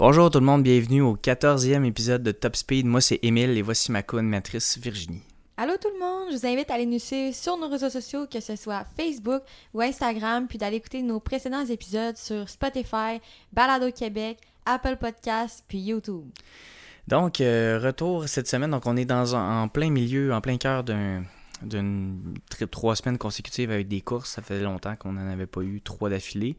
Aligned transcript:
Bonjour 0.00 0.30
tout 0.30 0.40
le 0.40 0.46
monde, 0.46 0.64
bienvenue 0.64 1.02
au 1.02 1.14
14e 1.14 1.84
épisode 1.84 2.24
de 2.24 2.32
Top 2.32 2.56
Speed. 2.56 2.86
Moi 2.86 3.00
c'est 3.00 3.20
Émile 3.22 3.56
et 3.56 3.62
voici 3.62 3.92
ma 3.92 4.02
co-animatrice 4.02 4.78
Virginie. 4.78 5.22
Allô 5.56 5.74
tout 5.80 5.90
le 5.92 6.00
monde, 6.00 6.32
je 6.32 6.36
vous 6.36 6.46
invite 6.46 6.68
à 6.70 6.74
aller 6.74 6.86
nous 6.86 6.98
suivre 6.98 7.32
sur 7.32 7.56
nos 7.56 7.68
réseaux 7.68 7.90
sociaux, 7.90 8.26
que 8.26 8.40
ce 8.40 8.56
soit 8.56 8.86
Facebook 8.96 9.42
ou 9.72 9.82
Instagram, 9.82 10.48
puis 10.48 10.58
d'aller 10.58 10.78
écouter 10.78 11.02
nos 11.02 11.20
précédents 11.20 11.64
épisodes 11.64 12.16
sur 12.16 12.48
Spotify, 12.48 13.20
Balado 13.52 13.92
Québec, 13.92 14.38
Apple 14.66 14.96
Podcasts, 14.96 15.64
puis 15.68 15.78
YouTube. 15.78 16.24
Donc, 17.10 17.40
euh, 17.40 17.80
retour 17.82 18.28
cette 18.28 18.46
semaine, 18.46 18.70
donc 18.70 18.86
on 18.86 18.96
est 18.96 19.04
dans 19.04 19.34
en 19.34 19.68
plein 19.68 19.90
milieu, 19.90 20.32
en 20.32 20.40
plein 20.40 20.56
cœur 20.56 20.84
d'un 20.84 21.24
d'une 21.62 22.34
trois 22.70 22.96
semaines 22.96 23.18
consécutives 23.18 23.70
avec 23.70 23.88
des 23.88 24.00
courses. 24.00 24.30
Ça 24.30 24.42
faisait 24.42 24.62
longtemps 24.62 24.96
qu'on 24.96 25.12
n'en 25.12 25.28
avait 25.28 25.46
pas 25.46 25.60
eu 25.60 25.80
trois 25.82 26.08
d'affilée. 26.08 26.56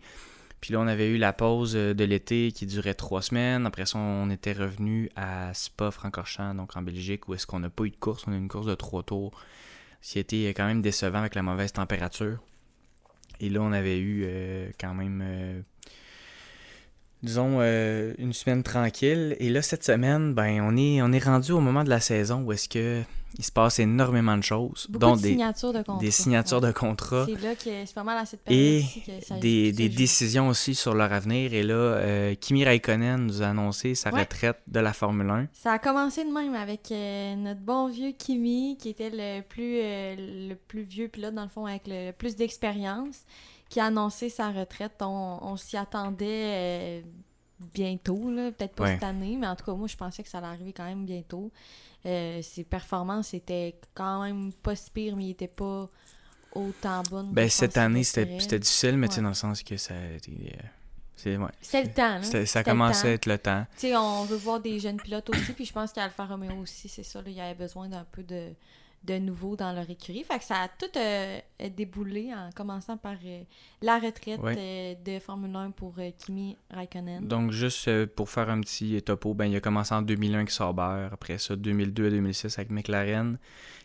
Puis 0.60 0.74
là, 0.74 0.80
on 0.80 0.86
avait 0.86 1.10
eu 1.10 1.18
la 1.18 1.34
pause 1.34 1.76
euh, 1.76 1.94
de 1.94 2.04
l'été 2.04 2.52
qui 2.52 2.68
durait 2.68 2.94
trois 2.94 3.24
semaines. 3.24 3.66
Après 3.66 3.86
ça, 3.88 3.98
on 3.98 4.30
était 4.30 4.54
revenu 4.54 5.10
à 5.16 5.54
Spa-Francorchamps, 5.54 6.54
donc 6.54 6.76
en 6.76 6.84
Belgique, 6.84 7.28
où 7.28 7.34
est-ce 7.34 7.48
qu'on 7.48 7.60
n'a 7.60 7.70
pas 7.70 7.86
eu 7.86 7.90
de 7.90 7.96
course. 7.96 8.26
On 8.28 8.32
a 8.32 8.36
eu 8.36 8.38
une 8.38 8.48
course 8.48 8.68
de 8.68 8.76
trois 8.76 9.02
tours, 9.02 9.32
ce 10.02 10.12
qui 10.12 10.18
a 10.20 10.22
été 10.22 10.50
quand 10.50 10.68
même 10.68 10.82
décevant 10.82 11.20
avec 11.20 11.34
la 11.34 11.42
mauvaise 11.42 11.74
température. 11.74 12.38
Et 13.40 13.50
là, 13.50 13.62
on 13.62 13.72
avait 13.72 13.98
eu 13.98 14.24
euh, 14.26 14.70
quand 14.80 14.94
même, 14.94 15.22
euh, 15.24 15.62
disons, 17.24 17.62
une 17.62 18.34
semaine 18.34 18.64
tranquille. 18.64 19.36
Et 19.40 19.50
là, 19.50 19.62
cette 19.62 19.84
semaine, 19.84 20.34
ben, 20.34 20.62
on 20.62 20.76
est, 20.78 21.02
on 21.02 21.12
est 21.12 21.24
rendu 21.24 21.52
au 21.52 21.60
moment 21.60 21.84
de 21.84 21.90
la 21.90 22.00
saison 22.00 22.42
où 22.44 22.52
est-ce 22.52 22.70
que 22.70 23.04
il 23.38 23.46
se 23.46 23.52
passe 23.52 23.80
énormément 23.80 24.38
de 24.38 24.44
choses. 24.44 24.88
Beaucoup 24.90 25.06
dont 25.06 25.16
de 25.16 25.22
des, 25.22 25.30
signatures 25.30 25.74
de 25.74 25.82
contrats. 25.82 26.00
Des 26.00 26.12
signatures 26.12 26.62
de 26.62 26.72
contrats. 26.72 27.26
C'est 27.26 27.42
là 27.42 27.56
que 27.56 27.86
c'est 27.86 27.94
pas 27.94 28.04
mal 28.04 28.18
à 28.18 28.26
cette 28.26 28.44
période 28.44 28.62
Et 28.62 28.84
que 29.06 29.26
ça, 29.26 29.38
des, 29.38 29.72
des 29.72 29.90
décisions 29.90 30.50
aussi 30.50 30.76
sur 30.76 30.94
leur 30.94 31.14
avenir. 31.14 31.54
Et 31.54 31.64
là, 31.64 31.74
euh, 31.74 32.36
Kimi 32.36 32.66
Raikkonen 32.66 33.26
nous 33.26 33.42
a 33.42 33.48
annoncé 33.48 33.96
sa 33.96 34.10
retraite 34.10 34.58
de 34.68 34.80
la 34.80 34.94
Formule 34.94 35.30
1. 35.30 35.48
Ça 35.54 35.74
a 35.74 35.80
commencé 35.80 36.26
de 36.26 36.30
même 36.32 36.56
avec 36.56 36.92
euh, 36.92 37.36
notre 37.36 37.62
bon 37.62 37.88
vieux 37.88 38.12
Kimi, 38.12 38.78
qui 38.78 38.90
était 38.90 39.12
le 39.12 39.42
plus, 39.42 39.80
euh, 39.82 40.50
le 40.50 40.56
plus 40.56 40.82
vieux 40.82 41.08
pilote, 41.08 41.34
dans 41.34 41.44
le 41.44 41.50
fond, 41.50 41.66
avec 41.66 41.84
le, 41.88 42.12
plus 42.12 42.36
d'expérience, 42.36 43.24
qui 43.72 43.80
a 43.80 43.86
annoncé 43.86 44.30
sa 44.30 44.52
retraite. 44.52 45.02
On, 45.02 45.40
on 45.42 45.58
s'y 45.58 45.78
attendait 45.78 47.04
bientôt, 47.74 48.16
peut-être 48.16 48.76
pas 48.76 48.88
cette 48.88 49.04
année, 49.04 49.38
mais 49.38 49.48
en 49.48 49.56
tout 49.56 49.66
cas, 49.66 49.74
moi, 49.74 49.88
je 49.88 49.96
pensais 49.96 50.24
que 50.24 50.30
ça 50.30 50.40
allait 50.40 50.48
arriver 50.48 50.74
quand 50.74 50.86
même 50.86 51.06
bientôt. 51.06 51.52
Euh, 52.06 52.42
ses 52.42 52.64
performances 52.64 53.34
étaient 53.34 53.80
quand 53.94 54.24
même 54.24 54.52
pas 54.54 54.76
si 54.76 54.90
pires, 54.90 55.16
mais 55.16 55.26
il 55.26 55.30
était 55.32 55.48
pas 55.48 55.90
autant 56.54 57.04
bonnes. 57.04 57.32
Ben, 57.32 57.50
cette 57.50 57.78
année, 57.78 58.04
c'était 58.04 58.60
difficile, 58.60 58.98
mais 58.98 59.08
dans 59.08 59.30
le 59.30 59.34
sens 59.34 59.64
que 59.64 59.78
ça. 59.78 59.94
Euh, 59.94 60.18
c'est 61.16 61.38
ouais, 61.38 61.84
le 61.84 61.94
temps, 61.94 62.18
là. 62.18 62.46
Ça 62.46 62.64
commençait 62.64 63.10
à 63.10 63.12
être 63.12 63.28
le 63.28 63.38
temps. 63.38 63.66
Tu 63.74 63.88
sais, 63.88 63.96
on 63.96 64.26
veut 64.26 64.38
voir 64.38 64.60
des 64.60 64.80
jeunes 64.80 65.00
pilotes 65.00 65.30
aussi, 65.30 65.54
puis 65.54 65.66
je 65.66 65.72
pense 65.74 65.94
qu'Alfa 65.94 66.26
Romeo 66.26 66.56
aussi, 66.56 66.90
c'est 66.90 67.04
ça, 67.04 67.22
il 67.26 67.34
y 67.34 67.42
avait 67.42 67.54
besoin 67.54 67.88
d'un 67.88 68.06
peu 68.12 68.24
de, 68.24 68.50
de 69.04 69.18
nouveau 69.18 69.56
dans 69.56 69.74
leur 69.74 69.90
écurie. 69.90 70.24
Fait 70.24 70.38
que 70.38 70.46
ça 70.46 70.62
a 70.62 70.68
tout 70.68 70.86
euh, 70.96 71.40
déboulé 71.76 72.32
en 72.34 72.50
commençant 72.56 72.98
par 72.98 73.16
euh, 73.26 73.42
la 73.82 73.98
retraite 73.98 74.40
euh, 74.44 74.96
de 75.04 75.20
Formule 75.20 75.56
1 75.56 75.72
pour 75.72 75.96
Kimi 76.20 76.58
Raikkonen. 76.70 77.28
Donc, 77.28 77.52
juste 77.52 78.06
pour 78.08 78.30
faire 78.30 78.50
un 78.50 78.62
petit 78.62 79.02
topo, 79.02 79.34
ben, 79.34 79.46
il 79.46 79.56
a 79.56 79.60
commencé 79.60 79.94
en 79.94 80.02
2001 80.02 80.36
avec 80.36 80.52
Sauber, 80.52 81.08
après 81.12 81.38
ça, 81.38 81.56
2002 81.56 82.08
à 82.08 82.10
2006 82.12 82.60
avec 82.60 82.72
McLaren. 82.72 83.38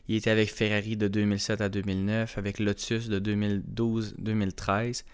Il 0.08 0.16
était 0.16 0.30
avec 0.30 0.52
Ferrari 0.52 0.96
de 0.96 1.08
2007 1.08 1.60
à 1.60 1.68
2009, 1.68 2.38
avec 2.38 2.58
Lotus 2.58 3.08
de 3.08 3.18
2012-2013 3.18 5.04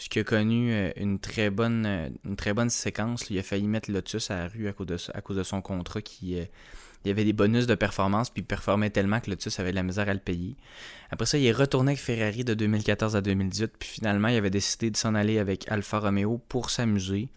ce 0.00 0.08
qui 0.08 0.20
a 0.20 0.24
connu 0.24 0.92
une 0.94 1.18
très 1.18 1.50
bonne 1.50 2.12
une 2.24 2.36
très 2.36 2.54
bonne 2.54 2.70
séquence. 2.70 3.28
Il 3.30 3.38
a 3.40 3.42
failli 3.42 3.66
mettre 3.66 3.90
Lotus 3.90 4.30
à 4.30 4.36
la 4.36 4.46
rue 4.46 4.68
à 4.68 4.72
cause 4.72 4.86
de, 4.86 4.96
à 5.12 5.20
cause 5.20 5.36
de 5.36 5.42
son 5.42 5.60
contrat 5.60 6.00
qui 6.02 6.38
il 7.04 7.08
y 7.08 7.10
avait 7.10 7.24
des 7.24 7.32
bonus 7.32 7.66
de 7.66 7.74
performance, 7.74 8.30
puis 8.30 8.42
il 8.42 8.44
performait 8.44 8.90
tellement 8.90 9.20
que 9.20 9.30
Lotus 9.30 9.60
avait 9.60 9.70
de 9.70 9.76
la 9.76 9.82
misère 9.82 10.08
à 10.08 10.14
le 10.14 10.20
payer. 10.20 10.56
Après 11.10 11.26
ça, 11.26 11.38
il 11.38 11.46
est 11.46 11.52
retourné 11.52 11.92
avec 11.92 12.00
Ferrari 12.00 12.44
de 12.44 12.54
2014 12.54 13.16
à 13.16 13.20
2018, 13.20 13.72
puis 13.78 13.88
finalement, 13.88 14.28
il 14.28 14.36
avait 14.36 14.50
décidé 14.50 14.90
de 14.90 14.96
s'en 14.96 15.14
aller 15.14 15.38
avec 15.38 15.70
Alfa 15.70 16.00
Romeo 16.00 16.40
pour 16.48 16.70
s'amuser. 16.70 17.28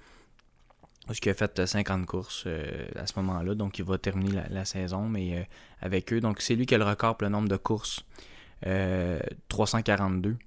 Parce 1.08 1.20
qu'il 1.20 1.32
a 1.32 1.36
fait 1.36 1.66
50 1.66 2.06
courses 2.06 2.44
euh, 2.46 2.86
à 2.96 3.08
ce 3.08 3.14
moment-là, 3.18 3.56
donc 3.56 3.80
il 3.80 3.86
va 3.86 3.98
terminer 3.98 4.44
la, 4.50 4.66
saison, 4.66 5.10
mais 5.10 5.40
euh, 5.40 5.44
avec 5.82 6.14
eux. 6.14 6.22
Donc 6.22 6.42
c'est 6.42 6.56
lui 6.56 6.66
qui 6.66 6.76
a 6.76 6.78
le 6.78 6.86
record 6.86 7.18
pour 7.18 7.26
le 7.26 7.32
nombre 7.32 7.50
de 7.50 7.58
courses. 7.58 8.06
342. 9.50 10.38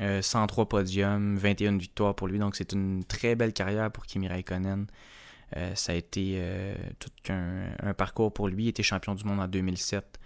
Euh, 0.00 0.22
103 0.22 0.68
podiums, 0.68 1.36
21 1.36 1.76
victoires 1.76 2.14
pour 2.14 2.28
lui. 2.28 2.38
Donc 2.38 2.56
c'est 2.56 2.72
une 2.72 3.04
très 3.04 3.34
belle 3.34 3.52
carrière 3.52 3.90
pour 3.90 4.06
Kimi 4.06 4.28
Raikkonen. 4.28 4.86
Euh, 5.56 5.74
ça 5.74 5.92
a 5.92 5.94
été 5.94 6.34
euh, 6.36 6.74
tout 6.98 7.10
un, 7.28 7.94
parcours 7.94 8.32
pour 8.32 8.48
lui. 8.48 8.64
Il 8.64 8.68
était 8.68 8.82
champion 8.82 9.14
du 9.14 9.24
monde 9.24 9.40
en 9.40 9.48
2007 9.48 10.18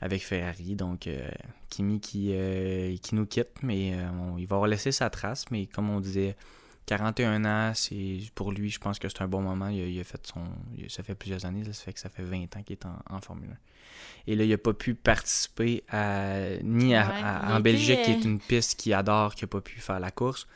avec 0.00 0.22
Ferrari. 0.22 0.76
Donc, 0.76 1.06
euh, 1.06 1.28
Kimi 1.68 2.00
qui, 2.00 2.32
qui 3.02 3.14
nous 3.14 3.26
quitte, 3.26 3.62
mais 3.62 3.94
il 4.38 4.46
va 4.46 4.66
laisser 4.66 4.92
sa 4.92 5.10
trace. 5.10 5.44
Mais 5.50 5.66
comme 5.66 5.90
on 5.90 6.00
disait, 6.00 6.36
41 6.86 7.44
ans, 7.44 7.72
c'est 7.74 8.18
pour 8.34 8.52
lui, 8.52 8.70
je 8.70 8.78
pense 8.78 8.98
que 8.98 9.08
c'est 9.08 9.22
un 9.22 9.28
bon 9.28 9.42
moment. 9.42 9.68
Il 9.68 10.00
a, 10.00 10.04
fait 10.04 10.24
son. 10.26 10.40
ça 10.88 11.02
fait 11.02 11.14
plusieurs 11.14 11.44
années, 11.44 11.64
ça 11.64 11.72
fait 11.72 11.92
que 11.92 12.00
ça 12.00 12.08
fait 12.08 12.22
20 12.22 12.56
ans 12.56 12.62
qu'il 12.62 12.74
est 12.74 12.86
en, 12.86 13.20
Formule 13.20 13.50
1. 13.50 13.56
Et 14.28 14.36
là, 14.36 14.44
il 14.44 14.50
n'a 14.50 14.58
pas 14.58 14.72
pu 14.72 14.94
participer 14.94 15.82
à, 15.90 16.56
ni 16.62 16.96
en 16.96 17.60
Belgique, 17.60 18.02
qui 18.02 18.12
est 18.12 18.24
une 18.24 18.38
piste 18.38 18.78
qu'il 18.78 18.94
adore, 18.94 19.34
qui 19.34 19.44
n'a 19.44 19.48
pas 19.48 19.60
pu 19.60 19.80
faire 19.80 20.00
la 20.00 20.10
course. 20.10 20.46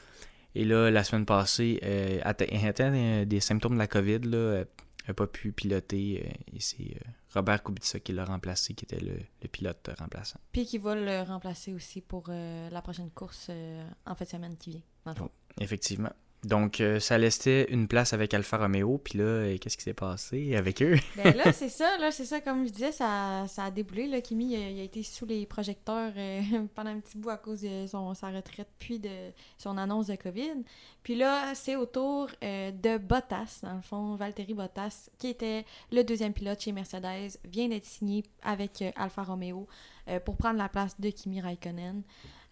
Et 0.54 0.64
là, 0.64 0.90
la 0.90 1.04
semaine 1.04 1.26
passée, 1.26 1.80
euh, 1.82 2.20
atteint 2.24 3.24
des 3.24 3.40
symptômes 3.40 3.74
de 3.74 3.78
la 3.78 3.86
COVID, 3.86 4.20
là, 4.20 4.36
euh, 4.36 4.64
n'a 5.08 5.14
pas 5.14 5.26
pu 5.26 5.52
piloter. 5.52 6.24
Euh, 6.26 6.56
et 6.56 6.60
c'est 6.60 6.96
euh, 6.96 7.10
Robert 7.34 7.62
Kubica 7.62 8.00
qui 8.00 8.12
l'a 8.12 8.24
remplacé, 8.24 8.74
qui 8.74 8.84
était 8.84 9.00
le, 9.00 9.48
pilote 9.48 9.90
remplaçant. 9.98 10.38
Puis 10.52 10.66
qui 10.66 10.78
va 10.78 10.94
le 10.94 11.22
remplacer 11.22 11.72
aussi 11.72 12.00
pour 12.00 12.28
la 12.28 12.82
prochaine 12.82 13.10
course 13.10 13.50
en 14.06 14.14
fin 14.14 14.24
de 14.24 14.30
semaine 14.30 14.56
qui 14.56 14.70
vient. 14.70 15.14
effectivement. 15.60 16.12
Donc, 16.44 16.80
euh, 16.80 16.98
ça 16.98 17.18
laissait 17.18 17.68
une 17.70 17.86
place 17.86 18.12
avec 18.12 18.34
Alfa 18.34 18.58
Romeo. 18.58 18.98
Puis 18.98 19.18
là, 19.18 19.24
euh, 19.24 19.58
qu'est-ce 19.58 19.76
qui 19.76 19.84
s'est 19.84 19.94
passé 19.94 20.56
avec 20.56 20.82
eux? 20.82 20.96
ben 21.16 21.36
là, 21.36 21.52
c'est 21.52 21.68
ça. 21.68 21.96
Là, 21.98 22.10
c'est 22.10 22.24
ça. 22.24 22.40
Comme 22.40 22.66
je 22.66 22.72
disais, 22.72 22.90
ça, 22.90 23.46
ça 23.48 23.64
a 23.64 23.70
déboulé. 23.70 24.08
Là. 24.08 24.20
Kimi, 24.20 24.54
il 24.54 24.80
a, 24.80 24.82
été 24.82 25.04
sous 25.04 25.24
les 25.24 25.46
projecteurs 25.46 26.12
euh, 26.16 26.40
pendant 26.74 26.90
un 26.90 26.98
petit 26.98 27.16
bout 27.16 27.30
à 27.30 27.36
cause 27.36 27.60
de 27.60 27.86
son, 27.86 28.12
sa 28.14 28.30
retraite, 28.30 28.68
puis 28.80 28.98
de 28.98 29.30
son 29.56 29.78
annonce 29.78 30.08
de 30.08 30.16
COVID. 30.16 30.64
Puis 31.02 31.16
là, 31.16 31.54
c'est 31.54 31.76
au 31.76 31.86
tour 31.86 32.28
de 32.40 32.98
Bottas, 32.98 33.60
dans 33.62 33.74
le 33.74 33.82
fond, 33.82 34.14
Valtteri 34.14 34.54
Bottas, 34.54 35.10
qui 35.18 35.28
était 35.28 35.64
le 35.90 36.04
deuxième 36.04 36.32
pilote 36.32 36.60
chez 36.60 36.72
Mercedes, 36.72 37.38
vient 37.44 37.68
d'être 37.68 37.84
signé 37.84 38.22
avec 38.42 38.84
Alfa 38.96 39.22
Romeo 39.22 39.66
pour 40.24 40.36
prendre 40.36 40.58
la 40.58 40.68
place 40.68 41.00
de 41.00 41.10
Kimi 41.10 41.40
Raikkonen. 41.40 42.02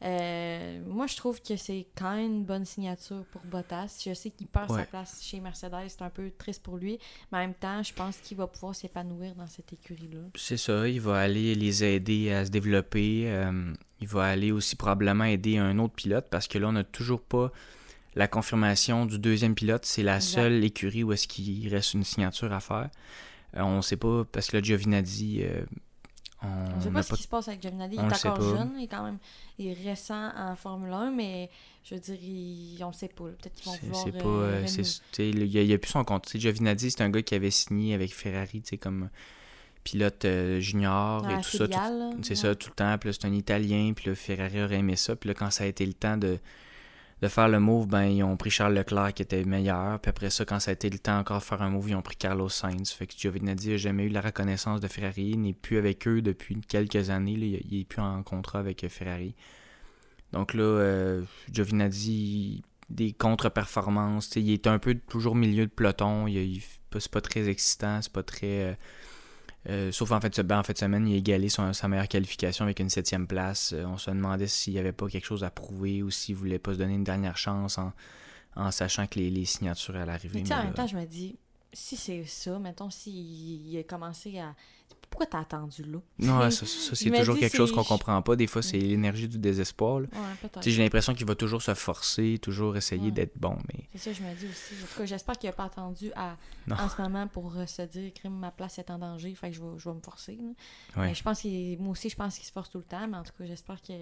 Euh, 0.03 0.81
moi, 0.87 1.07
je 1.07 1.17
trouve 1.17 1.43
que 1.43 1.57
c'est 1.57 1.87
quand 1.95 2.15
même 2.15 2.33
une 2.33 2.45
bonne 2.45 2.65
signature 2.65 3.25
pour 3.31 3.43
Bottas. 3.45 4.03
Je 4.05 4.15
sais 4.15 4.31
qu'il 4.31 4.47
perd 4.47 4.71
sa 4.71 4.85
place 4.85 5.23
chez 5.23 5.41
Mercedes, 5.41 5.89
c'est 5.89 6.03
un 6.03 6.11
peu 6.11 6.31
triste 6.39 6.63
pour 6.63 6.79
lui, 6.79 6.99
mais 7.31 7.39
en 7.39 7.41
même 7.43 7.55
temps, 7.55 7.83
je 7.83 7.93
pense 7.93 8.17
qu'il 8.19 8.37
va 8.37 8.47
pouvoir 8.47 8.75
s'épanouir 8.75 9.35
dans 9.35 9.47
cette 9.47 9.73
écurie-là. 9.73 10.21
C'est 10.37 10.57
ça, 10.57 10.89
il 10.89 11.01
va 11.01 11.19
aller 11.19 11.55
les 11.55 11.85
aider 11.85 12.33
à 12.33 12.47
se 12.47 12.51
développer. 12.51 13.25
Euh, 13.27 13.73
il 14.01 14.09
va 14.09 14.25
aller 14.25 14.53
aussi 14.53 14.77
probablement 14.77 15.25
aider 15.25 15.59
un 15.59 15.79
autre 15.79 15.95
pilote 15.95 16.27
parce 16.31 16.49
que 16.49 16.57
là, 16.57 16.69
on 16.69 16.73
n'a 16.73 16.85
toujours 16.85 17.21
pas 17.21 17.53
la 18.15 18.29
confirmation 18.29 19.07
du 19.07 19.19
deuxième 19.19 19.55
pilote. 19.55 19.85
C'est 19.85 20.03
la 20.03 20.21
seule 20.21 20.65
écurie 20.65 21.05
où 21.05 21.13
est-ce 21.13 21.29
qu'il 21.29 21.69
reste 21.69 21.95
une 21.95 22.05
signature 22.05 22.53
à 22.53 22.61
faire. 22.61 22.91
Euh, 23.57 23.63
on 23.63 23.79
ne 23.79 23.83
sait 23.83 23.97
pas 23.97 24.25
parce 24.31 24.49
que 24.49 24.57
là, 24.57 24.63
Giovinazzi 24.63 25.43
on 26.43 26.77
ne 26.77 26.81
sait 26.81 26.91
pas 26.91 27.03
ce 27.03 27.15
qui 27.15 27.23
se 27.23 27.29
passe 27.29 27.49
avec 27.49 27.61
Giovinazzi. 27.61 27.97
Il 27.97 28.01
est 28.01 28.27
encore 28.27 28.41
jeune, 28.41 28.73
il 28.79 28.85
est 28.85 28.89
quand 28.89 29.05
même 29.05 29.19
il 29.59 29.69
est 29.69 29.91
récent 29.91 30.31
en 30.37 30.57
Formule 30.57 30.93
1, 30.93 31.11
mais 31.11 31.51
je 31.85 31.95
veux 31.95 32.01
dire, 32.01 32.87
on 32.87 32.89
ne 32.89 32.95
sait 32.95 33.09
pas. 33.09 33.25
Peut-être 33.25 33.55
qu'ils 33.55 33.71
vont 33.71 33.79
vouloir... 33.83 34.05
C'est 34.05 34.13
pas... 34.13 34.29
Euh, 34.29 34.67
il 35.19 35.67
n'y 35.67 35.73
a, 35.73 35.79
plus 35.79 35.91
son 35.91 36.05
compte. 36.05 36.31
Giovinazzi, 36.35 36.91
c'est 36.91 37.03
un 37.03 37.11
gars 37.11 37.23
qui 37.23 37.35
avait 37.35 37.51
signé 37.51 37.95
avec 37.95 38.15
Ferrari, 38.15 38.63
comme 38.81 39.11
pilote 39.85 40.25
euh, 40.25 40.61
junior 40.61 41.29
et 41.29 41.41
tout 41.43 41.57
ça. 41.57 41.67
C'est 42.23 42.37
ça, 42.37 42.55
tout 42.55 42.71
le 42.71 42.75
temps. 42.75 42.97
Puis 42.99 43.13
c'est 43.13 43.27
un 43.27 43.35
Italien, 43.35 43.93
puis 43.95 44.15
Ferrari 44.15 44.63
aurait 44.63 44.77
aimé 44.77 44.97
ça. 44.97 45.17
Puis 45.17 45.29
là, 45.29 45.35
quand 45.35 45.51
ça 45.51 45.65
a 45.65 45.67
été 45.67 45.85
le 45.85 45.95
temps 45.95 46.17
de 46.17 46.39
de 47.23 47.29
faire 47.29 47.49
le 47.49 47.61
move, 47.61 47.87
ben, 47.87 48.05
ils 48.05 48.23
ont 48.23 48.37
pris 48.37 48.51
Charles 48.51 48.75
Leclerc 48.75 49.13
qui 49.15 49.23
était 49.23 49.45
meilleur. 49.45 50.01
Puis 50.01 50.09
après 50.09 50.31
ça, 50.31 50.45
quand 50.45 50.59
ça 50.59 50.71
a 50.71 50.75
été 50.75 50.89
le 50.89 50.99
temps 50.99 51.19
encore 51.19 51.39
de 51.39 51.45
faire 51.45 51.61
un 51.61 51.69
move, 51.71 51.91
ils 51.91 51.95
ont 51.95 52.03
pris 52.03 52.17
Carlos 52.17 52.49
Sainz. 52.49 52.91
Fait 52.93 53.07
que 53.07 53.15
Giovinazzi 53.17 53.71
n'a 53.71 53.77
jamais 53.77 54.05
eu 54.05 54.09
la 54.09 54.23
reconnaissance 54.23 54.81
de 54.81 54.89
Ferrari. 54.89 55.31
Il 55.33 55.43
n'est 55.43 55.53
plus 55.53 55.77
avec 55.77 56.09
eux 56.09 56.23
depuis 56.23 56.59
quelques 56.67 57.11
années. 57.11 57.33
Il 57.33 57.79
n'est 57.79 57.85
plus 57.85 58.01
en 58.01 58.23
contrat 58.23 58.61
avec 58.61 58.87
Ferrari. 58.89 59.35
Donc 60.33 60.55
là, 60.55 60.63
euh, 60.63 61.23
des 62.89 63.13
contre-performances. 63.13 64.35
Il 64.37 64.51
est 64.51 64.67
un 64.67 64.79
peu 64.79 64.95
toujours 64.95 65.37
milieu 65.37 65.67
de 65.67 65.71
peloton. 65.71 66.27
C'est 66.99 67.11
pas 67.11 67.21
très 67.21 67.49
excitant, 67.49 68.01
c'est 68.03 68.13
pas 68.13 68.23
très. 68.23 68.71
euh, 68.71 68.75
euh, 69.69 69.93
sauf 69.93 70.11
en 70.13 70.21
fait, 70.21 70.41
ben, 70.41 70.59
en 70.59 70.63
fait 70.63 70.79
semaine, 70.79 71.07
il 71.07 71.15
a 71.15 71.19
égalé 71.19 71.49
son- 71.49 71.73
sa 71.73 71.87
meilleure 71.89 72.09
qualification 72.09 72.65
avec 72.65 72.81
une 72.81 72.89
septième 72.91 73.27
place. 73.27 73.73
Euh, 73.75 73.85
on 73.85 73.99
se 73.99 74.11
demandait 74.11 74.47
s'il 74.47 74.73
n'y 74.73 74.79
avait 74.79 74.93
pas 74.93 75.07
quelque 75.09 75.27
chose 75.27 75.45
à 75.45 75.51
prouver 75.51 76.03
ou 76.03 76.11
s'il 76.11 76.35
voulait 76.37 76.59
pas 76.59 76.73
se 76.73 76.79
donner 76.79 76.95
une 76.95 77.05
dernière 77.05 77.37
chance 77.37 77.77
en, 77.79 77.93
en 78.57 78.71
sachant 78.71 79.07
que 79.07 79.19
les, 79.19 79.31
les 79.31 79.45
signatures 79.45 79.97
allaient 79.97 80.13
arriver. 80.13 80.39
Mais 80.39 80.43
tu 80.43 80.49
sais, 80.49 80.55
en 80.55 80.59
mais 80.59 80.65
même 80.65 80.75
temps, 80.75 80.87
je 80.87 80.97
me 80.97 81.05
dis, 81.05 81.37
si 81.73 81.97
c'est 81.97 82.25
ça, 82.25 82.59
mettons, 82.59 82.91
s'il 82.91 83.77
a 83.79 83.83
commencé 83.83 84.39
à. 84.39 84.55
Pourquoi 85.11 85.27
t'as 85.27 85.41
attendu 85.41 85.83
là? 85.83 85.99
Non, 86.21 86.51
ça, 86.51 86.65
c'est 86.67 87.11
toujours 87.11 87.37
quelque 87.37 87.57
chose 87.57 87.73
qu'on 87.73 87.83
comprend 87.85 88.23
pas. 88.23 88.37
Des 88.37 88.47
fois, 88.47 88.63
c'est 88.63 88.79
l'énergie 88.79 89.29
du 89.29 89.39
désespoir. 89.39 89.97
Ouais, 90.03 90.09
J'ai 90.63 90.83
l'impression 90.83 91.13
qu'il 91.15 91.27
va 91.27 91.35
toujours 91.35 91.61
se 91.61 91.75
forcer, 91.75 92.39
toujours 92.41 92.77
essayer 92.77 93.07
Ouais. 93.07 93.11
d'être 93.11 93.37
bon, 93.37 93.57
mais 93.69 93.85
C'est 93.93 93.99
ça, 93.99 94.11
que 94.13 94.17
je 94.19 94.23
me 94.23 94.35
dis 94.35 94.47
aussi. 94.47 94.75
En 94.83 94.87
tout 94.87 94.99
cas, 95.01 95.07
j'espère 95.07 95.37
qu'il 95.39 95.49
n'a 95.51 95.55
pas 95.57 95.65
attendu 95.65 96.13
à, 96.15 96.37
Non. 96.69 96.77
en 96.77 96.89
ce 96.89 97.03
moment 97.03 97.27
pour 97.27 97.53
se 97.67 97.83
dire 97.83 98.13
crime, 98.15 98.39
ma 98.39 98.51
place 98.53 98.79
est 98.79 98.91
en 98.91 98.99
danger, 98.99 99.35
fait 99.35 99.51
que 99.51 99.57
je 99.57 99.61
vais, 99.63 99.79
je 99.79 99.89
vais 99.89 99.95
me 99.97 100.01
forcer. 100.01 100.39
Ouais. 100.97 101.09
Mais 101.09 101.15
je 101.15 101.23
pense 101.23 101.41
qu'il. 101.41 101.79
Moi 101.81 101.91
aussi, 101.93 102.09
je 102.09 102.17
pense 102.17 102.37
qu'il 102.37 102.47
se 102.47 102.53
force 102.53 102.71
tout 102.71 102.79
le 102.79 102.85
temps, 102.85 103.07
mais 103.09 103.17
en 103.17 103.23
tout 103.25 103.33
cas, 103.37 103.45
j'espère 103.45 103.83
que. 103.83 103.93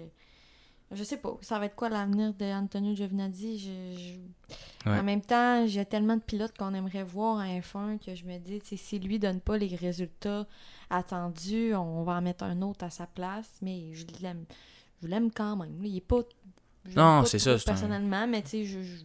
Je 0.91 1.03
sais 1.03 1.17
pas, 1.17 1.37
ça 1.41 1.59
va 1.59 1.65
être 1.67 1.75
quoi 1.75 1.87
l'avenir 1.89 2.33
d'Antonio 2.33 2.95
Giovinazzi? 2.95 3.59
Je, 3.59 3.99
je- 4.01 4.89
Ouais. 4.89 4.97
En 4.97 5.03
même 5.03 5.21
temps, 5.21 5.67
j'ai 5.67 5.85
tellement 5.85 6.15
de 6.15 6.21
pilotes 6.21 6.57
qu'on 6.57 6.73
aimerait 6.73 7.03
voir 7.03 7.39
à 7.39 7.47
F1 7.59 7.99
que 8.03 8.15
je 8.15 8.23
me 8.23 8.37
dis, 8.39 8.61
si 8.77 8.97
lui 8.97 9.19
donne 9.19 9.41
pas 9.41 9.57
les 9.57 9.75
résultats 9.75 10.47
attendus, 10.89 11.73
on 11.75 12.03
va 12.03 12.13
en 12.13 12.21
mettre 12.21 12.43
un 12.43 12.61
autre 12.61 12.83
à 12.85 12.89
sa 12.89 13.05
place, 13.07 13.49
mais 13.61 13.93
je 13.93 14.05
l'aime. 14.21 14.45
Je 15.01 15.07
l'aime 15.07 15.31
quand 15.31 15.55
même. 15.55 15.83
Il 15.83 15.97
est 15.97 16.01
pas. 16.01 16.21
Non, 16.95 17.23
c'est 17.25 17.39
ça, 17.39 17.53
un- 17.53 17.57
Personnellement, 17.59 18.27
mais 18.27 18.41
tu 18.41 18.49
sais, 18.49 18.65
je- 18.65 18.81
je, 18.81 18.95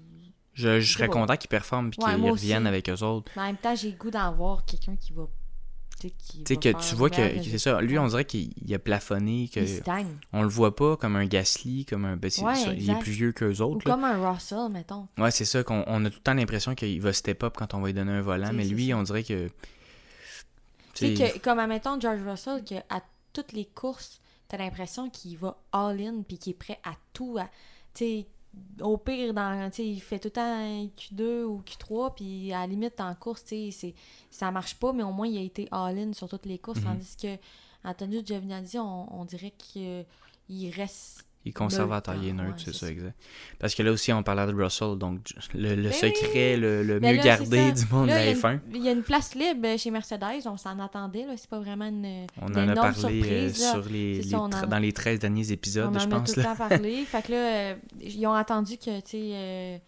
je, 0.54 0.80
je 0.80 0.92
serais 0.92 1.08
content 1.08 1.36
qu'il 1.36 1.48
performe 1.48 1.90
et 1.96 2.02
Ouais, 2.02 2.10
qu'il 2.12 2.20
moi 2.20 2.30
revienne 2.32 2.62
aussi. 2.62 2.68
avec 2.68 2.88
eux 2.88 3.02
autres. 3.04 3.30
Mais 3.36 3.42
en 3.42 3.46
même 3.46 3.56
temps, 3.56 3.74
j'ai 3.74 3.90
le 3.90 3.96
goût 3.96 4.10
d'en 4.10 4.32
voir 4.32 4.64
quelqu'un 4.64 4.96
qui 4.96 5.12
va. 5.12 5.26
Tu 6.00 6.10
sais, 6.44 6.56
que 6.56 6.68
tu 6.86 6.94
vois 6.96 7.08
que 7.08 7.42
c'est 7.42 7.56
ça. 7.58 7.80
Lui, 7.80 7.98
on 7.98 8.06
dirait 8.08 8.24
qu'il 8.26 8.52
il 8.62 8.74
a 8.74 8.78
plafonné, 8.78 9.48
que 9.48 9.60
Il 9.60 9.82
on 10.32 10.42
le 10.42 10.48
voit 10.48 10.74
pas 10.76 10.96
comme 10.96 11.16
un 11.16 11.24
Gasly, 11.24 11.86
comme 11.86 12.04
un. 12.04 12.16
ben, 12.16 12.30
c'est 12.30 12.42
Ouais, 12.42 12.54
ça, 12.56 12.72
il 12.74 12.90
est 12.90 12.98
plus 12.98 13.12
vieux 13.12 13.32
qu'eux 13.32 13.60
Ou 13.62 13.64
autres. 13.64 13.88
là. 13.88 13.94
comme 13.94 14.04
un 14.04 14.30
Russell, 14.32 14.68
mettons. 14.70 15.06
Ouais, 15.16 15.30
c'est 15.30 15.44
ça 15.46 15.62
qu'on 15.62 15.82
on 15.86 16.04
a 16.04 16.10
tout 16.10 16.16
le 16.16 16.22
temps 16.22 16.34
l'impression 16.34 16.74
qu'il 16.74 17.00
va 17.00 17.12
step 17.12 17.42
up 17.44 17.54
quand 17.56 17.72
on 17.74 17.80
va 17.80 17.86
lui 17.86 17.94
donner 17.94 18.12
un 18.12 18.20
volant, 18.20 18.50
mais 18.52 18.64
lui, 18.64 18.88
ça. 18.90 18.96
on 18.98 19.02
dirait 19.02 19.22
que. 19.22 19.48
Tu 20.94 21.16
sais, 21.16 21.38
comme, 21.40 21.58
admettons, 21.58 22.00
George 22.00 22.22
Russell, 22.26 22.64
que 22.64 22.76
à 22.88 23.02
toutes 23.32 23.52
les 23.52 23.64
courses, 23.66 24.20
t'as 24.48 24.56
l'impression 24.58 25.10
qu'il 25.10 25.36
va 25.38 25.56
all-in, 25.72 26.22
puis 26.22 26.38
qu'il 26.38 26.52
est 26.52 26.56
prêt 26.56 26.80
à 26.84 26.92
tout. 27.12 27.36
À, 27.38 27.48
au 28.82 28.96
pire, 28.98 29.34
dans, 29.34 29.70
il 29.78 30.00
fait 30.00 30.18
tout 30.20 30.28
le 30.28 30.32
temps 30.32 30.42
un 30.42 30.84
Q2 30.86 31.42
ou 31.42 31.62
Q3, 31.62 32.14
puis 32.14 32.52
à 32.52 32.60
la 32.60 32.66
limite, 32.68 33.00
en 33.00 33.14
course, 33.14 33.44
tu 33.44 33.48
sais, 33.48 33.70
c'est- 33.72 33.94
ça 34.30 34.50
marche 34.52 34.76
pas, 34.76 34.92
mais 34.92 35.02
au 35.02 35.10
moins, 35.12 35.26
il 35.26 35.36
a 35.38 35.40
été 35.40 35.66
all-in 35.72 36.12
sur 36.12 36.28
toutes 36.28 36.46
les 36.46 36.58
courses, 36.58 36.78
Mhm. 36.78 36.84
tandis 36.84 37.16
que 37.20 37.36
Antonio 37.82 38.22
Giovinazzi, 38.24 38.78
on, 38.78 39.20
on 39.20 39.24
dirait 39.24 39.52
qu'il 39.58 40.06
reste... 40.74 41.26
Il 41.44 41.50
est 41.50 41.52
conservateur, 41.52 42.14
il 42.20 42.28
est 42.28 42.32
Neutre, 42.32 42.54
c'est 42.64 42.74
ça, 42.74 42.88
exact. 42.90 43.14
Parce 43.58 43.74
que 43.74 43.82
là 43.82 43.92
aussi, 43.92 44.12
on 44.12 44.22
parlait 44.22 44.46
de 44.46 44.54
Russell, 44.54 44.96
donc 44.96 45.20
le, 45.52 45.74
le 45.74 45.82
Ben 45.90 45.92
secret, 45.92 46.56
le, 46.56 46.82
le 46.82 47.00
Mais 47.00 47.12
mieux 47.12 47.16
là, 47.18 47.22
gardé 47.22 47.72
du 47.72 47.84
monde 47.90 48.06
Là, 48.08 48.14
de 48.14 48.18
la 48.18 48.30
il 48.30 48.36
y 48.36 48.40
a 48.40 48.40
F1. 48.40 48.52
une- 48.54 48.76
Il 48.76 48.82
y 48.84 48.88
a 48.88 48.92
une 48.92 49.02
place 49.02 49.34
libre 49.34 49.76
chez 49.78 49.90
Mercedes, 49.90 50.46
on 50.46 50.56
s'en 50.56 50.78
attendait, 50.78 51.26
là, 51.26 51.34
c'est 51.36 51.50
pas 51.50 51.58
vraiment 51.60 51.86
une... 51.86 52.26
On 52.40 52.48
une 52.48 52.58
en 52.58 52.68
a 52.68 52.74
parlé 52.74 52.96
euh, 52.96 53.50
surprise, 53.50 53.60
là. 53.62 53.70
sur 53.72 53.84
les, 53.90 54.14
C'est 54.16 54.22
les 54.22 54.28
ça, 54.30 54.40
on 54.40 54.48
tra- 54.48 54.64
en- 54.64 54.68
dans 54.68 54.78
les 54.78 54.92
13 54.92 55.18
derniers 55.18 55.52
épisodes, 55.52 55.90
on 55.94 55.98
je 55.98 56.06
pense. 56.08 56.32
tout 56.32 56.40
le 56.40 56.44
temps 56.44 56.56
parlé. 56.56 57.04
fait 57.06 57.22
que 57.26 57.32
là, 57.32 57.36
euh, 57.38 57.74
ils 58.00 58.26
ont 58.26 58.32
attendu 58.32 58.78
que, 58.78 59.00
tu 59.00 59.10
sais, 59.10 59.30
euh, 59.34 59.78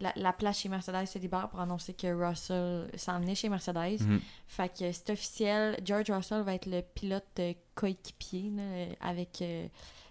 la, 0.00 0.12
la 0.16 0.34
place 0.34 0.58
chez 0.60 0.68
Mercedes 0.68 1.06
se 1.06 1.18
libère 1.18 1.48
pour 1.48 1.58
annoncer 1.60 1.94
que 1.94 2.08
Russell 2.08 2.90
s'en 2.98 3.18
venait 3.20 3.34
chez 3.34 3.48
Mercedes. 3.48 4.02
Mhm. 4.02 4.20
Fait 4.46 4.68
que 4.68 4.92
c'est 4.92 5.08
officiel. 5.08 5.78
George 5.82 6.10
Russell 6.10 6.42
va 6.42 6.52
être 6.54 6.66
le 6.66 6.82
pilote 6.94 7.24
euh, 7.38 7.54
coéquipier 7.74 8.52
euh, 8.58 8.92
avec 9.00 9.38
euh, 9.40 9.66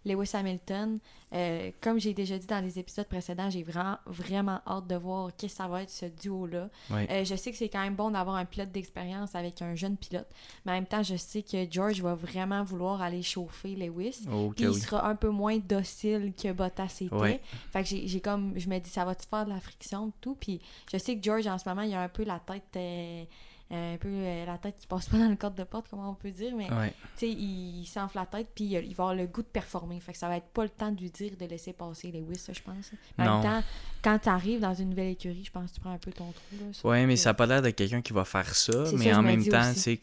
Lewis 0.05 0.31
Hamilton. 0.33 0.99
Euh, 1.33 1.71
comme 1.81 1.99
j'ai 1.99 2.13
déjà 2.13 2.37
dit 2.37 2.47
dans 2.47 2.63
les 2.63 2.79
épisodes 2.79 3.07
précédents, 3.07 3.49
j'ai 3.49 3.63
vraiment, 3.63 3.97
vraiment 4.05 4.61
hâte 4.67 4.87
de 4.87 4.95
voir 4.95 5.31
qu'est-ce 5.35 5.53
que 5.53 5.57
ça 5.57 5.67
va 5.67 5.81
être 5.83 5.89
ce 5.89 6.05
duo-là. 6.05 6.69
Euh, 6.91 7.25
je 7.25 7.35
sais 7.35 7.51
que 7.51 7.57
c'est 7.57 7.67
quand 7.67 7.81
même 7.81 7.95
bon 7.95 8.11
d'avoir 8.11 8.37
un 8.37 8.45
pilote 8.45 8.71
d'expérience 8.71 9.35
avec 9.35 9.61
un 9.61 9.75
jeune 9.75 9.97
pilote, 9.97 10.27
mais 10.65 10.71
en 10.73 10.75
même 10.75 10.85
temps, 10.85 11.03
je 11.03 11.15
sais 11.15 11.41
que 11.41 11.69
George 11.69 12.01
va 12.01 12.13
vraiment 12.15 12.63
vouloir 12.63 13.01
aller 13.01 13.23
chauffer 13.23 13.75
Lewis. 13.75 14.21
Ok, 14.31 14.55
Puis 14.55 14.65
il 14.65 14.69
oui. 14.69 14.79
sera 14.79 15.07
un 15.09 15.15
peu 15.15 15.29
moins 15.29 15.57
docile 15.57 16.33
que 16.41 16.51
Bottas 16.53 16.97
était. 17.01 17.13
Ouais. 17.15 17.41
Fait 17.73 17.83
que 17.83 17.89
j'ai 17.89 18.21
comme, 18.21 18.53
je 18.55 18.69
me 18.69 18.79
dis, 18.79 18.89
ça 18.89 19.03
va-tu 19.03 19.27
faire 19.27 19.45
de 19.45 19.49
la 19.49 19.59
friction 19.59 20.09
et 20.09 20.13
tout? 20.21 20.35
Puis 20.39 20.61
je 20.91 20.97
sais 20.97 21.17
que 21.17 21.23
George, 21.23 21.47
en 21.47 21.57
ce 21.57 21.67
moment, 21.67 21.81
il 21.81 21.93
a 21.93 22.01
un 22.01 22.09
peu 22.09 22.23
la 22.23 22.39
tête, 22.39 22.63
euh, 22.77 23.23
un 23.71 23.97
peu 23.97 24.07
euh, 24.09 24.45
la 24.45 24.57
tête 24.59 24.75
qui 24.77 24.85
passe 24.87 25.09
pas 25.09 25.17
dans 25.17 25.27
le 25.29 25.35
cadre 25.35 25.55
de 25.55 25.63
porte, 25.63 25.87
comment 25.89 26.09
on 26.11 26.13
peut 26.13 26.29
dire. 26.31 26.53
Mais 26.55 26.71
Ouais. 26.71 26.93
tu 27.17 27.25
sais, 27.25 27.29
il, 27.29 27.79
il 27.81 27.85
s'enfle 27.85 28.17
la 28.17 28.25
tête, 28.27 28.47
puis 28.53 28.65
il, 28.65 28.71
il 28.73 28.93
va 28.95 29.05
avoir 29.05 29.15
le 29.15 29.25
goût 29.25 29.41
de 29.41 29.47
performer. 29.47 29.99
Fait 29.99 30.11
que 30.11 30.17
ça 30.17 30.27
va 30.27 30.37
être 30.37 30.45
pas 30.47 30.63
le 30.63 30.69
temps 30.69 30.91
de 30.91 31.01
lui 31.01 31.09
dire 31.09 31.31
de 31.39 31.45
laisser 31.45 31.73
passer 31.73 32.11
Lewis, 32.11 32.35
ça, 32.37 32.53
je 32.53 32.61
pense. 32.61 32.91
En 33.17 33.25
Non. 33.25 33.41
même 33.41 33.43
temps, 33.43 33.67
quand 34.03 34.19
tu 34.19 34.29
arrives 34.29 34.59
dans 34.61 34.73
une 34.75 34.89
nouvelle 34.91 35.09
écurie, 35.09 35.43
je 35.43 35.51
pense 35.51 35.71
que 35.71 35.75
tu 35.75 35.81
prends 35.81 35.91
un 35.93 35.97
peu 35.97 36.11
ton 36.11 36.31
trou. 36.31 36.55
Là, 36.59 36.89
Ouais, 36.89 37.05
mais 37.07 37.15
que- 37.15 37.19
ça 37.19 37.31
n'a 37.31 37.33
pas 37.33 37.47
l'air 37.47 37.61
de 37.63 37.71
quelqu'un 37.71 38.01
qui 38.01 38.13
va 38.13 38.23
faire 38.23 38.53
ça. 38.55 38.85
C'est 38.85 38.95
Mais 38.97 39.11
ça, 39.11 39.17
en 39.19 39.23
me 39.23 39.27
même 39.29 39.45
temps, 39.47 39.73
sais, 39.73 39.99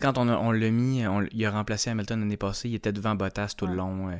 quand 0.00 0.18
on, 0.18 0.28
a- 0.28 0.36
on 0.38 0.50
l'a 0.50 0.70
mis, 0.70 1.06
on, 1.06 1.24
il 1.30 1.44
a 1.46 1.50
remplacé 1.52 1.88
Hamilton 1.90 2.18
l'année 2.18 2.36
passée, 2.36 2.68
il 2.68 2.74
était 2.74 2.92
devant 2.92 3.14
Bottas 3.14 3.54
tout 3.56 3.66
le 3.68 3.74
long. 3.74 4.08
euh, 4.10 4.16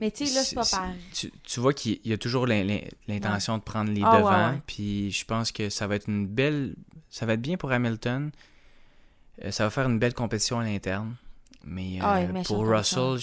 Mais 0.00 0.10
tu 0.10 0.26
sais, 0.26 0.34
là, 0.34 0.42
c'est 0.42 0.54
pas 0.54 0.64
pareil. 0.64 0.96
Tu, 1.12 1.30
tu 1.42 1.60
vois 1.60 1.74
qu'il 1.74 1.98
il 2.04 2.12
a 2.12 2.18
toujours 2.18 2.46
l'in- 2.46 2.64
l'in- 2.64 2.80
l'intention 3.08 3.58
de 3.58 3.62
prendre 3.62 3.90
les 3.92 4.02
Ah, 4.04 4.16
devants. 4.18 4.50
ouais. 4.52 4.60
Puis 4.66 5.10
je 5.10 5.24
pense 5.24 5.52
que 5.52 5.68
ça 5.68 5.86
va 5.86 5.96
être 5.96 6.08
une 6.08 6.26
belle. 6.26 6.74
Ça 7.10 7.26
va 7.26 7.34
être 7.34 7.42
bien 7.42 7.56
pour 7.56 7.70
Hamilton. 7.72 8.30
Euh, 9.44 9.50
ça 9.50 9.64
va 9.64 9.70
faire 9.70 9.86
une 9.88 9.98
belle 9.98 10.14
compétition 10.14 10.60
à 10.60 10.64
l'interne. 10.64 11.16
Mais 11.64 11.98
Ah, 12.00 12.20
euh, 12.20 12.42
pour. 12.44 12.66
Russell, 12.66 13.18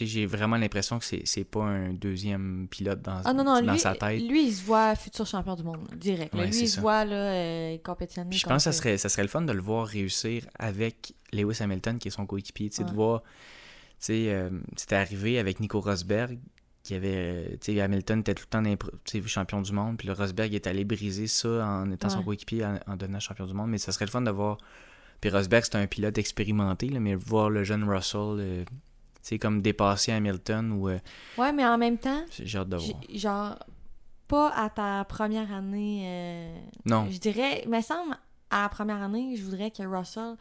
j'ai 0.00 0.24
vraiment 0.26 0.56
l'impression 0.56 0.98
que 0.98 1.04
c'est 1.24 1.44
pas 1.44 1.64
un 1.64 1.92
deuxième 1.92 2.66
pilote 2.70 3.02
dans, 3.02 3.20
Ah 3.24 3.32
non, 3.34 3.44
non, 3.44 3.60
dans 3.60 3.72
lui, 3.72 3.78
sa 3.78 3.94
tête. 3.94 4.22
lui, 4.22 4.46
il 4.46 4.52
se 4.54 4.62
voit 4.64 4.94
futur 4.94 5.26
champion 5.26 5.54
du 5.54 5.62
monde, 5.64 5.80
direct. 5.96 6.32
lui, 6.34 6.48
il 6.48 6.68
se 6.68 6.80
voit 6.80 7.04
là, 7.04 7.14
euh, 7.16 7.76
compétitionner. 7.84 8.30
Puis 8.30 8.38
je 8.38 8.46
pense 8.46 8.64
que 8.64 8.70
ça 8.70 8.72
serait, 8.72 8.96
ça 8.98 9.08
serait 9.08 9.22
le 9.22 9.28
fun 9.28 9.42
de 9.42 9.52
le 9.52 9.60
voir 9.60 9.86
réussir 9.86 10.46
avec 10.58 11.12
Lewis 11.32 11.58
Hamilton, 11.60 11.98
qui 11.98 12.08
est 12.08 12.12
son 12.12 12.24
coéquipier. 12.24 12.68
De 12.70 12.84
voir. 12.94 13.22
Tu 14.02 14.06
sais, 14.06 14.34
euh, 14.34 14.50
c'était 14.76 14.96
arrivé 14.96 15.38
avec 15.38 15.60
Nico 15.60 15.80
Rosberg, 15.80 16.38
qui 16.82 16.94
avait. 16.96 17.14
euh, 17.14 17.48
Tu 17.60 17.72
sais, 17.74 17.80
Hamilton 17.80 18.18
était 18.20 18.34
tout 18.34 18.44
le 18.52 18.76
temps 18.76 18.86
champion 19.28 19.62
du 19.62 19.72
monde, 19.72 19.96
puis 19.96 20.08
le 20.08 20.14
Rosberg 20.14 20.52
est 20.54 20.66
allé 20.66 20.84
briser 20.84 21.28
ça 21.28 21.64
en 21.64 21.90
étant 21.92 22.08
son 22.08 22.22
coéquipier, 22.24 22.64
en, 22.64 22.78
en 22.88 22.96
devenant 22.96 23.20
champion 23.20 23.46
du 23.46 23.54
monde. 23.54 23.70
Mais 23.70 23.78
ça 23.78 23.92
serait 23.92 24.06
le 24.06 24.10
fun 24.10 24.22
de 24.22 24.30
voir. 24.30 24.58
Puis 25.20 25.30
Rosberg, 25.30 25.62
c'est 25.64 25.76
un 25.76 25.86
pilote 25.86 26.18
expérimenté, 26.18 26.88
là, 26.88 26.98
mais 26.98 27.14
voir 27.14 27.48
le 27.48 27.62
jeune 27.62 27.84
Russell. 27.88 28.20
euh, 28.40 28.64
tu 28.64 28.72
sais, 29.22 29.38
comme 29.38 29.62
dépasser 29.62 30.10
Hamilton, 30.10 30.72
ou 30.72 30.88
euh, 30.88 30.98
Ouais, 31.38 31.52
mais 31.52 31.64
en 31.64 31.78
même 31.78 31.96
temps, 31.98 32.24
j'ai 32.32 32.58
hâte 32.58 32.68
de 32.70 32.76
voir. 32.76 33.00
genre, 33.14 33.56
pas 34.26 34.50
à 34.56 34.68
ta 34.68 35.04
première 35.04 35.52
année. 35.52 36.02
euh, 36.08 36.56
Non, 36.86 37.08
Je 37.08 37.18
dirais, 37.18 37.62
il 37.64 37.70
me 37.70 37.80
semble, 37.80 38.16
à 38.50 38.62
la 38.62 38.68
première 38.68 39.00
année, 39.00 39.36
je 39.36 39.44
voudrais 39.44 39.70
que 39.70 39.84
Russell 39.84 40.34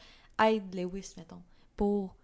aide 0.43 0.73
Lewis, 0.73 1.13
mettons, 1.15 1.43
pour 1.77 2.15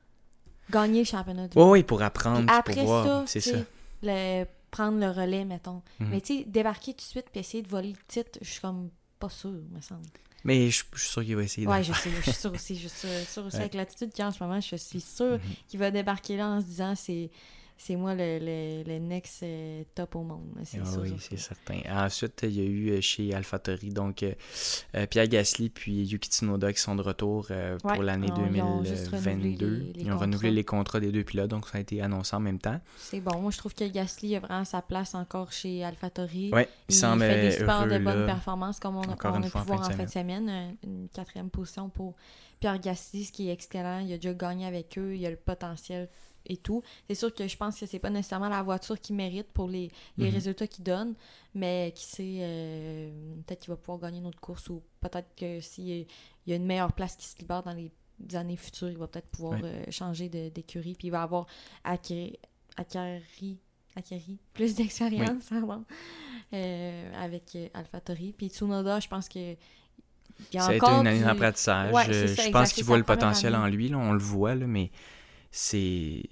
gagner 0.71 0.99
le 0.99 1.05
championnat 1.05 1.47
du 1.47 1.57
oui, 1.57 1.63
monde. 1.63 1.71
oui, 1.73 1.83
pour 1.83 2.01
apprendre, 2.01 2.45
Puis 2.45 2.55
après 2.55 2.75
pour 2.75 3.03
ça, 3.03 3.23
C'est 3.27 3.65
le, 4.03 4.45
prendre 4.71 4.99
le 4.99 5.09
relais, 5.09 5.45
mettons. 5.45 5.81
Mhm. 5.99 6.09
Mais 6.09 6.21
tu 6.21 6.39
sais, 6.39 6.43
débarquer 6.45 6.93
tout 6.93 6.97
de 6.97 7.01
suite 7.09 7.25
puis 7.31 7.39
essayer 7.39 7.63
de 7.63 7.69
voler 7.69 7.89
le 7.89 7.97
titre, 8.07 8.37
je 8.41 8.49
suis 8.49 8.61
comme 8.61 8.89
pas 9.19 9.29
sûre, 9.29 9.51
me 9.71 9.81
semble. 9.81 10.05
Mais 10.43 10.69
je 10.69 10.83
je 10.93 10.99
suis 11.01 11.09
sûr 11.09 11.23
qu'il 11.25 11.35
va 11.35 11.43
essayer 11.43 11.65
de 11.65 11.71
Ouais, 11.71 11.79
le 11.79 11.83
je 11.83 11.93
sais, 11.93 12.09
je 12.11 12.21
suis 12.21 12.33
sûre 12.33 12.53
aussi. 12.53 12.75
Je 12.75 12.87
suis 12.87 12.99
sûre, 12.99 13.09
sûre 13.27 13.45
aussi 13.45 13.55
Ouais. 13.57 13.61
avec 13.63 13.73
l'attitude 13.73 14.11
qu'il 14.11 14.19
y 14.19 14.21
a 14.21 14.27
en 14.27 14.31
ce 14.31 14.41
moment, 14.43 14.59
je 14.61 14.75
suis 14.75 15.01
sûre 15.01 15.33
Mhm. 15.37 15.39
qu'il 15.67 15.79
va 15.79 15.91
débarquer 15.91 16.37
là 16.37 16.47
en 16.49 16.61
se 16.61 16.65
disant 16.67 16.93
c'est 16.95 17.29
c'est 17.77 17.95
moi 17.95 18.15
le, 18.15 18.39
le, 18.39 18.83
le 18.83 18.99
next 18.99 19.43
euh, 19.43 19.83
top 19.95 20.15
au 20.15 20.23
monde. 20.23 20.47
C'est 20.63 20.79
Ah 20.83 20.89
oui, 21.01 21.13
c'est 21.19 21.37
certain. 21.37 21.79
Ensuite, 21.89 22.39
il 22.43 22.51
y 22.57 22.61
a 22.61 22.63
eu 22.63 22.89
euh, 22.91 23.01
chez 23.01 23.33
AlphaTauri, 23.33 23.89
donc 23.89 24.23
euh, 24.23 25.05
Pierre 25.07 25.27
Gasly 25.27 25.69
puis 25.69 26.03
Yuki 26.05 26.29
Tsunoda 26.29 26.73
qui 26.73 26.79
sont 26.79 26.95
de 26.95 27.01
retour 27.01 27.47
euh, 27.51 27.77
pour 27.77 28.03
l'année 28.03 28.27
alors, 28.31 28.47
ils 28.53 28.61
ont 28.61 28.83
juste 28.83 29.07
renouvelé 29.09 29.55
2022. 29.55 29.67
les- 29.67 29.93
les 29.93 30.01
ils 30.01 30.11
ont 30.11 30.17
renouvelé 30.17 30.51
les 30.51 30.63
contrats 30.63 30.99
des 30.99 31.11
deux 31.11 31.23
pilotes, 31.23 31.49
donc 31.49 31.67
ça 31.67 31.77
a 31.77 31.81
été 31.81 32.01
annoncé 32.01 32.35
en 32.35 32.39
même 32.39 32.59
temps. 32.59 32.79
C'est 32.97 33.19
bon. 33.21 33.39
Moi, 33.39 33.51
je 33.51 33.57
trouve 33.57 33.73
que 33.75 33.85
Gasly 33.85 34.35
a 34.35 34.39
vraiment 34.39 34.65
sa 34.65 34.81
place 34.81 35.13
encore 35.15 35.51
chez 35.51 35.83
AlphaTauri. 35.83 36.51
Ouais, 36.53 36.67
il, 36.89 36.95
Il 36.95 36.97
semble 36.97 37.21
fait 37.21 37.41
des 37.41 37.51
super 37.51 37.87
de 37.87 37.97
bonnes 37.99 38.25
performances 38.25 38.79
comme 38.79 38.95
on 38.97 39.01
on 39.01 39.11
a 39.13 39.41
pu 39.41 39.57
voir 39.65 39.81
en 39.81 39.89
fin 39.91 40.03
de 40.03 40.09
semaine. 40.09 40.75
Une 40.83 41.07
quatrième 41.13 41.49
position 41.49 41.89
pour 41.89 42.15
Pierre 42.59 42.79
Gasly, 42.79 43.25
ce 43.25 43.31
qui 43.31 43.49
est 43.49 43.53
excellent. 43.53 43.99
Il 43.99 44.11
a 44.13 44.17
déjà 44.17 44.33
gagné 44.33 44.65
avec 44.65 44.97
eux, 44.97 45.15
il 45.15 45.25
a 45.25 45.29
le 45.29 45.35
potentiel 45.35 46.09
et 46.47 46.57
tout. 46.57 46.81
C'est 47.07 47.15
sûr 47.15 47.33
que 47.33 47.47
je 47.47 47.55
pense 47.57 47.79
que 47.79 47.85
c'est 47.85 47.99
pas 47.99 48.09
nécessairement 48.09 48.49
la 48.49 48.63
voiture 48.63 48.99
qu'il 48.99 49.15
mérite 49.15 49.47
pour 49.53 49.67
les, 49.67 49.91
les 50.17 50.27
Mhm. 50.29 50.33
résultats 50.33 50.67
qu'il 50.67 50.83
donne, 50.83 51.13
mais 51.53 51.91
qui 51.95 52.03
sait, 52.05 52.37
euh, 52.41 53.11
peut-être 53.45 53.59
qu'il 53.61 53.69
va 53.69 53.77
pouvoir 53.77 53.99
gagner 53.99 54.19
une 54.19 54.27
autre 54.27 54.39
course 54.39 54.69
ou 54.69 54.81
peut-être 54.99 55.35
que 55.35 55.59
s'il 55.61 56.05
y 56.47 56.53
a 56.53 56.55
une 56.55 56.65
meilleure 56.65 56.93
place 56.93 57.15
qui 57.15 57.25
se 57.25 57.37
libère 57.39 57.63
dans 57.63 57.73
les 57.73 57.91
années 58.35 58.55
futures, 58.57 58.89
il 58.89 58.97
va 58.97 59.07
peut-être 59.07 59.27
pouvoir 59.29 59.59
euh, 59.63 59.83
changer 59.91 60.27
d'écurie, 60.29 60.95
puis 60.97 61.07
il 61.07 61.11
va 61.11 61.21
avoir 61.23 61.45
acquis, 61.83 62.37
plus 64.53 64.75
d'expérience 64.75 65.45
pardon, 65.49 65.83
euh, 66.53 67.11
avec 67.23 67.55
euh, 67.55 67.67
AlphaTauri. 67.73 68.33
Puis 68.37 68.47
Tsunoda, 68.49 68.99
je 68.99 69.07
pense 69.07 69.27
que 69.27 69.55
Ça 70.51 70.67
a 70.67 70.75
été 70.75 70.85
une 70.85 71.07
année 71.07 71.21
d'apprentissage. 71.21 71.93
Ouais, 71.93 72.05
je 72.05 72.51
pense 72.51 72.73
qu'il 72.73 72.83
voit 72.83 72.97
le 72.97 73.03
potentiel 73.03 73.55
année. 73.55 73.63
en 73.63 73.67
lui, 73.67 73.89
là, 73.89 73.97
on 73.97 74.13
le 74.13 74.19
voit, 74.19 74.55
là, 74.55 74.67
mais 74.67 74.91
c'est. 75.57 76.23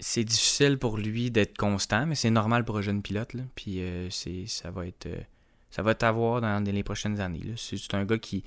C'est 0.00 0.22
difficile 0.24 0.78
pour 0.78 0.96
lui 0.96 1.30
d'être 1.32 1.56
constant, 1.58 2.06
mais 2.06 2.14
c'est 2.14 2.30
normal 2.30 2.64
pour 2.64 2.78
un 2.78 2.82
jeune 2.82 3.02
pilote. 3.02 3.34
Là. 3.34 3.42
Puis 3.56 3.80
euh, 3.80 4.08
c'est, 4.10 4.46
ça 4.46 4.70
va 4.70 4.86
être. 4.86 5.06
euh, 5.06 5.20
ça 5.70 5.82
va 5.82 5.94
t'avoir 5.94 6.40
dans, 6.40 6.62
dans 6.62 6.70
les 6.72 6.84
prochaines 6.84 7.18
années. 7.20 7.42
là. 7.42 7.54
C'est, 7.56 7.76
c'est 7.76 7.94
un 7.94 8.04
gars 8.04 8.18
qui 8.18 8.44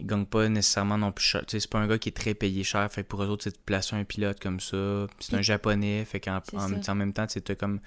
il 0.00 0.06
gagne 0.06 0.26
pas 0.26 0.48
nécessairement 0.48 0.98
non 0.98 1.12
plus 1.12 1.24
cher. 1.24 1.44
C'est 1.46 1.70
pas 1.70 1.78
un 1.78 1.86
gars 1.86 1.98
qui 1.98 2.08
est 2.08 2.12
très 2.12 2.34
payé 2.34 2.64
cher. 2.64 2.90
Fait 2.90 3.04
que 3.04 3.08
pour 3.08 3.22
eux 3.22 3.28
autres, 3.28 3.44
c'est 3.44 3.54
de 3.56 3.62
placer 3.64 3.94
un 3.94 4.02
pilote 4.02 4.40
comme 4.40 4.58
ça. 4.58 5.06
C'est 5.20 5.34
un 5.36 5.42
japonais. 5.42 6.04
Fait 6.04 6.18
qu'en 6.18 6.40
C'est 6.44 6.88
en, 6.90 6.94
même 6.96 7.12
temps, 7.12 7.26
t'as 7.26 7.54
comme. 7.54 7.78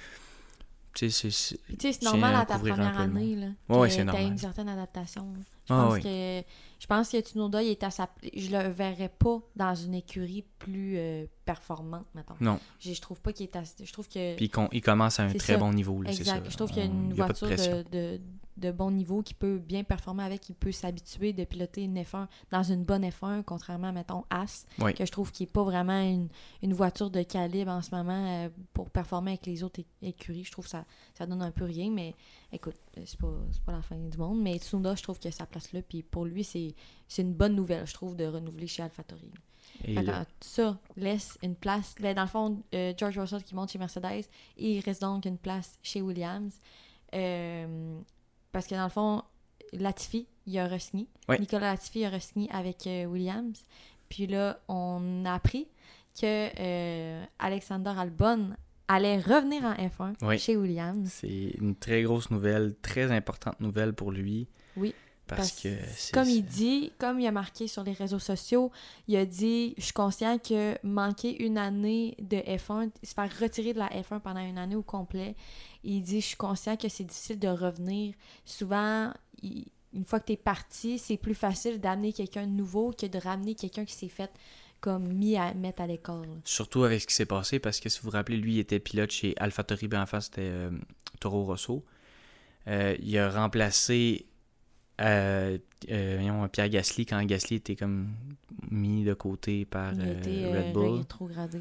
Tu 0.93 1.09
sais, 1.11 1.29
c'est- 1.31 1.57
c'est. 1.77 1.91
C'est 1.93 2.01
normal 2.03 2.35
à 2.35 2.45
ta 2.45 2.57
première 2.57 2.97
année, 2.97 3.35
là. 3.35 3.47
Ouais, 3.67 3.89
c'est 3.89 4.05
normal. 4.05 4.27
une 4.27 4.37
certaine 4.37 4.69
adaptation. 4.69 5.23
là. 5.33 5.39
Je 5.67 5.73
Ah, 5.73 5.83
pense 5.83 5.93
oui. 5.95 6.01
que 6.01 6.43
je 6.79 6.85
pense 6.87 7.09
que 7.09 7.19
Tsunoda, 7.19 7.61
il 7.63 7.69
est 7.69 7.83
à 7.83 7.89
sa 7.91 8.07
je 8.35 8.51
le 8.51 8.69
verrais 8.69 9.09
pas 9.09 9.39
dans 9.55 9.75
une 9.75 9.95
écurie 9.95 10.45
plus 10.59 10.95
euh, 10.97 11.25
performante, 11.43 12.05
mettons. 12.15 12.35
Non. 12.39 12.59
Je, 12.79 12.93
je 12.93 13.01
trouve 13.01 13.19
pas 13.19 13.33
qu'il 13.33 13.45
est 13.47 13.55
à... 13.55 13.63
je 13.83 13.91
trouve 13.91 14.07
que 14.07 14.35
Puis 14.35 14.45
il, 14.53 14.67
il 14.71 14.81
commence 14.81 15.19
à 15.19 15.23
un 15.23 15.33
très 15.33 15.53
ça. 15.53 15.57
bon 15.57 15.73
niveau. 15.73 16.01
Là, 16.01 16.11
c'est 16.13 16.19
exact, 16.19 16.45
ça. 16.45 16.49
je 16.51 16.55
trouve 16.57 16.69
qu'il 16.69 16.83
y 16.83 16.87
a 16.87 16.89
On- 16.89 16.93
une 16.93 17.07
a 17.07 17.09
de 17.09 17.13
voiture 17.15 17.47
pression. 17.47 17.83
de, 17.91 18.19
de, 18.57 18.71
bon 18.71 18.91
niveau 18.91 19.21
qui 19.21 19.33
peut 19.33 19.57
bien 19.57 19.83
performer 19.83 20.23
avec, 20.23 20.41
qui 20.41 20.53
peut 20.53 20.71
s'habituer 20.71 21.33
de 21.33 21.43
piloter 21.43 21.83
une 21.83 21.97
F1 21.97 22.27
dans 22.51 22.63
une 22.63 22.83
bonne 22.83 23.03
F1 23.05 23.43
contrairement 23.43 23.91
mettons 23.93 24.23
As 24.29 24.65
Oui. 24.79 24.93
que 24.93 25.05
je 25.05 25.11
trouve 25.11 25.31
qui 25.31 25.43
est 25.43 25.51
pas 25.51 25.63
vraiment 25.63 25.99
une, 26.01 26.27
une 26.61 26.73
voiture 26.73 27.09
de 27.09 27.21
calibre 27.23 27.71
en 27.71 27.81
ce 27.81 27.93
moment 27.95 28.25
euh, 28.45 28.49
pour 28.73 28.89
performer 28.89 29.31
avec 29.31 29.45
les 29.45 29.63
autres 29.63 29.81
écuries. 30.01 30.43
Je 30.43 30.51
trouve 30.51 30.65
que 30.65 30.71
ça, 30.71 30.85
ça 31.13 31.25
donne 31.25 31.41
un 31.41 31.51
peu 31.51 31.65
rien, 31.65 31.89
mais 31.91 32.15
écoute, 32.51 32.75
euh, 32.97 33.01
c'est 33.05 33.19
pas, 33.19 33.33
pas 33.65 33.71
la 33.71 33.81
fin 33.81 33.95
du 33.95 34.17
monde. 34.17 34.41
Mais 34.41 34.57
Tsunoda, 34.57 34.95
je 34.95 35.03
trouve 35.03 35.19
que 35.19 35.31
sa 35.31 35.45
place 35.45 35.71
là, 35.73 35.81
puis 35.81 36.03
pour 36.03 36.25
lui, 36.25 36.43
c'est 36.43 36.73
une 37.17 37.33
bonne 37.33 37.55
nouvelle, 37.55 37.85
je 37.87 37.93
trouve, 37.93 38.15
de 38.15 38.25
renouveler 38.25 38.67
chez 38.67 38.83
AlphaTauri. 38.83 39.31
Et 39.85 39.95
ça 40.41 40.79
laisse 40.95 41.37
une 41.43 41.55
place. 41.55 41.95
Ben, 41.99 42.15
dans 42.15 42.23
le 42.23 42.27
fond, 42.27 42.63
euh, 42.73 42.93
George 42.97 43.17
Russell 43.19 43.43
qui 43.43 43.53
monte 43.53 43.71
chez 43.71 43.77
Mercedes, 43.79 44.25
et 44.57 44.77
il 44.77 44.79
reste 44.81 45.01
donc 45.01 45.25
une 45.25 45.37
place 45.37 45.77
chez 45.83 46.01
Williams. 46.01 46.59
Euh, 47.13 47.99
parce 48.57 48.65
que 48.65 48.73
dans 48.73 48.85
le 48.85 48.89
fond, 48.89 49.21
Latifi, 49.71 50.25
il 50.47 50.57
a 50.57 50.67
re-signé. 50.67 51.05
Ouais. 51.29 51.37
Nicolas 51.37 51.73
Latifi 51.73 52.03
a 52.05 52.09
re-signé 52.09 52.49
avec 52.51 52.87
euh, 52.87 53.05
Williams. 53.05 53.61
Puis 54.09 54.25
là, 54.25 54.59
on 54.67 55.25
a 55.25 55.33
appris 55.35 55.67
que 56.19 56.49
euh, 56.59 57.23
Alexander 57.37 57.93
Albon 57.95 58.49
allait 58.87 59.19
revenir 59.19 59.63
en 59.63 59.73
F1 59.75 60.15
Oui. 60.23 60.39
chez 60.39 60.57
Williams. 60.57 61.07
C'est 61.07 61.51
une 61.61 61.75
très 61.75 62.01
grosse 62.01 62.31
nouvelle, 62.31 62.73
très 62.81 63.11
importante 63.11 63.59
nouvelle 63.59 63.93
pour 63.93 64.11
lui. 64.11 64.47
Oui, 64.75 64.95
Parce, 65.27 65.51
Parce 65.51 65.61
que 65.61 65.69
c'est. 65.95 66.13
Comme 66.13 66.29
il 66.29 66.43
dit, 66.45 66.91
comme 66.97 67.19
il 67.19 67.27
a 67.27 67.31
marqué 67.31 67.67
sur 67.67 67.83
les 67.83 67.91
réseaux 67.93 68.19
sociaux, 68.19 68.71
il 69.07 69.15
a 69.17 69.25
dit 69.25 69.73
Je 69.77 69.83
suis 69.83 69.93
conscient 69.93 70.37
que 70.39 70.75
manquer 70.85 71.43
une 71.45 71.57
année 71.57 72.15
de 72.19 72.37
F1, 72.37 72.89
se 73.03 73.13
faire 73.13 73.29
retirer 73.39 73.73
de 73.73 73.79
la 73.79 73.89
F1 73.89 74.19
pendant 74.21 74.39
une 74.39 74.57
année 74.57 74.75
au 74.75 74.83
complet, 74.83 75.35
il 75.83 76.01
dit 76.01 76.21
Je 76.21 76.27
suis 76.27 76.35
conscient 76.37 76.77
que 76.77 76.89
c'est 76.89 77.03
difficile 77.03 77.39
de 77.39 77.47
revenir. 77.49 78.13
Souvent, 78.45 79.11
il- 79.43 79.65
une 79.93 80.05
fois 80.05 80.19
que 80.19 80.25
tu 80.27 80.33
es 80.33 80.37
parti, 80.37 80.99
c'est 80.99 81.17
plus 81.17 81.33
facile 81.33 81.79
d'amener 81.79 82.13
quelqu'un 82.13 82.45
de 82.45 82.51
nouveau 82.51 82.91
que 82.91 83.05
de 83.07 83.17
ramener 83.17 83.55
quelqu'un 83.55 83.83
qui 83.85 83.93
s'est 83.93 84.09
fait 84.09 84.29
comme 84.79 85.07
mis 85.11 85.37
à 85.37 85.53
mettre 85.55 85.81
à 85.81 85.87
l'école. 85.87 86.27
Surtout 86.43 86.83
avec 86.83 87.01
ce 87.01 87.07
qui 87.07 87.13
s'est 87.15 87.25
passé, 87.25 87.57
parce 87.57 87.79
que 87.79 87.89
si 87.89 87.99
vous 87.99 88.05
vous 88.09 88.11
rappelez, 88.15 88.37
lui, 88.37 88.55
il 88.55 88.59
était 88.59 88.79
pilote 88.79 89.09
chez 89.09 89.33
AlphaTauri, 89.37 89.87
ben 89.87 90.03
en 90.03 90.05
face, 90.05 90.25
c'était 90.25 90.41
euh, 90.43 90.69
Toro 91.19 91.45
Rosso. 91.45 91.83
Euh, 92.67 92.95
il 93.01 93.17
a 93.17 93.29
remplacé 93.31 94.27
euh, 95.01 95.57
euh, 95.91 96.15
voyons, 96.19 96.47
Pierre 96.49 96.69
Gasly 96.69 97.05
quand 97.05 97.23
Gasly 97.25 97.57
était 97.57 97.75
comme 97.75 98.09
mis 98.71 99.03
de 99.03 99.13
côté 99.13 99.65
par 99.65 99.93
Il 99.93 100.01
a 100.01 100.03
euh, 100.05 100.63
Red 100.65 100.73
Bull. 100.73 100.97
rétrogradé. 100.99 101.59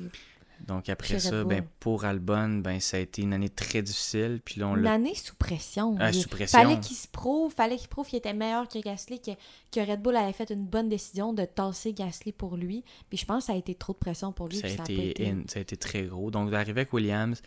Donc 0.66 0.88
après 0.88 1.18
ça, 1.18 1.44
ben, 1.44 1.62
pour 1.80 2.06
Albon, 2.06 2.60
ben, 2.60 2.80
ça 2.80 2.96
a 2.96 3.00
été 3.00 3.20
une 3.20 3.34
année 3.34 3.50
très 3.50 3.82
difficile. 3.82 4.40
Puis 4.42 4.58
là, 4.58 4.68
on 4.68 4.76
Une 4.76 4.86
année 4.86 5.14
sous 5.14 5.34
pression. 5.34 5.96
Ah, 6.00 6.08
Il- 6.10 6.14
sous 6.22 6.30
pression. 6.30 6.58
Fallait 6.58 6.80
qu'il 6.80 6.96
se 6.96 7.06
prouve, 7.08 7.52
fallait 7.52 7.76
qu'il 7.76 7.88
prouve 7.88 8.06
qu'il 8.08 8.16
était 8.16 8.32
meilleur 8.32 8.66
que 8.66 8.78
Gasly, 8.78 9.20
que, 9.20 9.32
que 9.70 9.80
Red 9.86 10.00
Bull 10.00 10.16
avait 10.16 10.32
fait 10.32 10.48
une 10.48 10.64
bonne 10.64 10.88
décision 10.88 11.34
de 11.34 11.44
tasser 11.44 11.92
Gasly 11.92 12.32
pour 12.32 12.56
lui. 12.56 12.84
Puis 13.10 13.18
je 13.18 13.26
pense 13.26 13.42
que 13.42 13.46
ça 13.48 13.52
a 13.52 13.56
été 13.56 13.74
trop 13.74 13.92
de 13.92 13.98
pression 13.98 14.32
pour 14.32 14.48
lui. 14.48 14.56
Ça 14.56 14.66
a, 14.66 14.70
ça 14.70 14.82
été, 14.84 14.96
pas 14.96 15.02
été- 15.02 15.28
in- 15.28 15.42
ça 15.46 15.58
a 15.58 15.62
été 15.62 15.76
très 15.76 16.04
gros. 16.04 16.30
Donc, 16.30 16.50
d'arriver 16.50 16.80
avec 16.80 16.92
Williams, 16.94 17.42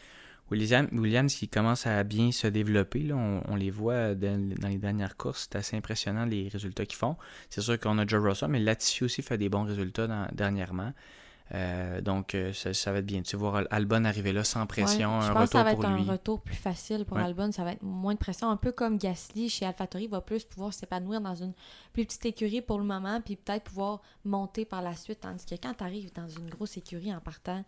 Williams, 0.52 0.90
Williams 0.92 1.34
qui 1.34 1.48
commence 1.48 1.86
à 1.88 2.04
bien 2.04 2.32
se 2.32 2.48
développer, 2.48 3.00
là, 3.00 3.16
on, 3.16 3.42
on 3.48 3.56
les 3.56 3.70
voit 3.72 4.16
dans, 4.16 4.50
dans 4.60 4.68
les 4.68 4.78
dernières 4.78 5.16
courses, 5.18 5.48
c'est 5.52 5.58
assez 5.58 5.78
impressionnant 5.78 6.26
les 6.26 6.48
résultats 6.50 6.86
qu'ils 6.86 6.98
font. 6.98 7.16
C'est 7.50 7.62
sûr 7.62 7.80
qu'on 7.80 7.98
a 7.98 8.06
Joe 8.08 8.24
Russell, 8.24 8.50
mais 8.50 8.60
Latifi 8.60 9.04
aussi 9.04 9.22
fait 9.22 9.38
des 9.38 9.50
bons 9.50 9.64
résultats 9.64 10.08
dans- 10.08 10.28
dernièrement. 10.34 10.94
Euh, 11.56 12.00
donc, 12.02 12.36
euh, 12.36 12.54
ça, 12.54 12.76
ça 12.76 12.92
va 12.92 13.00
être 13.00 13.08
bien. 13.08 13.24
Tu 13.24 13.36
voir 13.36 13.64
Albon 13.72 14.06
arriver 14.06 14.32
là 14.34 14.44
sans 14.44 14.68
pression, 14.68 15.18
Ouais, 15.18 15.26
je 15.26 15.32
un 15.32 15.34
pense 15.34 15.46
que 15.46 15.50
ça 15.58 15.64
va 15.64 15.74
pour 15.74 15.84
être 15.84 15.92
lui. 15.96 16.08
un 16.08 16.12
retour 16.12 16.40
plus 16.42 16.54
facile 16.56 17.06
pour 17.06 17.18
Ouais. 17.18 17.24
Albon. 17.24 17.52
Ça 17.52 17.64
va 17.64 17.72
être 17.72 17.82
moins 17.82 18.14
de 18.14 18.20
pression. 18.20 18.52
Un 18.52 18.56
peu 18.58 18.72
comme 18.72 19.00
Gasly 19.00 19.50
chez 19.50 19.66
AlphaTauri 19.66 20.08
va 20.08 20.22
plus 20.22 20.44
pouvoir 20.44 20.74
s'épanouir 20.76 21.22
dans 21.22 21.34
une 21.34 21.54
plus 21.92 22.06
petite 22.06 22.24
écurie 22.28 22.62
pour 22.62 22.78
le 22.78 22.86
moment, 22.86 23.20
puis 23.22 23.36
peut-être 23.36 23.64
pouvoir 23.64 24.02
monter 24.26 24.64
par 24.64 24.84
la 24.84 24.96
suite. 24.96 25.22
Tandis 25.22 25.44
que 25.44 25.56
quand 25.56 25.74
tu 25.74 25.84
arrives 25.84 26.14
dans 26.14 26.28
une 26.30 26.52
grosse 26.52 26.78
écurie 26.78 27.12
en 27.16 27.20
partant, 27.20 27.66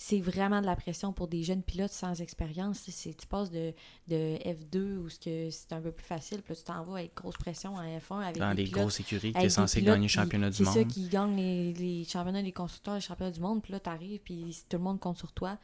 c'est 0.00 0.20
vraiment 0.20 0.60
de 0.60 0.66
la 0.66 0.76
pression 0.76 1.12
pour 1.12 1.26
des 1.26 1.42
jeunes 1.42 1.62
pilotes 1.62 1.90
sans 1.90 2.20
expérience. 2.22 2.78
C'est, 2.88 3.14
tu 3.16 3.26
passes 3.26 3.50
de, 3.50 3.74
de 4.06 4.36
F2 4.44 4.96
où 4.98 5.08
ce 5.08 5.18
que 5.18 5.50
c'est 5.50 5.72
un 5.72 5.80
peu 5.80 5.90
plus 5.90 6.06
facile, 6.06 6.40
puis 6.42 6.54
tu 6.54 6.62
t'en 6.62 6.84
vas 6.84 6.98
avec 7.00 7.14
grosse 7.16 7.36
pression 7.36 7.74
en 7.74 7.82
F1 7.82 8.22
avec 8.22 8.38
Dans 8.38 8.54
des 8.54 8.64
les 8.64 8.70
grosses 8.70 9.00
écuries 9.00 9.32
est 9.34 9.40
des 9.40 9.48
censé 9.50 9.82
gagner 9.82 10.02
le 10.02 10.08
championnat 10.08 10.50
du 10.50 10.56
C'est 10.56 10.64
ça 10.66 10.78
monde. 10.78 10.86
qui 10.88 11.08
gagne 11.08 11.36
les, 11.36 11.72
les 11.74 12.04
championnats 12.04 12.42
des 12.42 12.52
constructeurs, 12.52 12.94
les 12.94 13.00
championnats 13.00 13.32
du 13.32 13.40
monde, 13.40 13.60
puis 13.60 13.72
là, 13.72 13.80
t'arrives, 13.80 14.20
puis 14.20 14.52
si 14.52 14.64
tout 14.68 14.76
le 14.76 14.84
monde 14.84 15.00
compte 15.00 15.18
sur 15.18 15.32
toi. 15.32 15.58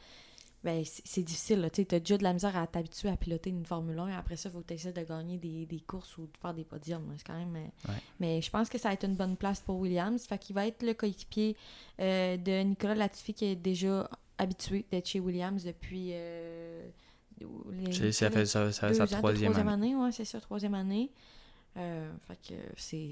Ben, 0.65 0.83
c'est 0.83 1.21
difficile. 1.21 1.69
Tu 1.71 1.85
t'as 1.85 1.99
déjà 1.99 2.17
de 2.17 2.23
la 2.23 2.33
misère 2.33 2.57
à 2.57 2.65
t'habituer 2.65 3.09
à 3.09 3.15
piloter 3.17 3.51
une 3.51 3.63
Formule 3.67 3.99
1. 3.99 4.17
Après 4.17 4.35
ça, 4.35 4.49
il 4.49 4.51
faut 4.51 4.61
que 4.61 4.67
tu 4.67 4.73
essaies 4.73 4.91
de 4.93 5.03
gagner 5.03 5.37
des, 5.37 5.67
des 5.67 5.79
courses 5.79 6.17
ou 6.17 6.23
de 6.23 6.35
faire 6.41 6.55
des 6.55 6.63
podiums. 6.63 7.03
C'est 7.17 7.23
quand 7.27 7.37
même... 7.37 7.55
euh, 7.55 7.91
Ouais. 7.91 7.99
Mais 8.19 8.41
je 8.41 8.49
pense 8.49 8.67
que 8.67 8.79
ça 8.79 8.87
va 8.89 8.95
être 8.95 9.05
une 9.05 9.13
bonne 9.15 9.37
place 9.37 9.61
pour 9.61 9.77
Williams. 9.77 10.25
Fait 10.25 10.39
qu'il 10.39 10.55
va 10.55 10.65
être 10.65 10.81
le 10.81 10.95
coéquipier 10.95 11.55
euh, 12.01 12.35
de 12.37 12.63
Nicolas 12.63 12.95
Latifi 12.95 13.35
qui 13.35 13.45
est 13.45 13.55
déjà 13.55 14.09
habitué 14.37 14.85
d'être 14.91 15.07
chez 15.07 15.19
Williams 15.19 15.63
depuis... 15.63 16.09
euh, 16.13 16.87
les- 17.71 18.11
Ça 18.11 18.29
fait 18.31 18.45
ça, 18.45 18.71
ça 18.71 18.93
sa 18.93 19.05
troisième 19.07 19.53
année. 19.67 19.95
ouais, 19.95 20.11
c'est 20.11 20.25
ça, 20.25 20.39
troisième 20.39 20.73
année. 20.75 21.11
Euh, 21.77 22.09
fait 22.25 22.39
que 22.47 22.53
c'est, 22.77 23.11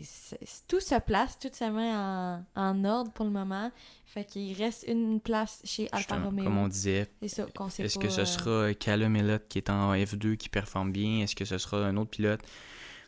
tout 0.69 0.79
se 0.79 0.97
place, 1.01 1.37
tout 1.37 1.49
se 1.51 1.65
met 1.65 1.91
en, 1.93 2.45
en 2.55 2.85
ordre 2.85 3.11
pour 3.11 3.25
le 3.25 3.31
moment. 3.31 3.69
Fait 4.05 4.23
qu'il 4.23 4.55
reste 4.55 4.85
une 4.87 5.19
place 5.19 5.61
chez 5.65 5.89
Alfa 5.91 6.15
Romeo. 6.23 6.45
Comme 6.45 6.57
on 6.57 6.67
disait, 6.69 7.07
Est-ce 7.21 7.97
que 7.99 8.07
ce 8.07 8.21
euh, 8.21 8.25
sera 8.25 8.73
Callum 8.73 9.17
Elliott 9.17 9.43
qui 9.49 9.57
est 9.57 9.69
en 9.69 9.93
F2 9.93 10.37
qui 10.37 10.47
performe 10.47 10.93
bien? 10.93 11.19
Est-ce 11.23 11.35
que 11.35 11.43
ce 11.43 11.57
sera 11.57 11.85
un 11.85 11.97
autre 11.97 12.11
pilote? 12.11 12.39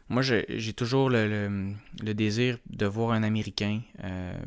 Moi, 0.09 0.21
j'ai 0.23 0.73
toujours 0.73 1.09
le, 1.09 1.27
le- 1.29 1.73
le 2.03 2.13
désir 2.13 2.59
de 2.69 2.85
voir 2.85 3.11
un 3.11 3.23
Américain. 3.23 3.81
euh, 4.03 4.37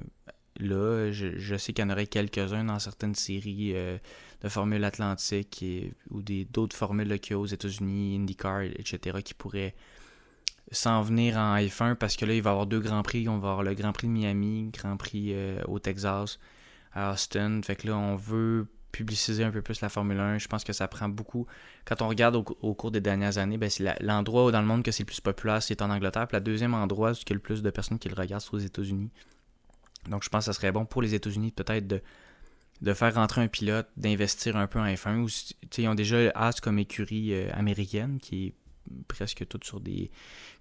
là, 0.58 1.10
je, 1.12 1.38
je 1.38 1.56
sais 1.56 1.72
qu'il 1.72 1.84
y 1.84 1.86
en 1.86 1.90
aurait 1.90 2.06
quelques-uns 2.06 2.64
dans 2.64 2.78
certaines 2.78 3.14
séries 3.14 3.72
euh, 3.74 3.98
de 4.42 4.48
Formule 4.48 4.84
Atlantique 4.84 5.64
ou 6.10 6.22
d'autres 6.22 6.76
formules 6.76 7.18
qu'il 7.20 7.32
y 7.32 7.34
a 7.34 7.38
aux 7.38 7.46
États-Unis, 7.46 8.16
IndyCar, 8.16 8.62
etc., 8.62 9.18
qui 9.24 9.34
pourraient 9.34 9.74
s'en 10.70 11.02
venir 11.02 11.36
en 11.36 11.56
F1 11.56 11.94
parce 11.94 12.16
que 12.16 12.24
là, 12.24 12.34
il 12.34 12.42
va 12.42 12.50
y 12.50 12.52
avoir 12.52 12.66
deux 12.66 12.80
Grands 12.80 13.02
Prix. 13.02 13.28
On 13.28 13.38
va 13.38 13.50
avoir 13.50 13.62
le 13.62 13.74
Grand 13.74 13.92
Prix 13.92 14.06
de 14.06 14.12
Miami, 14.12 14.70
Grand 14.72 14.96
Prix 14.96 15.32
euh, 15.32 15.62
au 15.66 15.78
Texas, 15.78 16.38
à 16.92 17.12
Austin. 17.12 17.60
Fait 17.62 17.76
que 17.76 17.86
là, 17.86 17.96
on 17.96 18.16
veut 18.16 18.66
publiciser 18.92 19.44
un 19.44 19.50
peu 19.50 19.62
plus 19.62 19.80
la 19.80 19.88
Formule 19.88 20.18
1. 20.18 20.38
Je 20.38 20.48
pense 20.48 20.64
que 20.64 20.72
ça 20.72 20.88
prend 20.88 21.08
beaucoup. 21.08 21.46
Quand 21.84 22.02
on 22.02 22.08
regarde 22.08 22.36
au, 22.36 22.74
cours 22.74 22.90
des 22.90 23.00
dernières 23.00 23.38
années, 23.38 23.58
ben, 23.58 23.70
la- 23.80 23.96
l'endroit 24.00 24.50
dans 24.52 24.60
le 24.60 24.66
monde 24.66 24.82
que 24.82 24.90
c'est 24.90 25.02
le 25.02 25.06
plus 25.06 25.20
populaire, 25.20 25.62
c'est 25.62 25.80
en 25.82 25.90
Angleterre. 25.90 26.26
Puis 26.26 26.36
le 26.36 26.42
deuxième 26.42 26.74
endroit 26.74 27.12
où 27.12 27.14
il 27.14 27.28
y 27.28 27.32
a 27.32 27.34
le 27.34 27.40
plus 27.40 27.62
de 27.62 27.70
personnes 27.70 27.98
qui 27.98 28.08
le 28.08 28.14
regardent, 28.14 28.42
c'est 28.42 28.54
aux 28.54 28.58
États-Unis. 28.58 29.10
Donc 30.08 30.24
je 30.24 30.28
pense 30.28 30.46
que 30.46 30.52
ça 30.52 30.58
serait 30.58 30.72
bon 30.72 30.84
pour 30.84 31.02
les 31.02 31.14
États-Unis 31.14 31.52
peut-être 31.52 31.86
de, 31.86 32.94
faire 32.94 33.14
rentrer 33.14 33.42
un 33.42 33.48
pilote, 33.48 33.88
d'investir 33.96 34.56
un 34.56 34.66
peu 34.66 34.78
en 34.78 34.86
F1. 34.86 35.18
Ou, 35.18 35.28
ils 35.76 35.88
ont 35.88 35.94
déjà 35.94 36.30
As 36.34 36.60
comme 36.60 36.78
écurie 36.78 37.34
euh, 37.34 37.50
américaine 37.52 38.18
qui 38.20 38.46
est 38.46 38.54
presque 39.06 39.46
toute 39.48 39.64
sur 39.64 39.80
des 39.80 40.10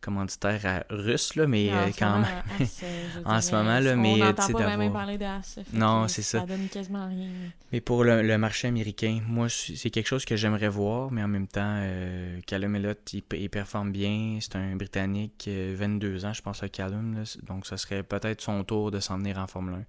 commanditaires 0.01 0.83
russes, 0.89 1.35
là, 1.35 1.47
mais 1.47 1.69
euh, 1.71 1.89
quand 1.97 2.19
même. 2.19 2.43
Euh, 2.61 3.07
En 3.25 3.41
ce 3.41 3.51
moment, 3.51 3.79
là, 3.79 3.95
mais, 3.95 4.13
On 4.13 4.25
n'entend 4.25 4.47
pas 4.53 4.89
parler 4.89 5.17
de 5.17 5.25
As. 5.25 5.55
fait 5.55 5.73
Non, 5.73 6.07
c'est 6.07 6.21
ça. 6.21 6.39
Ça 6.41 6.45
donne 6.45 6.67
quasiment 6.67 7.07
rien. 7.07 7.29
Mais 7.71 7.81
pour 7.81 8.03
le, 8.03 8.21
le 8.21 8.37
marché 8.37 8.67
américain, 8.67 9.21
moi, 9.27 9.47
c'est 9.49 9.89
quelque 9.89 10.07
chose 10.07 10.25
que 10.25 10.35
j'aimerais 10.35 10.69
voir, 10.69 11.11
mais 11.11 11.23
en 11.23 11.27
même 11.27 11.47
temps, 11.47 11.79
euh, 11.81 12.39
Callum 12.45 12.75
Elliott, 12.75 13.13
il, 13.13 13.23
il 13.33 13.49
performe 13.49 13.91
bien. 13.91 14.37
C'est 14.41 14.55
un 14.55 14.75
Britannique, 14.75 15.45
euh, 15.47 15.75
22 15.77 16.25
ans, 16.25 16.33
je 16.33 16.41
pense, 16.41 16.63
à 16.63 16.69
Callum. 16.69 17.15
là. 17.15 17.23
donc, 17.43 17.65
ça 17.65 17.77
serait 17.77 18.03
peut-être 18.03 18.41
son 18.41 18.63
tour 18.63 18.91
de 18.91 18.99
s'en 18.99 19.17
venir 19.17 19.37
en 19.37 19.47
Formule 19.47 19.75
1. 19.75 19.83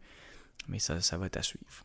Mais 0.68 0.78
ça, 0.78 1.00
ça 1.00 1.16
va 1.16 1.26
être 1.26 1.36
à 1.36 1.42
suivre. 1.42 1.84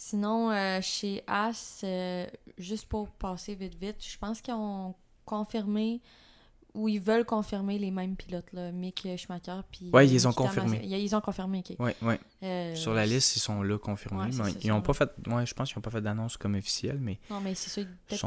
Sinon, 0.00 0.52
euh, 0.52 0.80
chez 0.80 1.24
As, 1.26 1.80
euh, 1.82 2.24
juste 2.56 2.88
pour 2.88 3.10
passer 3.10 3.56
vite 3.56 3.74
vite, 3.74 3.96
je 3.98 4.16
pense 4.16 4.40
qu'ils 4.40 4.54
ont 4.54 4.94
confirmé 5.28 6.00
où 6.74 6.88
ils 6.88 7.00
veulent 7.00 7.24
confirmer 7.24 7.78
les 7.78 7.90
mêmes 7.90 8.14
pilotes, 8.14 8.52
là, 8.52 8.70
Mick 8.72 9.06
Schumacher. 9.16 9.60
Puis, 9.70 9.90
Ouais, 9.92 10.06
ils 10.06 10.28
ont 10.28 10.32
confirmé. 10.32 10.80
Ils 10.84 11.14
ont 11.16 11.20
confirmé, 11.20 11.58
ok. 11.68 11.76
Ouais, 11.80 11.96
ouais. 12.02 12.20
Euh, 12.42 12.74
Sur 12.76 12.94
la 12.94 13.04
liste, 13.06 13.36
ils 13.36 13.40
sont 13.40 13.62
là 13.62 13.78
confirmés. 13.78 14.24
Ouais, 14.24 14.44
mais 14.44 14.52
ils 14.62 14.70
ont 14.72 14.76
ça. 14.76 14.82
pas 14.82 14.92
fait. 14.94 15.10
Ouais, 15.26 15.44
je 15.46 15.54
pense 15.54 15.68
qu'ils 15.70 15.78
n'ont 15.78 15.82
pas 15.82 15.90
fait 15.90 16.00
d'annonce 16.02 16.36
comme 16.36 16.54
officielle, 16.54 16.98
mais 17.00 17.18
Non, 17.30 17.40
mais 17.40 17.54
c'est 17.54 17.70
ça. 17.70 17.82
Peut-être 18.06 18.26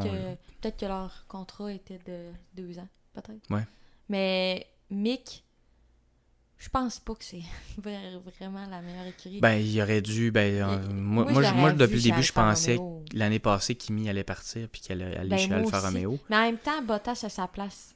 peut 0.61 0.71
que 0.71 0.85
leur 0.85 1.25
contrat 1.27 1.71
était 1.71 1.99
de 2.05 2.31
deux 2.53 2.77
ans, 2.79 2.87
peut-être. 3.13 3.49
Ouais. 3.49 3.65
Mais 4.09 4.67
Mick, 4.89 5.43
je 6.63 6.69
pense 6.69 6.99
pas 6.99 7.15
que 7.15 7.23
c'est 7.23 7.41
vra- 7.81 8.19
vraiment 8.39 8.65
la 8.69 8.81
meilleure 8.81 9.07
écurie. 9.07 9.39
ben 9.39 9.55
il 9.55 9.81
aurait 9.81 10.01
dû. 10.01 10.31
Ben, 10.31 10.61
euh, 10.61 10.77
moi, 10.93 11.25
moi, 11.31 11.41
je 11.43 11.75
depuis 11.75 11.95
le 11.97 12.01
début, 12.03 12.21
je 12.23 12.31
pensais 12.33 12.77
l'année 13.13 13.39
passée, 13.39 13.73
Kimi 13.75 14.07
allait 14.09 14.23
partir 14.23 14.67
puis 14.71 14.81
qu'elle 14.81 15.01
allait 15.01 15.17
aller 15.17 15.29
Ben, 15.29 15.37
chez 15.39 15.53
Alfa. 15.53 15.79
Romeo. 15.79 16.19
Mais 16.29 16.35
en 16.37 16.41
même 16.43 16.57
temps, 16.57 16.81
Bottas 16.83 17.21
a 17.23 17.29
sa 17.29 17.47
place. 17.47 17.95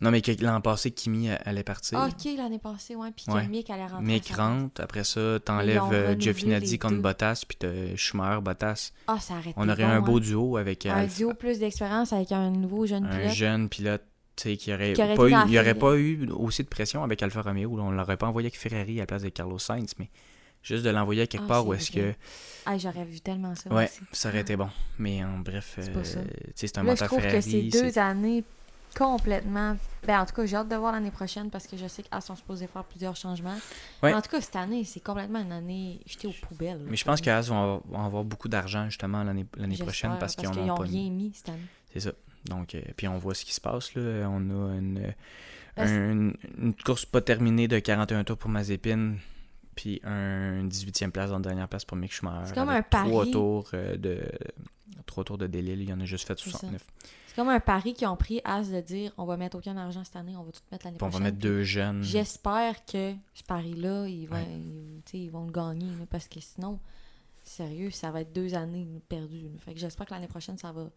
Non, 0.00 0.10
mais 0.10 0.22
que 0.22 0.32
l'an 0.42 0.60
passé, 0.62 0.92
Kimi 0.92 1.28
allait 1.28 1.62
partir. 1.64 1.98
Ah, 1.98 2.06
ok, 2.08 2.32
l'année 2.36 2.58
passée, 2.58 2.94
ouais. 2.96 3.10
Puis 3.14 3.26
Ouais. 3.28 3.46
Mick 3.48 3.68
allait 3.70 3.86
rentrer. 3.86 4.04
Mick 4.04 4.28
rentre, 4.34 4.80
après 4.80 5.04
ça, 5.04 5.38
t'enlèves 5.44 5.82
euh, 5.92 6.16
Giovinazzi 6.18 6.72
les 6.72 6.78
contre 6.78 6.94
deux. 6.94 7.00
Bottas, 7.02 7.42
puis 7.46 7.58
t'as 7.58 7.96
Schumacher, 7.96 8.40
Bottas. 8.40 8.92
Ah, 9.08 9.18
ça 9.20 9.34
aurait 9.34 9.52
On 9.56 9.68
aurait 9.68 9.82
bon, 9.84 9.88
un 9.90 9.96
hein. 9.96 10.00
beau 10.00 10.18
duo 10.20 10.56
avec 10.56 10.86
euh, 10.86 10.90
Un 10.92 11.02
Alfa- 11.06 11.16
duo 11.18 11.34
plus 11.34 11.58
d'expérience 11.58 12.12
avec 12.14 12.32
un 12.32 12.50
nouveau 12.50 12.86
jeune 12.86 13.04
un 13.04 13.18
pilote. 13.18 13.34
jeune 13.34 13.68
pilote 13.68 14.02
sais, 14.40 14.56
qui 14.56 14.72
aurait 14.72 14.92
Qui 14.92 15.02
aurait 15.02 15.14
pas 15.14 15.22
été 15.26 15.28
eu, 15.28 15.30
dans 15.32 15.38
la 15.40 15.44
il 15.46 15.50
n'y 15.50 15.58
aurait 15.58 15.74
pas 15.74 15.96
eu 15.96 16.30
aussi 16.30 16.62
de 16.62 16.68
pression 16.68 17.02
avec 17.04 17.22
Alfa 17.22 17.42
Romeo. 17.42 17.76
là. 17.76 17.82
On 17.84 17.90
l'aurait 17.90 18.16
pas 18.16 18.26
envoyé 18.26 18.46
avec 18.46 18.58
Ferrari 18.58 18.98
à 18.98 19.02
la 19.02 19.06
place 19.06 19.22
de 19.22 19.28
Carlos 19.28 19.58
Sainz, 19.58 19.94
mais 19.98 20.08
juste 20.62 20.84
de 20.84 20.90
l'envoyer 20.90 21.22
à 21.22 21.26
quelque 21.26 21.44
Ah, 21.44 21.48
part 21.48 21.66
où 21.66 21.74
est-ce 21.74 21.90
que. 21.90 22.12
Ah, 22.66 22.76
j'aurais 22.78 23.04
vu 23.04 23.20
tellement 23.20 23.54
ça. 23.54 23.72
Ouais, 23.72 23.84
aussi. 23.84 24.00
ça 24.12 24.28
aurait 24.28 24.40
été 24.40 24.56
bon. 24.56 24.68
Mais 24.98 25.24
en 25.24 25.38
bref, 25.38 25.76
C'est 25.80 25.92
pas 25.92 26.00
euh, 26.00 26.24
un 26.76 26.82
Là, 26.84 26.94
je 26.94 27.04
trouve 27.04 27.20
Ferrari. 27.20 27.36
que 27.38 27.40
ces 27.42 27.62
deux 27.62 27.98
années 27.98 28.44
complètement. 28.96 29.76
Ben, 30.06 30.20
en 30.20 30.26
tout 30.26 30.34
cas, 30.34 30.46
j'ai 30.46 30.56
hâte 30.56 30.68
de 30.68 30.76
voir 30.76 30.92
l'année 30.92 31.10
prochaine 31.10 31.50
parce 31.50 31.66
que 31.66 31.76
je 31.76 31.86
sais 31.86 32.02
qu'elles 32.02 32.22
sont 32.22 32.36
supposées 32.36 32.66
faire 32.66 32.84
plusieurs 32.84 33.16
changements. 33.16 33.54
Ouais. 34.02 34.10
Mais 34.10 34.14
en 34.14 34.20
tout 34.20 34.30
cas, 34.30 34.40
cette 34.40 34.56
année, 34.56 34.84
c'est 34.84 35.00
complètement 35.00 35.40
une 35.40 35.52
année 35.52 36.00
jetée 36.06 36.26
aux 36.26 36.34
poubelles. 36.46 36.80
Mais 36.88 36.96
je 36.96 37.04
pense 37.04 37.20
qu'As 37.20 37.42
vont 37.42 37.82
avoir, 37.94 38.24
beaucoup 38.24 38.48
d'argent 38.48 38.86
justement 38.86 39.22
l'année 39.22 39.46
l'année 39.56 39.76
prochaine 39.76 40.16
parce 40.18 40.34
qu'ils 40.36 40.48
en 40.48 40.56
ont 40.56 40.74
pas 40.76 40.84
mis. 40.84 40.90
rien 41.02 41.10
mis 41.10 41.32
cette 41.34 41.50
année. 41.50 41.58
C'est 41.92 42.00
ça. 42.00 42.12
Donc, 42.46 42.74
euh, 42.74 42.80
puis 42.96 43.06
on 43.08 43.18
voit 43.18 43.34
ce 43.34 43.44
qui 43.44 43.52
se 43.54 43.60
passe. 43.60 43.94
Là. 43.94 44.28
On 44.30 44.50
a 44.50 44.74
une, 44.76 45.12
une 45.76 46.74
course 46.84 47.04
pas 47.06 47.20
terminée 47.20 47.68
de 47.68 47.78
41 47.78 48.24
tours 48.24 48.36
pour 48.38 48.50
Mazepin, 48.50 49.14
puis 49.74 50.00
un 50.04 50.64
18e 50.66 51.10
place 51.10 51.30
dans 51.30 51.36
la 51.38 51.42
dernière 51.42 51.68
place 51.68 51.84
pour 51.84 51.96
Mick 51.96 52.12
Schumacher. 52.12 52.46
C'est 52.48 52.54
comme 52.54 52.68
un 52.68 52.82
pari. 52.82 53.08
Trois 53.10 53.26
tours 53.26 53.70
euh, 53.74 53.96
de 53.96 54.20
trois 55.06 55.24
tours 55.24 55.38
de 55.38 55.46
Delille. 55.46 55.82
Il 55.84 55.92
en 55.92 56.00
a 56.00 56.04
juste 56.04 56.26
fait 56.26 56.38
C'est 56.38 56.50
ça. 56.50 56.58
69. 56.58 56.84
C'est 57.26 57.36
comme 57.36 57.48
un 57.48 57.60
pari 57.60 57.94
qui 57.94 58.04
ont 58.06 58.16
pris 58.16 58.40
As 58.44 58.68
de 58.70 58.80
dire 58.80 59.12
on 59.16 59.24
va 59.24 59.36
mettre 59.36 59.56
aucun 59.56 59.76
argent 59.76 60.02
cette 60.02 60.16
année, 60.16 60.36
on 60.36 60.42
va 60.42 60.50
tout 60.50 60.60
mettre 60.72 60.84
l'année 60.86 60.96
Puis 60.98 61.04
on 61.06 61.08
prochaine. 61.10 61.24
va 61.26 61.30
mettre 61.30 61.38
deux 61.38 61.62
jeunes. 61.62 62.02
J'espère 62.02 62.84
que 62.84 63.14
ce 63.34 63.42
pari-là, 63.44 64.06
ils, 64.08 64.26
vont- 64.26 64.34
Ouais. 64.34 64.46
ils- 65.14 65.30
vont 65.30 65.46
le 65.46 65.52
gagner. 65.52 65.86
parce 66.10 66.26
que 66.26 66.40
sinon, 66.40 66.80
sérieux, 67.44 67.90
ça 67.90 68.10
va 68.10 68.22
être 68.22 68.32
deux 68.32 68.54
années 68.54 68.86
perdues. 69.08 69.46
Fait 69.64 69.72
que 69.74 69.78
j'espère 69.78 70.06
que 70.06 70.14
l'année 70.14 70.26
prochaine, 70.26 70.58
ça 70.58 70.72
va. 70.72 70.88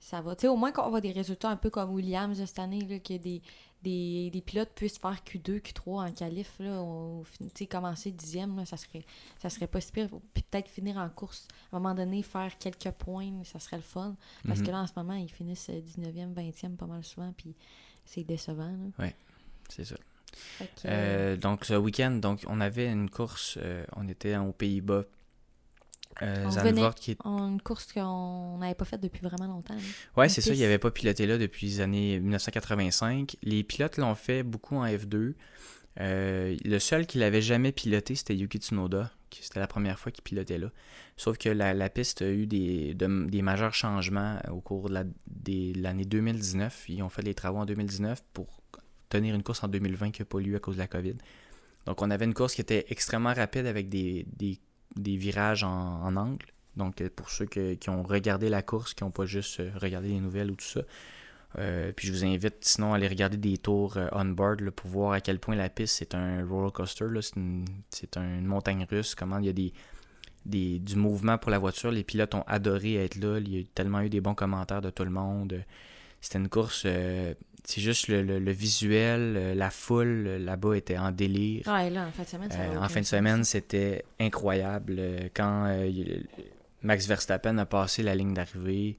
Ça 0.00 0.20
va. 0.20 0.36
Tu 0.36 0.42
sais, 0.42 0.48
au 0.48 0.56
moins 0.56 0.72
qu'on 0.72 0.88
voit 0.90 1.00
des 1.00 1.12
résultats 1.12 1.48
un 1.50 1.56
peu 1.56 1.70
comme 1.70 1.90
Williams 1.92 2.38
cette 2.44 2.58
année, 2.60 2.80
là, 2.82 2.98
que 3.00 3.16
des, 3.16 3.42
des, 3.82 4.30
des 4.30 4.40
pilotes 4.40 4.70
puissent 4.74 4.98
faire 4.98 5.16
Q2, 5.26 5.60
Q3 5.60 6.08
en 6.08 6.12
qualif, 6.12 6.52
là, 6.60 6.80
au 6.80 7.24
commencer 7.68 8.12
dixième, 8.12 8.56
là, 8.56 8.64
ça 8.64 8.76
serait 8.76 9.04
ça 9.38 9.50
serait 9.50 9.66
pas 9.66 9.80
si 9.80 9.90
pire. 9.92 10.08
Puis 10.32 10.42
peut-être 10.48 10.68
finir 10.68 10.96
en 10.98 11.08
course. 11.08 11.48
À 11.72 11.76
un 11.76 11.80
moment 11.80 11.94
donné, 11.94 12.22
faire 12.22 12.56
quelques 12.58 12.90
points, 12.92 13.32
ça 13.44 13.58
serait 13.58 13.76
le 13.78 13.82
fun. 13.82 14.14
Parce 14.46 14.60
Mhm. 14.60 14.66
que 14.66 14.70
là, 14.70 14.78
en 14.82 14.86
ce 14.86 14.92
moment, 14.96 15.14
ils 15.14 15.30
finissent 15.30 15.70
euh, 15.70 15.80
19e, 15.80 16.34
20e 16.34 16.76
pas 16.76 16.86
mal 16.86 17.02
souvent, 17.02 17.32
puis 17.36 17.54
c'est 18.04 18.22
décevant. 18.24 18.70
là. 18.98 19.06
C'est 19.68 19.84
ça. 19.84 19.96
Que, 20.58 20.64
Euh, 20.84 21.36
donc, 21.36 21.64
ce 21.64 21.74
week-end, 21.74 22.10
donc, 22.12 22.44
on 22.46 22.60
avait 22.60 22.86
une 22.92 23.10
course. 23.10 23.58
euh, 23.60 23.84
on 23.96 24.06
était 24.06 24.36
aux 24.36 24.52
Pays-Bas. 24.52 25.04
Euh, 26.22 26.44
On 26.46 26.50
Zandvoort 26.50 26.94
qui 26.94 27.10
est 27.12 27.18
On- 27.24 27.48
une 27.48 27.60
course 27.60 27.92
qu'on 27.92 28.56
n'avait 28.58 28.74
pas 28.74 28.84
faite 28.86 29.02
depuis 29.02 29.20
vraiment 29.20 29.46
longtemps. 29.46 29.74
là. 29.74 29.80
Ouais, 30.16 30.28
c'est 30.28 30.40
ça, 30.40 30.52
il 30.52 30.58
n'y 30.58 30.64
avait 30.64 30.78
pas 30.78 30.90
piloté 30.90 31.26
là 31.26 31.36
depuis 31.38 31.66
les 31.66 31.80
années 31.80 32.18
1985. 32.20 33.36
Les 33.42 33.62
pilotes 33.64 33.98
l'ont 33.98 34.14
fait 34.14 34.42
beaucoup 34.42 34.76
en 34.76 34.86
F2. 34.86 35.34
Euh, 36.00 36.56
le 36.64 36.78
seul 36.78 37.06
qui 37.06 37.18
l'avait 37.18 37.40
jamais 37.42 37.72
piloté, 37.72 38.14
c'était 38.14 38.36
Yuki 38.36 38.58
Tsunoda. 38.58 39.10
qui- 39.28 39.42
C'était 39.42 39.60
la 39.60 39.66
première 39.66 39.98
fois 39.98 40.12
qu'il 40.12 40.22
pilotait 40.22 40.56
là. 40.56 40.70
Sauf 41.16 41.36
que 41.36 41.48
la, 41.48 41.74
la 41.74 41.90
piste 41.90 42.22
a 42.22 42.30
eu 42.30 42.46
des, 42.46 42.94
de- 42.94 43.26
des 43.28 43.42
majeurs 43.42 43.74
changements 43.74 44.38
au 44.50 44.60
cours 44.60 44.88
de 44.88 44.94
la- 44.94 45.04
l'année 45.82 46.04
2019. 46.04 46.84
Ils 46.88 47.02
ont 47.02 47.08
fait 47.08 47.22
les 47.22 47.34
travaux 47.34 47.58
en 47.58 47.66
2019 47.66 48.22
pour 48.32 48.62
tenir 49.08 49.34
une 49.34 49.42
course 49.42 49.64
en 49.64 49.68
2020 49.68 50.12
qui 50.12 50.22
n'a 50.22 50.26
pas 50.26 50.38
lieu 50.40 50.54
à 50.56 50.60
cause 50.60 50.76
de 50.76 50.80
la 50.80 50.86
COVID. 50.86 51.14
Donc 51.86 52.02
on 52.02 52.10
avait 52.10 52.24
une 52.24 52.34
course 52.34 52.54
qui 52.54 52.60
était 52.60 52.86
extrêmement 52.88 53.34
rapide 53.34 53.66
avec 53.66 53.88
des, 53.88 54.26
des- 54.36 54.58
des 54.96 55.16
virages 55.16 55.64
en, 55.64 56.16
angle. 56.16 56.46
Donc 56.76 57.00
euh, 57.00 57.08
pour 57.14 57.30
ceux 57.30 57.46
qui 57.46 57.90
ont 57.90 58.02
regardé 58.02 58.48
la 58.48 58.62
course, 58.62 58.94
qui 58.94 59.04
n'ont 59.04 59.10
pas 59.10 59.26
juste 59.26 59.60
euh, 59.60 59.70
regardé 59.80 60.08
les 60.08 60.20
nouvelles 60.20 60.50
ou 60.50 60.56
tout 60.56 60.64
ça. 60.64 60.80
Euh, 61.58 61.92
puis 61.96 62.08
je 62.08 62.12
vous 62.12 62.24
invite 62.24 62.56
sinon 62.64 62.92
à 62.92 62.96
aller 62.96 63.08
regarder 63.08 63.38
des 63.38 63.56
tours 63.56 63.98
on-board 64.12 64.68
pour 64.70 64.90
voir 64.90 65.12
à 65.12 65.20
quel 65.22 65.38
point 65.38 65.54
la 65.56 65.70
piste 65.70 65.96
c'est 65.98 66.14
un 66.14 66.44
roller 66.46 66.72
coaster. 66.72 67.06
C'est 67.22 67.36
une, 67.36 67.64
c'est 67.90 68.16
un- 68.18 68.38
une 68.40 68.46
montagne 68.46 68.86
russe. 68.90 69.14
Comment 69.14 69.38
il 69.38 69.46
y 69.46 69.48
a 69.48 69.52
des, 69.54 69.72
des- 70.44 70.78
du 70.78 70.96
mouvement 70.96 71.38
pour 71.38 71.50
la 71.50 71.58
voiture. 71.58 71.90
Les 71.90 72.04
pilotes 72.04 72.34
ont 72.34 72.44
adoré 72.46 72.96
être 72.96 73.16
là. 73.16 73.38
Il 73.38 73.48
y 73.48 73.60
a 73.60 73.64
tellement 73.74 74.00
eu 74.02 74.10
des 74.10 74.20
bons 74.20 74.34
commentaires 74.34 74.82
de 74.82 74.90
tout 74.90 75.04
le 75.04 75.10
monde. 75.10 75.64
C'était 76.20 76.38
une 76.38 76.48
course. 76.48 76.82
euh, 76.86 77.34
c'est 77.64 77.80
juste 77.80 78.06
le, 78.08 78.22
le- 78.22 78.38
le 78.38 78.52
visuel, 78.52 79.34
euh, 79.36 79.54
la 79.54 79.70
foule 79.70 80.24
euh, 80.26 80.38
là-bas 80.38 80.76
était 80.76 80.98
en 80.98 81.10
délire. 81.10 81.66
Ouais, 81.66 81.90
là, 81.90 82.06
en 82.06 82.12
fin 82.12 82.22
de 82.22 82.28
semaine, 82.28 82.50
ça 82.50 82.58
Euh, 82.60 82.66
avait 82.68 82.76
en 82.76 82.80
aucun 82.80 82.88
fin 82.88 83.00
de 83.00 83.04
sens. 83.06 83.18
semaine, 83.18 83.44
c'était 83.44 84.04
incroyable. 84.20 85.00
Quand 85.34 85.64
euh, 85.66 85.90
Max 86.82 87.06
Verstappen 87.06 87.58
a 87.58 87.66
passé 87.66 88.02
la 88.02 88.14
ligne 88.14 88.34
d'arrivée, 88.34 88.98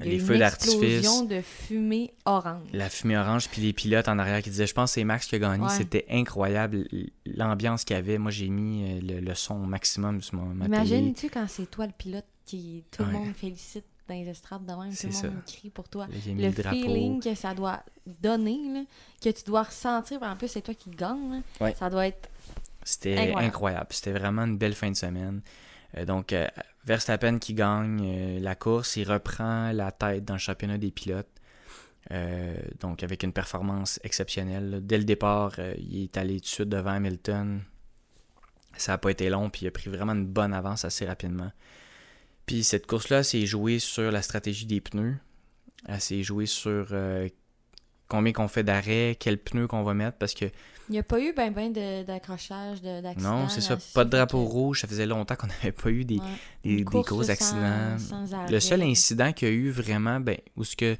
les 0.00 0.16
eu 0.16 0.20
feux 0.20 0.34
une 0.34 0.40
d'artifice, 0.40 0.74
explosion 0.74 1.24
de 1.24 1.40
fumée 1.40 2.12
orange. 2.26 2.68
la 2.74 2.90
fumée 2.90 3.16
orange, 3.16 3.48
puis 3.48 3.62
les 3.62 3.72
pilotes 3.72 4.08
en 4.08 4.18
arrière 4.18 4.42
qui 4.42 4.50
disaient 4.50 4.66
Je 4.66 4.74
pense 4.74 4.90
que 4.90 4.94
c'est 4.96 5.04
Max 5.04 5.26
qui 5.26 5.36
a 5.36 5.38
gagné. 5.38 5.64
Ouais. 5.64 5.70
C'était 5.70 6.04
incroyable 6.10 6.86
l'ambiance 7.24 7.84
qu'il 7.84 7.96
y 7.96 7.98
avait. 7.98 8.18
Moi, 8.18 8.30
j'ai 8.30 8.50
mis 8.50 9.00
le, 9.00 9.20
le 9.20 9.34
son 9.34 9.54
au 9.54 9.66
maximum 9.66 10.20
sur 10.20 10.34
mon, 10.34 10.54
ma 10.54 10.66
télé. 10.66 10.76
Imagine-tu 10.76 11.30
quand 11.30 11.46
c'est 11.48 11.70
toi 11.70 11.86
le 11.86 11.92
pilote 11.96 12.26
qui 12.44 12.84
tout 12.90 13.02
le 13.04 13.08
Ouais. 13.08 13.14
monde 13.14 13.34
félicite 13.34 13.86
dans 14.08 14.14
les 14.14 14.28
estrades 14.28 14.64
de 14.64 14.72
même, 14.72 14.94
tout 14.94 15.06
le 15.06 15.12
ça. 15.12 15.28
monde 15.28 15.44
crie 15.46 15.70
pour 15.70 15.88
toi. 15.88 16.06
Là, 16.06 16.14
J'ai 16.24 16.32
mis 16.34 16.42
Le 16.44 16.52
feeling 16.52 17.22
que 17.22 17.34
ça 17.34 17.54
doit 17.54 17.82
donner, 18.06 18.58
là, 18.72 18.82
que 19.22 19.30
tu 19.30 19.44
dois 19.44 19.64
ressentir, 19.64 20.22
en 20.22 20.36
plus 20.36 20.48
c'est 20.48 20.62
toi 20.62 20.74
qui 20.74 20.90
gagne, 20.90 21.30
là, 21.32 21.40
Ouais. 21.60 21.74
ça 21.74 21.90
doit 21.90 22.06
être 22.06 22.28
C'était 22.84 23.14
Incroyable. 23.16 23.42
incroyable. 23.44 23.86
C'était 23.90 24.12
vraiment 24.12 24.42
une 24.44 24.58
belle 24.58 24.74
fin 24.74 24.90
de 24.90 24.96
semaine. 24.96 25.40
Euh, 25.96 26.04
donc, 26.04 26.32
euh, 26.32 26.46
Verstappen 26.84 27.38
qui 27.38 27.52
gagne 27.54 28.00
euh, 28.04 28.38
la 28.40 28.54
course, 28.54 28.94
il 28.96 29.10
reprend 29.10 29.72
la 29.72 29.90
tête 29.90 30.24
dans 30.24 30.34
le 30.34 30.38
championnat 30.40 30.78
des 30.78 30.90
pilotes. 30.92 31.26
Donc, 32.80 33.02
avec 33.02 33.24
une 33.24 33.32
performance 33.32 33.98
exceptionnelle. 34.04 34.70
là. 34.70 34.80
Dès 34.80 34.98
le 34.98 35.02
départ, 35.02 35.54
il 35.76 36.04
est 36.04 36.16
allé 36.16 36.34
tout 36.36 36.42
de 36.42 36.46
suite 36.46 36.68
devant 36.68 36.92
Hamilton. 36.92 37.62
Ça 38.76 38.92
n'a 38.92 38.98
pas 38.98 39.10
été 39.10 39.28
long, 39.28 39.50
puis 39.50 39.62
il 39.64 39.68
a 39.68 39.70
pris 39.72 39.90
vraiment 39.90 40.12
une 40.12 40.26
bonne 40.26 40.52
avance 40.54 40.84
assez 40.84 41.04
rapidement. 41.04 41.50
Puis 42.46 42.62
cette 42.64 42.86
course-là, 42.86 43.22
s'est 43.22 43.44
jouée 43.46 43.78
sur 43.78 44.10
la 44.10 44.22
stratégie 44.22 44.66
des 44.66 44.80
pneus. 44.80 45.16
Elle 45.88 46.00
s'est 46.00 46.22
jouée 46.22 46.46
sur 46.46 46.88
euh, 46.92 47.28
combien 48.08 48.32
qu'on 48.32 48.48
fait 48.48 48.62
d'arrêt, 48.64 49.16
quel 49.18 49.38
pneu 49.38 49.66
qu'on 49.66 49.82
va 49.82 49.94
mettre, 49.94 50.16
parce 50.18 50.32
que 50.34 50.44
Il 50.88 50.92
n'y 50.92 50.98
a 50.98 51.02
pas 51.02 51.20
eu 51.20 51.32
ben 51.32 51.52
ben 51.52 51.72
d'accrochage, 52.04 52.80
de- 52.82 53.00
d'accident. 53.00 53.40
non, 53.42 53.48
c'est 53.48 53.60
ça. 53.60 53.76
Pas 53.94 54.04
de 54.04 54.10
drapeau 54.10 54.44
que- 54.46 54.50
rouge. 54.52 54.80
Ça 54.82 54.88
faisait 54.88 55.06
longtemps 55.06 55.34
qu'on 55.36 55.46
n'avait 55.62 55.72
pas 55.72 55.90
eu 55.90 56.04
des, 56.04 56.18
ouais, 56.18 56.22
des, 56.64 56.82
gros 56.84 57.02
sans- 57.22 57.30
accidents. 57.30 57.98
sans. 57.98 58.48
Le 58.48 58.60
seul 58.60 58.82
incident 58.82 59.32
qu'il 59.32 59.48
y 59.48 59.50
a 59.50 59.54
eu 59.54 59.70
vraiment, 59.70 60.20
ben, 60.20 60.36
où 60.56 60.62
ce 60.64 60.76
que 60.76 60.96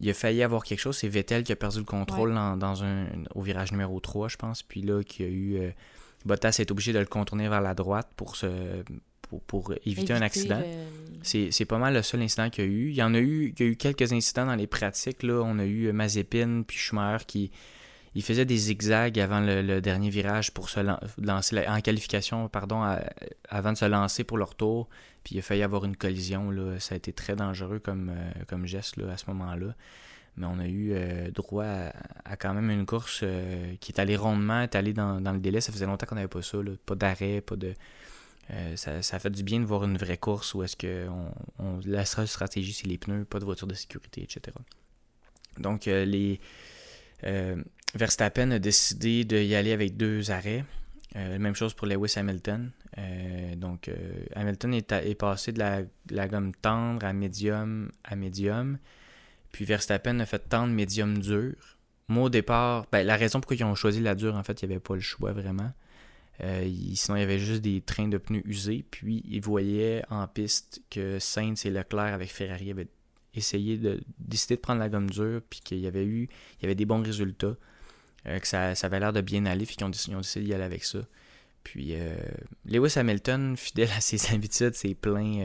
il 0.00 0.10
a 0.10 0.14
failli 0.14 0.42
avoir 0.42 0.64
quelque 0.64 0.80
chose, 0.80 0.96
c'est 0.96 1.08
Vettel 1.08 1.44
qui 1.44 1.52
a 1.52 1.56
perdu 1.56 1.78
le 1.78 1.84
contrôle 1.84 2.34
dans, 2.34 2.56
dans 2.56 2.82
un, 2.82 3.06
au 3.34 3.42
virage 3.42 3.70
numéro 3.70 4.00
3, 4.00 4.28
je 4.28 4.36
pense. 4.36 4.62
Puis 4.62 4.82
là, 4.82 5.02
qu'il 5.04 5.26
y 5.26 5.28
a 5.28 5.32
eu. 5.32 5.56
euh, 5.58 5.70
Bottas 6.24 6.56
est 6.58 6.70
obligé 6.70 6.92
de 6.94 6.98
le 6.98 7.04
contourner 7.06 7.48
vers 7.50 7.60
la 7.60 7.74
droite 7.74 8.08
pour, 8.16 8.34
se, 8.36 8.82
pour, 9.46 9.62
pour 9.62 9.74
éviter, 9.86 10.12
un 10.12 10.22
accident. 10.22 10.60
le- 10.60 11.50
C'est 11.50 11.64
pas 11.64 11.78
mal 11.78 11.94
le 11.94 12.02
seul 12.02 12.20
incident 12.22 12.50
qu'il 12.50 12.64
y 12.64 12.66
a 12.66 12.70
eu. 12.70 12.88
Il 12.90 12.94
y 12.96 13.02
en 13.02 13.14
a 13.14 13.18
eu, 13.18 13.54
il 13.56 13.64
y 13.64 13.68
a 13.68 13.70
eu 13.70 13.76
quelques 13.76 14.12
incidents 14.12 14.46
dans 14.46 14.54
les 14.56 14.66
pratiques. 14.66 15.22
Là. 15.22 15.40
On 15.44 15.58
a 15.58 15.64
eu 15.64 15.86
euh, 15.86 15.92
Mazepin 15.92 16.62
puis 16.66 16.76
Schumacher 16.78 17.24
qui 17.26 17.50
il 18.16 18.22
faisait 18.22 18.44
des 18.44 18.56
zigzags 18.56 19.18
avant 19.18 19.40
le, 19.40 19.60
le 19.62 19.80
dernier 19.80 20.08
virage 20.08 20.52
pour 20.52 20.68
se 20.70 20.78
lan- 20.80 21.00
lancer 21.20 21.56
la- 21.56 21.74
en 21.74 21.80
qualification 21.80 22.48
pardon, 22.48 22.82
à- 22.82 23.00
avant 23.48 23.72
de 23.72 23.76
se 23.78 23.86
lancer 23.86 24.22
pour 24.24 24.38
leur 24.38 24.54
tour. 24.54 24.88
Puis 25.24 25.34
il 25.36 25.38
a 25.38 25.42
failli 25.42 25.62
avoir 25.62 25.84
une 25.84 25.96
collision. 25.96 26.50
Là. 26.50 26.78
Ça 26.78 26.94
a 26.94 26.96
été 26.98 27.12
très 27.12 27.34
dangereux 27.36 27.78
comme, 27.80 28.10
euh, 28.10 28.30
comme 28.46 28.66
geste 28.66 28.96
là, 28.98 29.12
à 29.12 29.16
ce 29.16 29.24
moment-là. 29.28 29.74
Mais 30.36 30.46
on 30.46 30.58
a 30.58 30.66
eu 30.66 30.90
euh, 30.92 31.30
droit 31.30 31.64
à, 31.64 31.92
à 32.24 32.36
quand 32.36 32.52
même 32.54 32.68
une 32.70 32.86
course 32.86 33.20
euh, 33.22 33.74
qui 33.80 33.92
est 33.92 34.00
allée 34.00 34.16
rondement, 34.16 34.60
est 34.62 34.74
allée 34.74 34.92
dans, 34.92 35.20
dans 35.20 35.32
le 35.32 35.38
délai. 35.38 35.60
Ça 35.60 35.72
faisait 35.72 35.86
longtemps 35.86 36.06
qu'on 36.06 36.16
n'avait 36.16 36.26
pas 36.28 36.42
ça. 36.42 36.58
là. 36.58 36.72
Pas 36.84 36.96
d'arrêt, 36.96 37.40
pas 37.40 37.54
de. 37.56 37.72
Euh, 38.50 38.76
ça, 38.76 39.00
ça 39.02 39.18
fait 39.18 39.30
du 39.30 39.42
bien 39.42 39.60
de 39.60 39.64
voir 39.64 39.84
une 39.84 39.96
vraie 39.96 40.18
course 40.18 40.54
où 40.54 40.62
est-ce 40.62 40.76
que 40.76 41.08
on, 41.08 41.32
on- 41.58 41.80
la 41.86 42.04
seule 42.04 42.28
stratégie 42.28 42.72
c'est 42.72 42.86
les 42.86 42.98
pneus, 42.98 43.24
pas 43.24 43.38
de 43.38 43.44
voiture 43.44 43.66
de 43.66 43.74
sécurité, 43.74 44.22
etc. 44.22 44.56
Donc, 45.58 45.86
les 45.86 46.40
Verstappen 47.94 48.50
a 48.50 48.58
décidé 48.58 49.24
d'y 49.24 49.54
aller 49.54 49.72
avec 49.72 49.96
deux 49.96 50.30
arrêts. 50.30 50.64
même 51.14 51.54
chose 51.54 51.72
pour 51.74 51.86
Lewis 51.86 52.14
Hamilton. 52.16 52.70
donc, 53.56 53.88
Hamilton 54.34 54.74
est, 54.74 54.92
est 54.92 55.14
passé 55.14 55.52
de 55.52 55.60
la, 55.60 55.82
la, 56.10 56.28
gomme 56.28 56.52
tendre 56.54 57.06
à 57.06 57.12
médium 57.12 57.90
à 58.02 58.16
médium. 58.16 58.78
Puis 59.52 59.64
Verstappen 59.64 60.18
a 60.18 60.26
fait 60.26 60.40
tendre 60.48 60.72
médium 60.72 61.18
dur. 61.18 61.54
Moi, 62.08 62.24
au 62.24 62.28
départ, 62.28 62.86
ben, 62.90 63.06
la 63.06 63.16
raison 63.16 63.40
pourquoi 63.40 63.56
ils 63.56 63.64
ont 63.64 63.76
choisi 63.76 64.00
la 64.00 64.16
dure, 64.16 64.34
en 64.34 64.42
fait, 64.42 64.60
il 64.62 64.68
n'y 64.68 64.74
avait 64.74 64.80
pas 64.80 64.96
le 64.96 65.00
choix 65.00 65.32
vraiment. 65.32 65.72
Euh, 66.42 66.68
sinon, 66.94 67.16
il 67.16 67.20
y 67.20 67.22
avait 67.22 67.38
juste 67.38 67.62
des 67.62 67.80
trains 67.80 68.08
de 68.08 68.18
pneus 68.18 68.42
usés. 68.44 68.84
Puis, 68.90 69.22
ils 69.28 69.40
voyaient 69.40 70.02
en 70.10 70.26
piste 70.26 70.82
que 70.90 71.18
Sainz 71.18 71.64
et 71.64 71.70
Leclerc 71.70 72.12
avec 72.14 72.30
Ferrari 72.30 72.70
avaient 72.70 72.88
essayé 73.34 73.78
de 73.78 74.00
décider 74.18 74.56
de 74.56 74.60
prendre 74.60 74.80
la 74.80 74.88
gomme 74.88 75.10
dure, 75.10 75.40
puis 75.48 75.60
qu'il 75.60 75.78
y 75.78 75.86
avait 75.86 76.04
eu 76.04 76.28
il 76.58 76.62
y 76.62 76.64
avait 76.66 76.74
des 76.74 76.84
bons 76.84 77.02
résultats, 77.02 77.56
euh, 78.26 78.38
que 78.38 78.46
ça, 78.46 78.74
ça, 78.74 78.86
avait 78.86 79.00
l'air 79.00 79.12
de 79.12 79.20
bien 79.20 79.46
aller, 79.46 79.66
puis 79.66 79.76
qu'ils 79.76 79.86
ont, 79.86 79.90
décidé 79.90 80.44
d'y 80.44 80.54
aller 80.54 80.64
avec 80.64 80.84
ça. 80.84 81.00
Puis, 81.62 81.94
euh, 81.94 82.16
Lewis 82.64 82.94
Hamilton, 82.96 83.56
fidèle 83.56 83.90
à 83.96 84.00
ses 84.00 84.32
habitudes, 84.34 84.74
s'est 84.74 84.94
plaint 84.94 85.38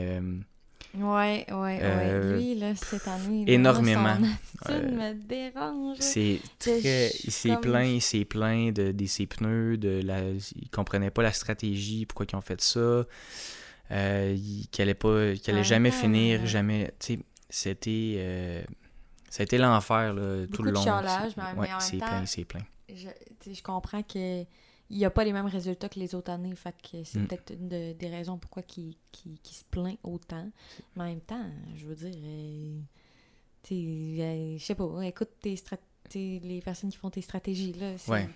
Ouais, 0.96 1.46
ouais, 1.50 1.56
ouais. 1.56 1.80
Euh, 1.84 2.38
Lui, 2.38 2.56
là, 2.56 2.74
cette 2.76 3.08
année, 3.08 3.44
énormément. 3.48 4.18
son 4.66 4.74
attitude 4.74 4.92
me 4.92 5.14
dérange. 5.14 5.98
C'est 6.00 6.40
très... 6.58 7.12
Il 7.24 7.32
s'est 7.32 7.58
plaint, 7.58 7.88
il 7.88 8.02
s'est 8.02 8.26
plaint 8.26 8.76
de, 8.76 8.92
de, 8.92 9.06
ses 9.06 9.28
pneus, 9.28 9.78
de 9.78 10.02
la... 10.04 10.22
il 10.22 10.70
comprenait 10.72 11.12
pas 11.12 11.22
la 11.22 11.32
stratégie, 11.32 12.06
pourquoi 12.06 12.26
ils 12.32 12.36
ont 12.36 12.42
fait 12.42 12.60
ça, 12.60 13.06
euh, 13.92 14.38
qu'il 14.72 14.82
allait, 14.82 14.96
pas... 14.96 15.34
qu'il 15.36 15.54
allait 15.54 15.64
jamais 15.64 15.92
finir, 15.92 16.46
jamais... 16.48 16.92
Tu 17.00 17.14
sais, 17.14 17.20
c'était... 17.50 18.16
Euh... 18.18 18.64
Ça 19.30 19.42
a 19.42 19.44
été 19.44 19.60
l'enfer, 19.60 20.14
là, 20.16 20.48
tout 20.52 20.64
le 20.64 20.72
long. 20.72 20.80
De 20.80 20.86
charlage, 20.86 21.34
mais, 21.38 21.44
ouais, 21.44 21.68
mais 21.68 21.74
en 21.74 21.78
même 21.78 22.00
temps... 22.00 22.26
c'est 22.26 22.46
plein, 22.46 22.66
Je, 22.92 23.10
je 23.54 23.62
comprends 23.62 24.02
que 24.02 24.44
il 24.90 24.98
n'y 24.98 25.06
a 25.06 25.10
pas 25.10 25.24
les 25.24 25.34
mêmes 25.34 25.46
résultats 25.46 25.88
que 25.90 26.00
les 26.00 26.16
autres 26.16 26.32
années. 26.32 26.56
Fait 26.56 26.74
que 26.82 27.04
c'est 27.04 27.20
Mm. 27.20 27.28
peut-être 27.28 27.54
une 27.54 27.70
de- 27.70 27.94
des 27.94 28.08
raisons 28.10 28.38
pourquoi 28.38 28.64
qu'il 28.64 28.96
se 29.44 29.64
plaint 29.70 29.98
autant. 30.04 30.50
Mais 30.96 31.04
en 31.04 31.06
même 31.08 31.22
temps, 31.22 31.46
je 31.76 31.86
veux 31.86 31.96
dire, 31.96 32.16
euh, 32.24 32.80
euh, 33.72 34.58
je 34.58 34.64
sais 34.64 34.76
pas, 34.76 35.02
écoute 35.06 35.30
tes 35.42 35.56
strat- 35.56 35.78
t'sais, 36.08 36.40
les 36.44 36.62
personnes 36.62 36.90
qui 36.90 36.98
font 36.98 37.10
tes 37.10 37.22
stratégies, 37.22 37.74
là. 37.74 37.94
Ouais. 38.08 38.28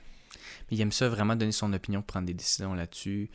Mais 0.70 0.78
il 0.78 0.82
aime 0.82 0.92
ça 0.92 1.10
vraiment 1.10 1.36
donner 1.36 1.52
son 1.52 1.72
opinion, 1.74 2.02
prendre 2.02 2.28
des 2.28 2.34
décisions 2.34 2.74
là-dessus. 2.74 3.30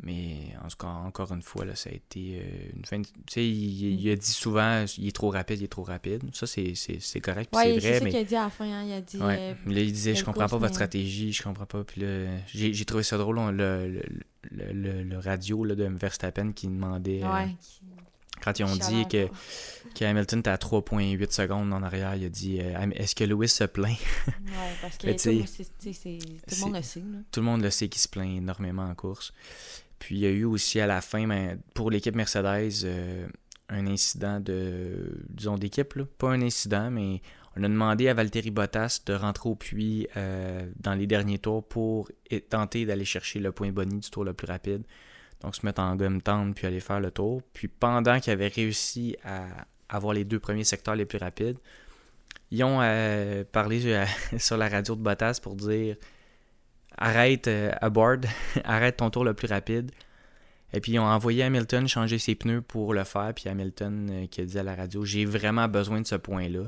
Mais 0.00 0.54
en 0.64 0.68
tout 0.68 0.76
cas, 0.76 0.86
encore 0.86 1.32
une 1.32 1.42
fois, 1.42 1.64
là, 1.64 1.74
ça 1.74 1.90
a 1.90 1.92
été 1.92 2.40
euh, 2.40 2.70
une 2.76 2.84
fin. 2.84 3.00
de- 3.00 3.04
Tu 3.04 3.12
sais, 3.30 3.44
il, 3.48 4.00
il 4.00 4.10
a 4.10 4.14
dit 4.16 4.26
souvent 4.30 4.84
il 4.96 5.08
est 5.08 5.12
trop 5.12 5.30
rapide, 5.30 5.60
il 5.60 5.64
est 5.64 5.68
trop 5.68 5.82
rapide. 5.82 6.22
Ça, 6.32 6.46
c'est 6.46 6.74
c'est- 6.76 7.00
c'est 7.00 7.18
correct, 7.20 7.52
Ouais, 7.56 7.64
c'est 7.64 7.78
vrai. 7.80 7.98
ça 7.98 8.04
mais 8.04 8.10
qu'il 8.10 8.18
a 8.20 8.24
dit 8.24 8.36
à 8.36 8.44
la 8.44 8.50
fin. 8.50 8.64
hein, 8.64 8.84
Il 8.84 8.92
a 8.92 9.00
dit. 9.00 9.16
Ouais. 9.18 9.36
euh, 9.40 9.54
Là, 9.72 9.80
il 9.80 9.92
disait, 9.92 10.14
je 10.14 10.24
comprends 10.24 10.46
pas 10.46 10.56
votre 10.58 10.74
stratégie, 10.74 11.32
je 11.32 11.42
comprends 11.42 11.66
pas. 11.66 11.82
Puis 11.82 12.00
là, 12.02 12.26
j'ai 12.46 12.72
j'ai 12.72 12.84
trouvé 12.84 13.02
ça 13.02 13.18
drôle, 13.18 13.38
on- 13.38 13.50
le, 13.50 13.88
le, 13.88 14.02
le, 14.72 15.02
le- 15.02 15.18
radio 15.18 15.64
là, 15.64 15.74
de 15.74 15.84
Verstappen 15.84 16.52
qui 16.52 16.68
demandait, 16.68 17.22
euh, 17.24 17.46
quand 18.40 18.56
ils 18.60 18.64
ont 18.64 18.76
dit 18.76 19.04
que, 19.10 19.26
que 19.96 20.04
Hamilton 20.04 20.38
était 20.38 20.50
à 20.50 20.56
3.8 20.58 21.32
secondes 21.32 21.72
en 21.72 21.82
arrière, 21.82 22.14
il 22.14 22.24
a 22.24 22.28
dit, 22.28 22.60
euh, 22.60 22.88
est-ce 22.94 23.16
que 23.16 23.24
Lewis 23.24 23.48
se 23.48 23.64
plaint? 23.64 23.98
Ouais, 24.28 24.32
parce 24.80 24.96
que 24.98 25.10
tout, 25.10 25.28
le 25.28 26.60
monde 26.60 26.74
le 26.76 26.82
sait. 26.82 27.00
Là. 27.00 27.18
Tout 27.32 27.40
le 27.40 27.46
monde 27.46 27.62
le 27.62 27.70
sait 27.70 27.88
qu'il 27.88 28.00
se 28.00 28.06
plaint 28.08 28.36
énormément 28.36 28.84
en 28.84 28.94
course. 28.94 29.32
Puis 29.98 30.16
il 30.16 30.20
y 30.20 30.26
a 30.26 30.30
eu 30.30 30.44
aussi 30.44 30.80
à 30.80 30.86
la 30.86 31.00
fin, 31.00 31.26
ben, 31.26 31.58
pour 31.74 31.90
l'équipe 31.90 32.14
Mercedes, 32.14 32.84
euh, 32.84 33.26
un 33.68 33.86
incident 33.86 34.40
de, 34.40 35.24
disons, 35.28 35.56
d'équipe. 35.56 36.02
Pas 36.18 36.30
un 36.30 36.42
incident, 36.42 36.90
mais 36.90 37.20
on 37.56 37.64
a 37.64 37.68
demandé 37.68 38.08
à 38.08 38.14
Valtteri 38.14 38.50
Bottas 38.50 39.00
de 39.04 39.14
rentrer 39.14 39.48
au 39.48 39.54
puits 39.54 40.06
euh, 40.16 40.68
dans 40.78 40.94
les 40.94 41.06
derniers 41.06 41.38
tours 41.38 41.66
pour 41.66 42.10
tenter 42.48 42.86
d'aller 42.86 43.04
chercher 43.04 43.40
le 43.40 43.52
point 43.52 43.70
boni 43.72 43.98
du 43.98 44.10
tour 44.10 44.24
le 44.24 44.32
plus 44.32 44.46
rapide. 44.46 44.84
Donc 45.40 45.54
se 45.54 45.64
mettre 45.64 45.80
en 45.80 45.94
gomme 45.96 46.20
tendre 46.20 46.54
puis 46.54 46.66
aller 46.66 46.80
faire 46.80 47.00
le 47.00 47.10
tour. 47.10 47.42
Puis 47.52 47.68
pendant 47.68 48.20
qu'il 48.20 48.32
avait 48.32 48.48
réussi 48.48 49.16
à 49.24 49.44
avoir 49.88 50.12
les 50.14 50.24
deux 50.24 50.38
premiers 50.38 50.64
secteurs 50.64 50.94
les 50.94 51.04
plus 51.04 51.18
rapides, 51.18 51.58
ils 52.50 52.62
ont 52.64 52.78
euh, 52.80 53.44
parlé 53.50 54.04
sur 54.38 54.56
la 54.56 54.68
radio 54.68 54.94
de 54.94 55.00
Bottas 55.00 55.40
pour 55.42 55.54
dire 55.54 55.96
arrête 56.98 57.48
euh, 57.48 57.72
à 57.80 57.88
board, 57.90 58.26
arrête 58.64 58.96
ton 58.98 59.10
tour 59.10 59.24
le 59.24 59.34
plus 59.34 59.48
rapide. 59.48 59.90
Et 60.72 60.80
puis 60.80 60.92
ils 60.92 60.98
ont 60.98 61.04
envoyé 61.06 61.42
Hamilton 61.44 61.88
changer 61.88 62.18
ses 62.18 62.34
pneus 62.34 62.60
pour 62.60 62.92
le 62.92 63.04
faire. 63.04 63.32
Puis 63.34 63.48
Hamilton 63.48 64.08
euh, 64.10 64.26
qui 64.26 64.42
a 64.42 64.44
dit 64.44 64.58
à 64.58 64.62
la 64.62 64.74
radio 64.74 65.04
J'ai 65.04 65.24
vraiment 65.24 65.66
besoin 65.68 66.00
de 66.02 66.06
ce 66.06 66.16
point-là. 66.16 66.64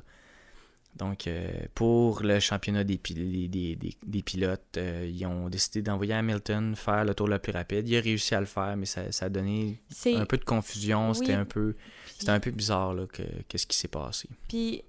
Donc 0.97 1.27
euh, 1.29 1.49
pour 1.75 2.23
le 2.23 2.41
championnat 2.41 2.83
des, 2.83 2.97
des, 3.11 3.47
des- 3.49 3.77
des- 3.77 3.97
des 4.05 4.23
pilotes, 4.23 4.77
euh, 4.77 5.09
ils 5.09 5.25
ont 5.25 5.49
décidé 5.49 5.83
d'envoyer 5.83 6.15
Hamilton 6.15 6.75
faire 6.75 7.05
le 7.05 7.15
tour 7.15 7.29
le 7.29 7.39
plus 7.39 7.53
rapide. 7.53 7.89
Il 7.89 7.97
a 7.97 8.01
réussi 8.01 8.35
à 8.35 8.41
le 8.41 8.47
faire, 8.47 8.77
mais 8.77 8.87
ça, 8.87 9.13
ça 9.13 9.27
a 9.27 9.29
donné 9.29 9.81
un 10.17 10.25
peu 10.25 10.37
de 10.37 10.45
confusion. 10.45 11.11
Oui. 11.11 11.17
C'était 11.17 11.35
un 11.35 11.45
peu 11.45 11.75
Puis- 12.07 12.15
c'était 12.19 12.33
un 12.33 12.41
peu 12.41 12.51
bizarre 12.51 12.95
là, 12.95 13.07
que, 13.07 13.23
que 13.49 13.57
ce 13.59 13.67
qui 13.67 13.77
s'est 13.77 13.87
passé. 13.89 14.29
Puis, 14.49 14.83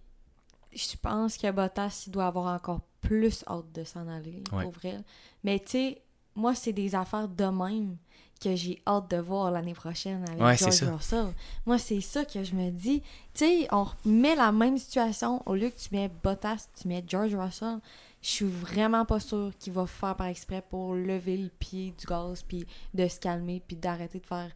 je 0.73 0.95
pense 0.99 1.37
que 1.37 1.51
Bottas, 1.51 2.05
il 2.07 2.11
doit 2.11 2.25
avoir 2.27 2.47
encore 2.55 2.81
plus 3.01 3.43
hâte 3.47 3.71
de 3.73 3.83
s'en 3.83 4.07
aller, 4.07 4.43
Ouais. 4.53 4.63
pour 4.63 4.71
vrai. 4.71 4.99
Mais 5.43 5.59
tu 5.59 5.71
sais, 5.71 6.01
moi, 6.35 6.55
c'est 6.55 6.73
des 6.73 6.95
affaires 6.95 7.27
de 7.27 7.45
même 7.45 7.97
que 8.39 8.55
j'ai 8.55 8.81
hâte 8.87 9.11
de 9.11 9.17
voir 9.17 9.51
l'année 9.51 9.73
prochaine 9.73 10.23
avec 10.27 10.41
Ouais, 10.41 10.57
George. 10.57 10.83
Russell. 10.93 11.27
Moi, 11.65 11.77
c'est 11.77 12.01
ça 12.01 12.25
que 12.25 12.43
je 12.43 12.55
me 12.55 12.71
dis. 12.71 13.01
Tu 13.33 13.45
sais, 13.45 13.67
on 13.71 13.85
met 14.05 14.35
la 14.35 14.51
même 14.51 14.77
situation. 14.77 15.43
Au 15.45 15.53
lieu 15.53 15.69
que 15.69 15.77
tu 15.79 15.89
mets 15.91 16.09
Bottas, 16.23 16.67
tu 16.79 16.87
mets 16.87 17.03
George 17.07 17.35
Russell. 17.35 17.79
Je 18.23 18.29
suis 18.29 18.45
vraiment 18.45 19.05
pas 19.05 19.19
sûre 19.19 19.51
qu'il 19.59 19.73
va 19.73 19.85
faire 19.85 20.15
par 20.15 20.27
exprès 20.27 20.63
pour 20.67 20.93
lever 20.95 21.37
le 21.37 21.49
pied 21.49 21.93
du 21.97 22.05
gaz, 22.05 22.43
puis 22.43 22.65
de 22.93 23.07
se 23.07 23.19
calmer, 23.19 23.61
puis 23.67 23.75
d'arrêter 23.75 24.19
de 24.19 24.25
faire 24.25 24.51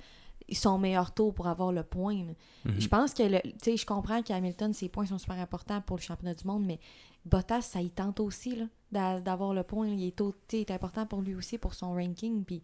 son 0.52 0.78
meilleur 0.78 1.12
tour 1.12 1.34
pour 1.34 1.48
avoir 1.48 1.72
le 1.72 1.82
point. 1.84 2.26
Mhm. 2.66 2.80
Je 2.80 2.88
pense 2.88 3.14
que, 3.14 3.42
tu 3.42 3.54
sais, 3.64 3.78
je 3.78 3.86
comprends 3.86 4.22
qu'Hamilton, 4.22 4.72
ses 4.74 4.90
points 4.90 5.08
sont 5.08 5.18
super 5.18 5.40
importants 5.40 5.82
pour 5.82 5.98
le 5.98 6.02
championnat 6.04 6.36
du 6.36 6.46
monde, 6.46 6.64
mais 6.66 6.80
Bottas, 7.26 7.62
ça 7.64 7.82
y 7.82 7.90
tente 7.90 8.20
aussi, 8.20 8.56
là, 8.56 8.66
d'a- 8.92 9.20
d'avoir 9.20 9.54
le 9.54 9.64
point. 9.64 9.88
Il 9.88 10.04
est, 10.08 10.22
il 10.54 10.60
est 10.60 10.72
important 10.72 11.06
pour 11.06 11.22
lui 11.22 11.36
aussi, 11.36 11.58
pour 11.58 11.74
son 11.74 11.94
ranking. 11.94 12.44
Puis, 12.44 12.62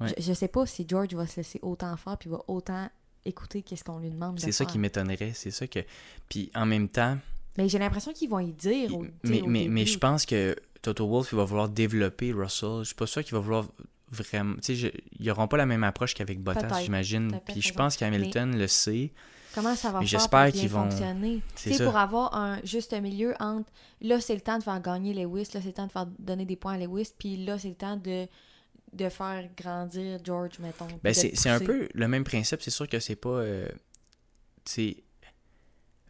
Ouais. 0.00 0.08
je, 0.16 0.22
je 0.22 0.32
sais 0.32 0.48
pas 0.48 0.64
si 0.64 0.86
George 0.88 1.12
va 1.14 1.26
se 1.26 1.36
laisser 1.38 1.58
autant 1.62 1.96
faire, 1.96 2.16
puis 2.16 2.30
va 2.30 2.40
autant 2.46 2.88
écouter 3.24 3.62
qu'est-ce 3.62 3.82
qu'on 3.84 3.98
lui 3.98 4.10
demande 4.10 4.36
de 4.36 4.40
C'est 4.40 4.52
ça 4.52 4.64
faire. 4.64 4.72
qui 4.72 4.78
m'étonnerait. 4.78 5.32
C'est 5.34 5.50
ça 5.50 5.66
que. 5.66 5.80
Puis 6.28 6.50
en 6.54 6.64
même 6.66 6.88
temps, 6.88 7.18
Mais 7.56 7.68
j'ai 7.68 7.78
l'impression 7.80 8.12
qu'ils 8.12 8.28
vont 8.30 8.38
y 8.38 8.52
dire. 8.52 8.94
au- 8.96 9.04
mais, 9.24 9.42
au 9.42 9.46
mais, 9.46 9.66
mais 9.68 9.84
je 9.86 9.98
pense 9.98 10.24
que 10.24 10.54
Toto 10.82 11.06
Wolff 11.08 11.32
il 11.32 11.36
va 11.36 11.44
vouloir 11.44 11.68
développer 11.68 12.32
Russell. 12.32 12.78
Je 12.80 12.84
suis 12.84 12.94
pas 12.94 13.06
sûr 13.08 13.24
qu'il 13.24 13.32
va 13.34 13.40
vouloir 13.40 13.66
vraiment. 14.10 14.54
Tu 14.62 14.76
sais, 14.76 14.92
ils 15.18 15.26
n'auront 15.26 15.48
pas 15.48 15.56
la 15.56 15.66
même 15.66 15.82
approche 15.84 16.14
qu'avec 16.14 16.40
Bottas, 16.40 16.80
j'imagine. 16.82 17.40
Puis 17.46 17.60
je 17.60 17.72
pense 17.74 17.96
qu'Hamilton 17.96 18.56
le 18.56 18.68
sait. 18.68 19.12
Comment 19.54 19.74
ça 19.74 19.90
va 19.90 20.02
j'espère 20.02 20.52
qu'ils 20.52 20.68
vont- 20.68 20.82
fonctionner? 20.90 21.40
C'est 21.56 21.82
pour 21.84 21.96
avoir 21.96 22.34
un 22.34 22.60
juste 22.64 22.92
milieu 23.00 23.34
entre 23.40 23.70
là, 24.00 24.20
c'est 24.20 24.34
le 24.34 24.40
temps 24.40 24.58
de 24.58 24.62
faire 24.62 24.80
gagner 24.80 25.14
Lewis, 25.14 25.48
là, 25.54 25.60
c'est 25.60 25.66
le 25.68 25.72
temps 25.72 25.86
de 25.86 25.92
faire 25.92 26.06
donner 26.18 26.44
des 26.44 26.56
points 26.56 26.74
à 26.74 26.78
Lewis, 26.78 27.10
puis 27.18 27.36
là, 27.44 27.58
c'est 27.58 27.68
le 27.70 27.74
temps 27.74 27.96
de, 27.96 28.26
de 28.92 29.08
faire 29.08 29.48
grandir 29.56 30.18
George, 30.22 30.58
mettons. 30.60 30.86
Ben, 31.02 31.12
c'est 31.14 31.48
un 31.48 31.58
peu 31.60 31.88
le 31.92 32.08
même 32.08 32.24
principe. 32.24 32.62
C'est 32.62 32.70
sûr 32.70 32.88
que 32.88 33.00
c'est 33.00 33.16
pas. 33.16 33.28
euh, 33.30 33.68
tu 34.64 34.72
sais, 34.72 34.96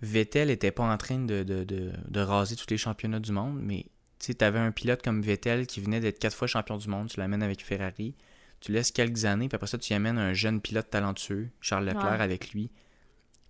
Vettel 0.00 0.50
était 0.50 0.70
pas 0.70 0.84
en 0.84 0.96
train 0.96 1.18
de, 1.18 1.42
de, 1.42 1.64
de, 1.64 1.92
de 2.08 2.20
raser 2.20 2.54
tous 2.56 2.66
les 2.70 2.78
championnats 2.78 3.18
du 3.20 3.32
monde, 3.32 3.58
mais 3.60 3.86
tu 4.20 4.32
avais 4.40 4.58
un 4.58 4.70
pilote 4.70 5.02
comme 5.02 5.22
Vettel 5.22 5.66
qui 5.66 5.80
venait 5.80 6.00
d'être 6.00 6.18
quatre 6.18 6.36
fois 6.36 6.46
champion 6.46 6.76
du 6.76 6.88
monde, 6.88 7.08
tu 7.08 7.18
l'amènes 7.18 7.42
avec 7.42 7.64
Ferrari, 7.64 8.14
tu 8.60 8.72
laisses 8.72 8.90
quelques 8.92 9.24
années, 9.24 9.48
puis 9.48 9.56
après 9.56 9.66
ça, 9.66 9.78
tu 9.78 9.92
y 9.92 9.96
amènes 9.96 10.18
un 10.18 10.34
jeune 10.34 10.60
pilote 10.60 10.88
talentueux, 10.90 11.48
Charles 11.60 11.84
Leclerc, 11.86 12.04
Ouais. 12.18 12.20
avec 12.20 12.52
lui. 12.52 12.70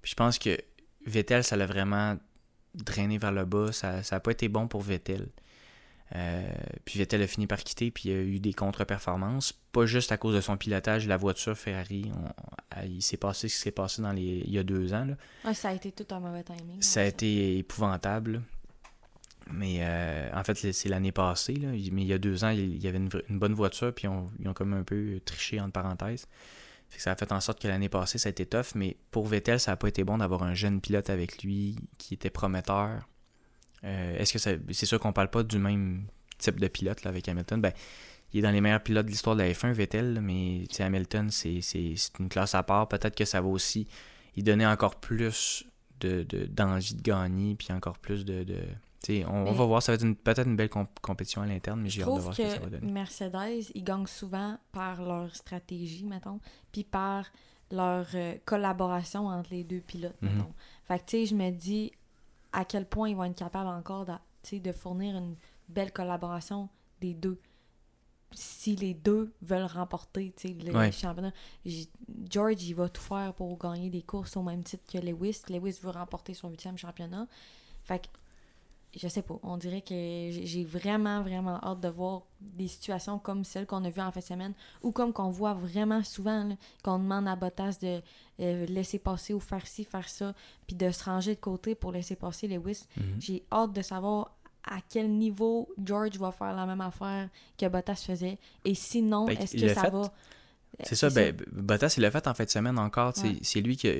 Puis 0.09 0.12
je 0.12 0.25
pense 0.25 0.38
que 0.38 0.57
Vettel, 1.05 1.44
ça 1.44 1.55
l'a 1.55 1.66
vraiment 1.66 2.16
drainé 2.75 3.18
vers 3.18 3.31
le 3.31 3.44
bas. 3.44 3.73
Ça 3.73 4.01
n'a 4.11 4.21
pas 4.21 4.31
été 4.31 4.49
bon 4.49 4.66
pour 4.66 4.81
Vettel. 4.81 5.29
Euh, 6.16 6.51
puis 6.87 6.99
Vettel 6.99 7.21
a 7.21 7.27
fini 7.27 7.47
par 7.47 7.59
quitter, 7.59 7.90
puis 7.90 8.05
il 8.09 8.12
y 8.12 8.14
a 8.14 8.23
eu 8.23 8.40
des 8.40 8.55
contre-performances. 8.55 9.53
Pas 9.53 9.85
juste 9.85 10.11
à 10.11 10.16
cause 10.16 10.35
de 10.35 10.40
son 10.40 10.57
pilotage, 10.57 11.07
la 11.07 11.18
voiture 11.18 11.59
Ferrari. 11.59 12.11
on- 12.16 12.85
il 12.87 13.03
s'est 13.03 13.18
passé 13.18 13.49
ce 13.49 13.57
qui 13.57 13.61
s'est 13.61 13.71
passé 13.71 14.01
dans 14.01 14.12
les, 14.12 14.23
il 14.47 14.51
y 14.51 14.59
a 14.59 14.62
deux 14.62 14.94
ans. 14.94 15.05
là. 15.05 15.14
Ouais, 15.44 15.53
ça 15.53 15.68
a 15.68 15.75
été 15.75 15.92
tout 15.92 16.07
un 16.14 16.21
mauvais 16.21 16.42
timing. 16.42 16.81
Ça 16.81 17.03
a 17.03 17.05
été 17.05 17.59
épouvantable. 17.59 18.40
Mais 19.53 19.81
euh, 19.81 20.31
en 20.33 20.42
fait, 20.42 20.55
c'est 20.73 20.88
l'année 20.88 21.12
passée. 21.12 21.57
là. 21.57 21.68
Mais 21.92 22.01
il 22.01 22.07
y 22.07 22.14
a 22.14 22.18
deux 22.18 22.44
ans, 22.44 22.49
il 22.49 22.83
y 22.83 22.88
avait 22.88 22.97
une, 22.97 23.38
bonne 23.38 23.53
voiture, 23.53 23.94
puis 23.94 24.09
on- 24.09 24.31
ils 24.40 24.49
ont 24.49 24.55
comme 24.55 24.73
un 24.73 24.85
peu 24.85 25.21
triché, 25.27 25.61
entre 25.61 25.73
parenthèses. 25.73 26.27
Ça 26.96 27.12
a 27.12 27.16
fait 27.16 27.31
en 27.33 27.40
sorte 27.40 27.61
que 27.61 27.68
l'année 27.68 27.88
passée, 27.88 28.18
ça 28.18 28.29
a 28.29 28.31
été 28.31 28.46
tough. 28.46 28.74
Mais 28.74 28.96
pour 29.11 29.27
Vettel, 29.27 29.61
ça 29.61 29.72
n'a 29.72 29.77
pas 29.77 29.88
été 29.88 30.03
bon 30.05 30.18
d'avoir 30.18 30.42
un 30.42 30.55
jeune 30.55 30.81
pilote 30.81 31.11
avec 31.11 31.42
lui 31.42 31.77
qui 31.98 32.14
était 32.14 32.31
prometteur. 32.31 33.07
Euh, 33.85 34.16
Est-ce 34.18 34.33
que. 34.33 34.38
C'est 34.72 34.87
sûr 34.87 34.98
qu'on 34.98 35.12
parle 35.12 35.31
pas 35.31 35.42
du 35.42 35.59
même 35.59 36.07
type 36.38 36.59
de 36.59 36.66
pilote 36.68 37.05
là, 37.05 37.11
avec 37.11 37.29
Hamilton. 37.29 37.61
Ben, 37.61 37.72
il 38.33 38.40
est 38.40 38.42
dans 38.42 38.51
les 38.51 38.61
meilleurs 38.61 38.83
pilotes 38.83 39.07
de 39.07 39.11
l'histoire 39.11 39.37
de 39.37 39.42
la 39.42 39.51
F1, 39.53 39.72
Vettel, 39.72 40.20
mais 40.20 40.64
Hamilton, 40.79 41.31
c'est 41.31 41.61
une 42.18 42.29
classe 42.29 42.55
à 42.55 42.62
part. 42.62 42.88
Peut-être 42.88 43.14
que 43.16 43.24
ça 43.24 43.40
va 43.40 43.48
aussi 43.48 43.87
y 44.37 44.42
donner 44.42 44.66
encore 44.66 44.96
plus 44.96 45.64
de, 46.01 46.22
de- 46.24 46.46
d'envie 46.46 46.94
de, 46.94 47.03
gagner, 47.03 47.55
puis 47.55 47.72
encore 47.72 47.98
plus 47.98 48.24
de, 48.24 48.44
de, 48.44 48.61
on, 49.08 49.12
on, 49.28 49.44
Mais- 49.44 49.52
va 49.52 49.64
voir, 49.64 49.82
ça 49.82 49.92
va 49.92 49.96
être 49.96 50.22
peut-être 50.22 50.46
une 50.46 50.56
belle 50.56 50.68
comp- 50.68 50.98
compétition 51.00 51.42
à 51.42 51.46
l'interne, 51.46 51.80
mais 51.80 51.88
j'ai 51.88 52.02
hâte 52.02 52.14
de 52.14 52.20
voir 52.20 52.34
ce 52.34 52.42
que 52.42 52.48
ça 52.48 52.58
va 52.58 52.68
donner. 52.70 52.90
Mercedes, 52.92 53.70
ils 53.74 53.84
gagnent 53.84 54.06
souvent 54.06 54.58
par 54.72 55.02
leur 55.02 55.34
stratégie, 55.34 56.04
mettons, 56.04 56.40
puis 56.72 56.84
par 56.84 57.26
leur 57.70 58.06
euh, 58.14 58.34
collaboration 58.44 59.26
entre 59.26 59.50
les 59.50 59.62
deux 59.64 59.80
pilotes, 59.80 60.16
Mhm. 60.22 60.30
mettons. 60.32 60.52
Fait 60.84 60.98
que, 60.98 61.04
tu 61.04 61.11
sais, 61.18 61.26
je 61.26 61.34
me 61.34 61.50
dis 61.50 61.92
à 62.52 62.64
quel 62.64 62.87
point 62.87 63.08
ils 63.11 63.16
vont 63.16 63.24
être 63.24 63.37
capables 63.38 63.68
encore 63.68 64.06
de 64.50 64.72
fournir 64.72 65.16
une 65.16 65.37
belle 65.68 65.92
collaboration 65.92 66.68
des 67.00 67.12
deux. 67.12 67.38
Si 68.32 68.76
les 68.76 68.92
deux 68.94 69.32
veulent 69.42 69.64
remporter 69.64 70.32
tu 70.37 70.48
sais, 70.48 70.54
le 70.54 70.74
Ouais. 70.76 70.92
championnat, 70.92 71.32
George, 72.30 72.62
il 72.62 72.74
va 72.74 72.88
tout 72.88 73.00
faire 73.02 73.32
pour 73.34 73.56
gagner 73.58 73.88
des 73.90 74.02
courses 74.02 74.37
au 74.37 74.42
même 74.42 74.62
titre 74.62 74.84
que 74.90 74.98
Lewis. 74.98 75.42
Lewis 75.48 75.78
veut 75.82 75.90
remporter 75.90 76.34
son 76.34 76.48
huitième 76.50 76.76
championnat. 76.76 77.26
Fait 77.84 78.00
que 78.00 78.06
je 78.96 79.07
sais 79.07 79.22
pas, 79.22 79.38
on 79.42 79.57
dirait 79.59 79.83
que 79.83 79.94
j'ai 80.31 80.64
vraiment, 80.64 81.22
vraiment 81.22 81.61
hâte 81.62 81.81
de 81.81 81.88
voir 81.88 82.22
des 82.40 82.68
situations 82.68 83.18
comme 83.18 83.44
celles 83.44 83.66
qu'on 83.66 83.85
a 83.85 83.90
vues 83.90 84.01
en 84.01 84.11
fin 84.11 84.20
de 84.20 84.24
semaine 84.24 84.55
ou 84.83 84.92
comme 84.92 85.12
qu'on 85.12 85.29
voit 85.31 85.53
vraiment 85.55 86.03
souvent, 86.03 86.57
qu'on 86.83 86.98
demande 86.98 87.29
à 87.29 87.37
Bottas 87.37 87.79
de 87.83 88.01
euh, 88.40 88.66
laisser 88.66 88.98
passer 88.98 89.35
ou 89.35 89.40
faire 89.40 89.66
ci, 89.66 89.85
faire 89.85 90.09
ça, 90.09 90.35
puis 90.66 90.74
de 90.74 90.90
se 90.90 91.05
ranger 91.05 91.35
de 91.35 91.40
côté 91.40 91.74
pour 91.74 91.92
laisser 91.92 92.16
passer 92.16 92.48
Lewis. 92.48 92.85
Mhm. 92.96 93.05
J'ai 93.20 93.42
hâte 93.53 93.72
de 93.72 93.83
savoir 93.83 94.35
à 94.64 94.79
quel 94.88 95.11
niveau 95.11 95.68
George 95.83 96.16
va 96.18 96.33
faire 96.33 96.55
la 96.55 96.66
même 96.66 96.81
affaire 96.81 97.29
que 97.57 97.66
Bottas 97.68 98.03
faisait 98.07 98.38
et 98.64 98.74
sinon, 98.74 99.27
Ben, 99.27 99.38
est-ce 99.38 99.57
que 99.57 99.68
ça 99.74 99.83
fait. 99.83 99.90
va? 99.90 100.12
C'est 100.85 100.94
ça, 100.94 101.11
ben, 101.11 101.37
Bottas, 101.53 101.94
il 101.96 102.03
l'a 102.03 102.11
fait 102.11 102.27
en 102.27 102.35
fin 102.35 102.44
de 102.44 102.51
semaine 102.51 102.79
encore. 102.79 103.12
Ouais. 103.18 103.37
C'est 103.42 103.61
lui 103.61 103.77
qui 103.77 103.88
a, 103.88 103.92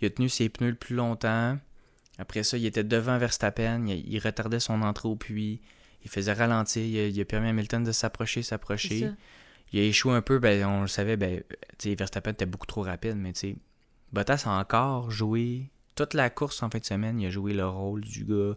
il 0.00 0.06
a 0.06 0.10
tenu 0.10 0.28
ses 0.28 0.48
pneus 0.48 0.70
le 0.70 0.76
plus 0.76 0.96
longtemps. 0.96 1.58
Après 2.18 2.42
ça, 2.42 2.56
il 2.56 2.64
était 2.66 2.84
devant 2.84 3.18
Verstappen. 3.18 3.86
Il, 3.86 4.12
il 4.12 4.18
retardait 4.20 4.60
son 4.60 4.82
entrée 4.82 5.08
au 5.08 5.16
puits. 5.16 5.60
Il 6.04 6.10
faisait 6.10 6.32
ralentir. 6.32 6.82
Il 6.84 6.98
a, 6.98 7.06
il 7.08 7.20
a 7.20 7.24
permis 7.24 7.46
à 7.48 7.50
Hamilton 7.50 7.82
de 7.82 7.92
s'approcher, 7.92 8.42
s'approcher. 8.42 9.10
Il 9.72 9.80
a 9.80 9.82
échoué 9.82 10.12
un 10.14 10.22
peu. 10.22 10.38
Ben, 10.38 10.64
on 10.66 10.82
le 10.82 10.86
savait. 10.86 11.16
Ben, 11.16 11.42
Verstappen 11.84 12.30
était 12.32 12.46
beaucoup 12.46 12.66
trop 12.66 12.82
rapide. 12.82 13.16
Mais 13.16 13.32
tu 13.32 13.56
Bottas 14.12 14.44
a 14.46 14.50
encore 14.60 15.10
joué 15.10 15.70
toute 15.96 16.14
la 16.14 16.30
course 16.30 16.62
en 16.62 16.70
fin 16.70 16.78
de 16.78 16.84
semaine. 16.84 17.20
Il 17.20 17.26
a 17.26 17.30
joué 17.30 17.52
le 17.52 17.66
rôle 17.66 18.02
du 18.02 18.24
gars. 18.24 18.54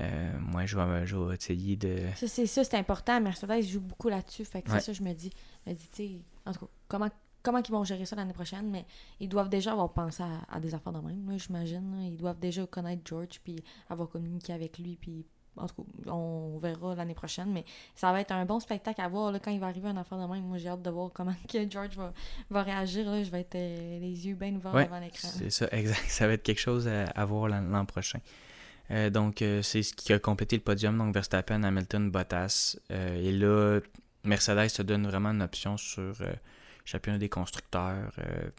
Euh, 0.00 0.32
moi, 0.40 0.64
je 0.66 0.76
vais, 0.76 1.06
je 1.06 1.16
vais 1.16 1.34
essayer 1.34 1.74
de. 1.76 1.96
Ça, 2.14 2.28
c'est 2.28 2.46
ça, 2.46 2.62
c'est 2.62 2.76
important. 2.76 3.20
Mercedes 3.20 3.62
joue 3.62 3.80
beaucoup 3.80 4.08
là-dessus. 4.08 4.44
Fait 4.44 4.62
que 4.62 4.70
Ouais. 4.70 4.78
c'est 4.78 4.86
ça, 4.86 4.92
je 4.92 5.02
me 5.02 5.12
dis. 5.14 5.32
Je 5.66 5.70
me 5.72 5.74
dis, 5.76 5.88
tu 5.88 5.96
sais, 5.96 6.10
en 6.46 6.52
tout 6.52 6.60
cas, 6.60 6.66
comment, 6.86 7.08
comment 7.48 7.62
ils 7.66 7.72
vont 7.72 7.84
gérer 7.84 8.04
ça 8.04 8.14
l'année 8.14 8.34
prochaine, 8.34 8.70
mais 8.70 8.84
ils 9.20 9.28
doivent 9.28 9.48
déjà 9.48 9.72
avoir 9.72 9.90
pensé 9.90 10.22
à, 10.22 10.54
à 10.54 10.60
des 10.60 10.74
affaires 10.74 10.92
de 10.92 11.00
même, 11.00 11.38
j'imagine. 11.38 12.02
Ils 12.02 12.16
doivent 12.16 12.38
déjà 12.38 12.66
connaître 12.66 13.00
George, 13.06 13.40
puis 13.42 13.56
avoir 13.88 14.10
communiqué 14.10 14.52
avec 14.52 14.78
lui, 14.78 14.98
puis 15.00 15.24
en 15.56 15.66
tout 15.66 15.74
cas, 15.82 16.10
on 16.10 16.58
verra 16.58 16.94
l'année 16.94 17.14
prochaine, 17.14 17.50
mais 17.50 17.64
ça 17.94 18.12
va 18.12 18.20
être 18.20 18.32
un 18.32 18.44
bon 18.44 18.60
spectacle 18.60 19.00
à 19.00 19.08
voir 19.08 19.32
là, 19.32 19.38
quand 19.38 19.50
il 19.50 19.60
va 19.60 19.66
arriver 19.66 19.88
une 19.88 19.96
affaire 19.96 20.18
de 20.18 20.30
même. 20.30 20.44
Moi, 20.44 20.58
j'ai 20.58 20.68
hâte 20.68 20.82
de 20.82 20.90
voir 20.90 21.10
comment 21.12 21.34
que 21.48 21.70
George 21.70 21.96
va, 21.96 22.12
va 22.50 22.62
réagir. 22.62 23.10
Là. 23.10 23.22
Je 23.22 23.30
vais 23.30 23.40
être 23.40 23.54
euh, 23.54 23.98
les 23.98 24.26
yeux 24.26 24.34
bien 24.34 24.54
ouverts 24.54 24.74
Ouais, 24.74 24.84
devant 24.84 25.00
l'écran. 25.00 25.28
C'est 25.32 25.50
ça, 25.50 25.68
exact. 25.72 26.04
Ça 26.08 26.26
va 26.26 26.34
être 26.34 26.42
quelque 26.42 26.60
chose 26.60 26.86
à, 26.86 27.04
à 27.04 27.24
voir 27.24 27.48
l'an 27.48 27.84
prochain. 27.86 28.20
Euh, 28.90 29.10
donc, 29.10 29.42
euh, 29.42 29.62
c'est 29.62 29.82
ce 29.82 29.94
qui 29.94 30.12
a 30.12 30.18
complété 30.18 30.56
le 30.56 30.62
podium. 30.62 30.96
Donc, 30.96 31.14
Verstappen, 31.14 31.62
Hamilton, 31.62 32.10
Bottas. 32.10 32.76
Et 32.90 33.32
là, 33.32 33.80
Mercedes 34.24 34.68
se 34.68 34.82
donne 34.82 35.06
vraiment 35.06 35.30
une 35.30 35.42
option 35.42 35.76
sur 35.76 36.14
championnat 36.88 37.18
des 37.18 37.28
constructeurs. 37.28 38.12
Euh, 38.18 38.50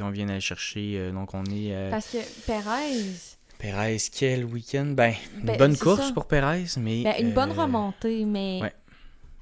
on 0.00 0.10
vient 0.10 0.26
d'aller 0.26 0.40
chercher. 0.40 0.98
euh, 0.98 1.12
donc, 1.12 1.34
on 1.34 1.44
est. 1.46 1.74
euh, 1.74 1.90
Parce 1.90 2.10
que 2.10 2.18
Perez, 2.46 3.14
Perez, 3.58 3.96
quel 4.12 4.44
week-end? 4.44 4.92
Ben, 4.96 5.14
une 5.38 5.46
Ben, 5.46 5.56
bonne 5.58 5.76
course 5.76 6.08
ça. 6.08 6.12
pour 6.12 6.26
Perez, 6.26 6.66
mais. 6.78 7.02
Ben, 7.02 7.14
une 7.20 7.32
bonne 7.32 7.52
remontée, 7.52 8.24
mais 8.24 8.60
ouais. 8.62 8.72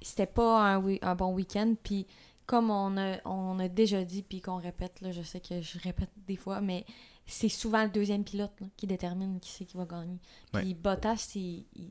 c'était 0.00 0.26
pas 0.26 0.74
un, 0.76 0.84
un 1.02 1.14
bon 1.14 1.32
week-end. 1.34 1.74
Puis 1.82 2.06
comme 2.46 2.70
on 2.70 2.96
a, 2.96 3.18
on 3.26 3.58
a 3.58 3.68
déjà 3.68 4.02
dit, 4.04 4.22
puis 4.22 4.40
qu'on 4.40 4.56
répète, 4.56 5.00
là, 5.02 5.10
je 5.12 5.20
sais 5.22 5.40
que 5.40 5.60
je 5.60 5.78
répète 5.80 6.08
des 6.26 6.36
fois, 6.36 6.60
mais 6.62 6.84
c'est 7.26 7.50
souvent 7.50 7.82
le 7.84 7.90
deuxième 7.90 8.24
pilote 8.24 8.52
là, 8.60 8.66
qui 8.76 8.86
détermine 8.86 9.38
qui 9.38 9.50
c'est 9.50 9.66
qui 9.66 9.76
va 9.76 9.84
gagner. 9.84 10.18
Puis 10.52 10.72
Bottas, 10.74 11.32
il, 11.34 11.66
il, 11.76 11.90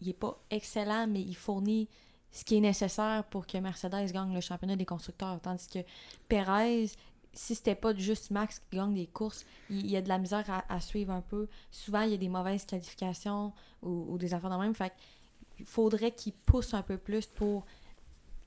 il 0.00 0.08
est 0.08 0.14
pas 0.18 0.40
excellent, 0.50 1.06
mais 1.06 1.20
il 1.20 1.34
fournit 1.36 1.88
ce 2.30 2.44
qui 2.44 2.56
est 2.56 2.60
nécessaire 2.60 3.24
pour 3.30 3.46
que 3.46 3.58
Mercedes 3.58 4.12
gagne 4.12 4.34
le 4.34 4.40
championnat 4.40 4.76
des 4.76 4.84
constructeurs. 4.84 5.40
Tandis 5.40 5.66
que 5.68 5.78
Perez, 6.28 6.90
si 7.32 7.54
c'était 7.54 7.74
pas 7.74 7.94
juste 7.94 8.30
Max 8.30 8.58
qui 8.70 8.76
gagne 8.76 8.94
des 8.94 9.06
courses, 9.06 9.44
il, 9.70 9.84
il 9.86 9.90
y 9.90 9.96
a 9.96 10.02
de 10.02 10.08
la 10.08 10.18
misère 10.18 10.44
à, 10.48 10.64
à 10.72 10.80
suivre 10.80 11.12
un 11.12 11.20
peu. 11.22 11.48
Souvent, 11.70 12.02
il 12.02 12.10
y 12.10 12.14
a 12.14 12.18
des 12.18 12.28
mauvaises 12.28 12.64
qualifications 12.64 13.52
ou, 13.82 14.06
ou 14.10 14.18
des 14.18 14.34
affaires 14.34 14.50
de 14.50 14.56
même. 14.56 14.74
Fait 14.74 14.92
il 15.58 15.64
faudrait 15.66 16.12
qu'il 16.12 16.32
pousse 16.34 16.72
un 16.74 16.82
peu 16.82 16.96
plus 16.98 17.26
pour 17.26 17.64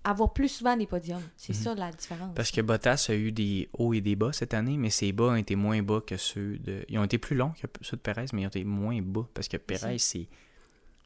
avoir 0.03 0.33
plus 0.33 0.47
souvent 0.49 0.75
des 0.77 0.87
podiums. 0.87 1.21
C'est 1.37 1.53
Mhm. 1.55 1.61
ça 1.61 1.75
la 1.75 1.91
différence. 1.91 2.33
Parce 2.35 2.51
que 2.51 2.61
Bottas 2.61 3.07
a 3.09 3.13
eu 3.13 3.31
des 3.31 3.69
hauts 3.73 3.93
et 3.93 4.01
des 4.01 4.15
bas 4.15 4.31
cette 4.33 4.53
année, 4.53 4.77
mais 4.77 4.89
ses 4.89 5.11
bas 5.11 5.25
ont 5.25 5.35
été 5.35 5.55
moins 5.55 5.81
bas 5.83 6.01
que 6.01 6.17
ceux 6.17 6.57
de. 6.57 6.85
Ils 6.89 6.97
ont 6.97 7.03
été 7.03 7.17
plus 7.17 7.35
longs 7.35 7.51
que 7.51 7.67
ceux 7.81 7.97
de 7.97 8.01
Perez, 8.01 8.25
mais 8.33 8.41
ils 8.41 8.45
ont 8.45 8.49
été 8.49 8.63
moins 8.63 8.99
bas. 9.01 9.27
Parce 9.33 9.47
que 9.47 9.57
Perez, 9.57 9.97
c'est. 9.99 10.27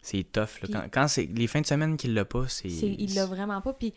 C'est 0.05 0.23
tough. 0.31 0.61
là. 0.61 0.67
Quand, 0.71 0.87
quand 0.91 1.07
c'est 1.07 1.25
les 1.25 1.47
fins 1.47 1.61
de 1.61 1.65
semaine 1.65 1.97
qu'il 1.97 2.13
l'a 2.13 2.25
pas, 2.25 2.47
c'est. 2.47 2.67
Il 2.69 3.13
l'a 3.15 3.25
vraiment 3.25 3.59
pas. 3.61 3.73
Puis 3.73 3.91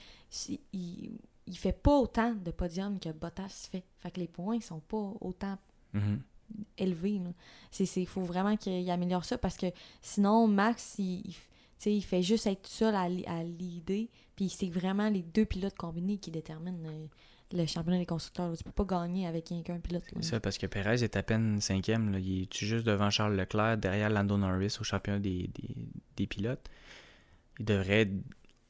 il, 0.72 1.18
il 1.46 1.56
fait 1.58 1.72
pas 1.72 1.96
autant 1.98 2.32
de 2.34 2.50
podiums 2.50 2.98
que 2.98 3.10
Bottas 3.10 3.68
fait. 3.70 3.84
Fait 3.98 4.10
que 4.10 4.18
les 4.20 4.28
points 4.28 4.60
sont 4.60 4.80
pas 4.80 5.12
autant 5.20 5.58
Mhm. 5.94 6.20
élevés. 6.76 7.20
c'est, 7.70 8.04
faut 8.06 8.20
vraiment 8.22 8.56
qu'il 8.56 8.90
améliore 8.90 9.24
ça 9.24 9.36
parce 9.38 9.56
que 9.56 9.66
sinon, 10.02 10.46
Max, 10.48 10.94
il, 10.98 11.22
il, 11.86 11.92
il 11.92 12.02
fait 12.02 12.22
juste 12.22 12.46
être 12.46 12.66
seul 12.66 12.94
à, 12.94 13.02
à 13.26 13.42
l'idée. 13.42 14.10
Puis 14.36 14.48
c'est 14.48 14.68
vraiment 14.70 15.08
les 15.10 15.22
deux 15.22 15.44
pilotes 15.44 15.76
combinés 15.76 16.16
qui 16.18 16.30
déterminent 16.30 16.78
euh, 16.88 17.06
le 17.52 17.64
championnat 17.66 17.98
des 17.98 18.06
constructeurs. 18.06 18.48
là. 18.50 18.56
Tu 18.56 18.64
peux 18.64 18.84
pas 18.84 18.84
gagner 18.84 19.26
avec 19.26 19.48
rien 19.48 19.62
qu'un 19.62 19.78
pilote. 19.78 20.02
C'est 20.16 20.22
ça, 20.22 20.40
parce 20.40 20.58
que 20.58 20.66
Perez 20.66 21.02
est 21.02 21.16
à 21.16 21.22
peine 21.22 21.60
cinquième. 21.60 22.10
Là. 22.12 22.18
Il 22.18 22.42
est 22.42 22.54
juste 22.58 22.86
devant 22.86 23.10
Charles 23.10 23.36
Leclerc, 23.36 23.78
derrière 23.78 24.10
Lando 24.10 24.36
Norris 24.36 24.76
au 24.80 24.84
championnat 24.84 25.18
des, 25.20 25.48
des, 25.54 25.74
des 26.16 26.26
pilotes? 26.26 26.68
Il 27.58 27.64
devrait 27.64 28.02
être 28.02 28.12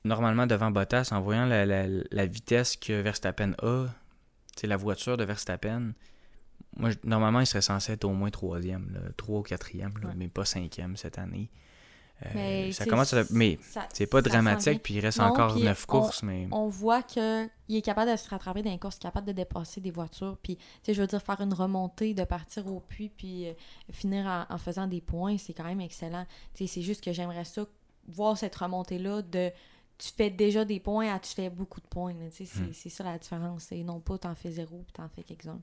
normalement 0.04 0.46
devant 0.46 0.70
Bottas 0.70 1.08
en 1.12 1.20
voyant 1.20 1.44
la, 1.46 1.66
la, 1.66 1.86
la 2.10 2.26
vitesse 2.26 2.76
que 2.76 3.00
Verstappen 3.00 3.52
a. 3.62 3.86
C'est 4.56 4.66
la 4.66 4.76
voiture 4.76 5.16
de 5.16 5.24
Verstappen. 5.24 5.92
Moi, 6.76 6.90
je- 6.90 6.96
normalement, 7.04 7.40
il 7.40 7.46
serait 7.46 7.60
censé 7.62 7.92
être 7.92 8.04
au 8.04 8.12
moins 8.12 8.30
troisième, 8.30 9.12
trois 9.16 9.40
ou 9.40 9.42
quatrième, 9.42 9.92
Ouais. 10.04 10.12
mais 10.16 10.28
pas 10.28 10.44
cinquième 10.44 10.96
cette 10.96 11.18
année. 11.18 11.50
Euh, 12.26 12.30
Mais, 12.34 12.72
ça 12.72 12.84
commence 12.84 13.14
à... 13.14 13.22
Mais 13.30 13.58
c'est 13.92 14.06
pas 14.06 14.22
dramatique, 14.22 14.82
puis 14.82 14.94
il 14.94 15.00
reste 15.00 15.18
Non, 15.18 15.26
encore 15.26 15.56
neuf 15.56 15.86
courses, 15.86 16.22
mais... 16.22 16.48
on 16.50 16.68
voit 16.68 17.02
qu'il 17.02 17.48
est 17.70 17.82
capable 17.82 18.10
de 18.10 18.16
se 18.16 18.28
rattraper 18.28 18.62
dans 18.62 18.70
les 18.70 18.78
courses, 18.78 18.98
capable 18.98 19.26
de 19.26 19.32
dépasser 19.32 19.80
des 19.80 19.90
voitures, 19.90 20.36
puis, 20.42 20.58
je 20.86 21.00
veux 21.00 21.06
dire, 21.06 21.22
faire 21.22 21.40
une 21.40 21.54
remontée, 21.54 22.14
de 22.14 22.24
partir 22.24 22.66
au 22.66 22.80
puits, 22.80 23.08
puis 23.08 23.46
euh, 23.46 23.52
finir 23.92 24.26
en, 24.26 24.52
en 24.52 24.58
faisant 24.58 24.86
des 24.86 25.00
points, 25.00 25.38
c'est 25.38 25.52
quand 25.54 25.64
même 25.64 25.80
excellent. 25.80 26.26
C'est 26.54 26.82
juste 26.82 27.04
que 27.04 27.12
j'aimerais 27.12 27.44
ça, 27.44 27.64
voir 28.08 28.36
cette 28.36 28.56
remontée-là 28.56 29.22
de 29.22 29.52
tu 29.98 30.12
fais 30.16 30.30
déjà 30.30 30.64
des 30.64 30.78
points 30.80 31.12
à 31.12 31.18
tu 31.18 31.34
fais 31.34 31.50
beaucoup 31.50 31.80
de 31.80 31.86
points. 31.86 32.14
c'est 32.30 32.44
Hmm. 32.44 32.72
c'est 32.72 32.88
ça 32.88 33.04
la 33.04 33.18
différence. 33.18 33.70
Et 33.72 33.82
non 33.82 34.00
pas 34.00 34.16
t'en 34.16 34.34
fais 34.34 34.50
zéro, 34.50 34.84
puis 34.84 34.92
t'en 34.92 35.08
fais 35.08 35.22
quelques-uns. 35.24 35.60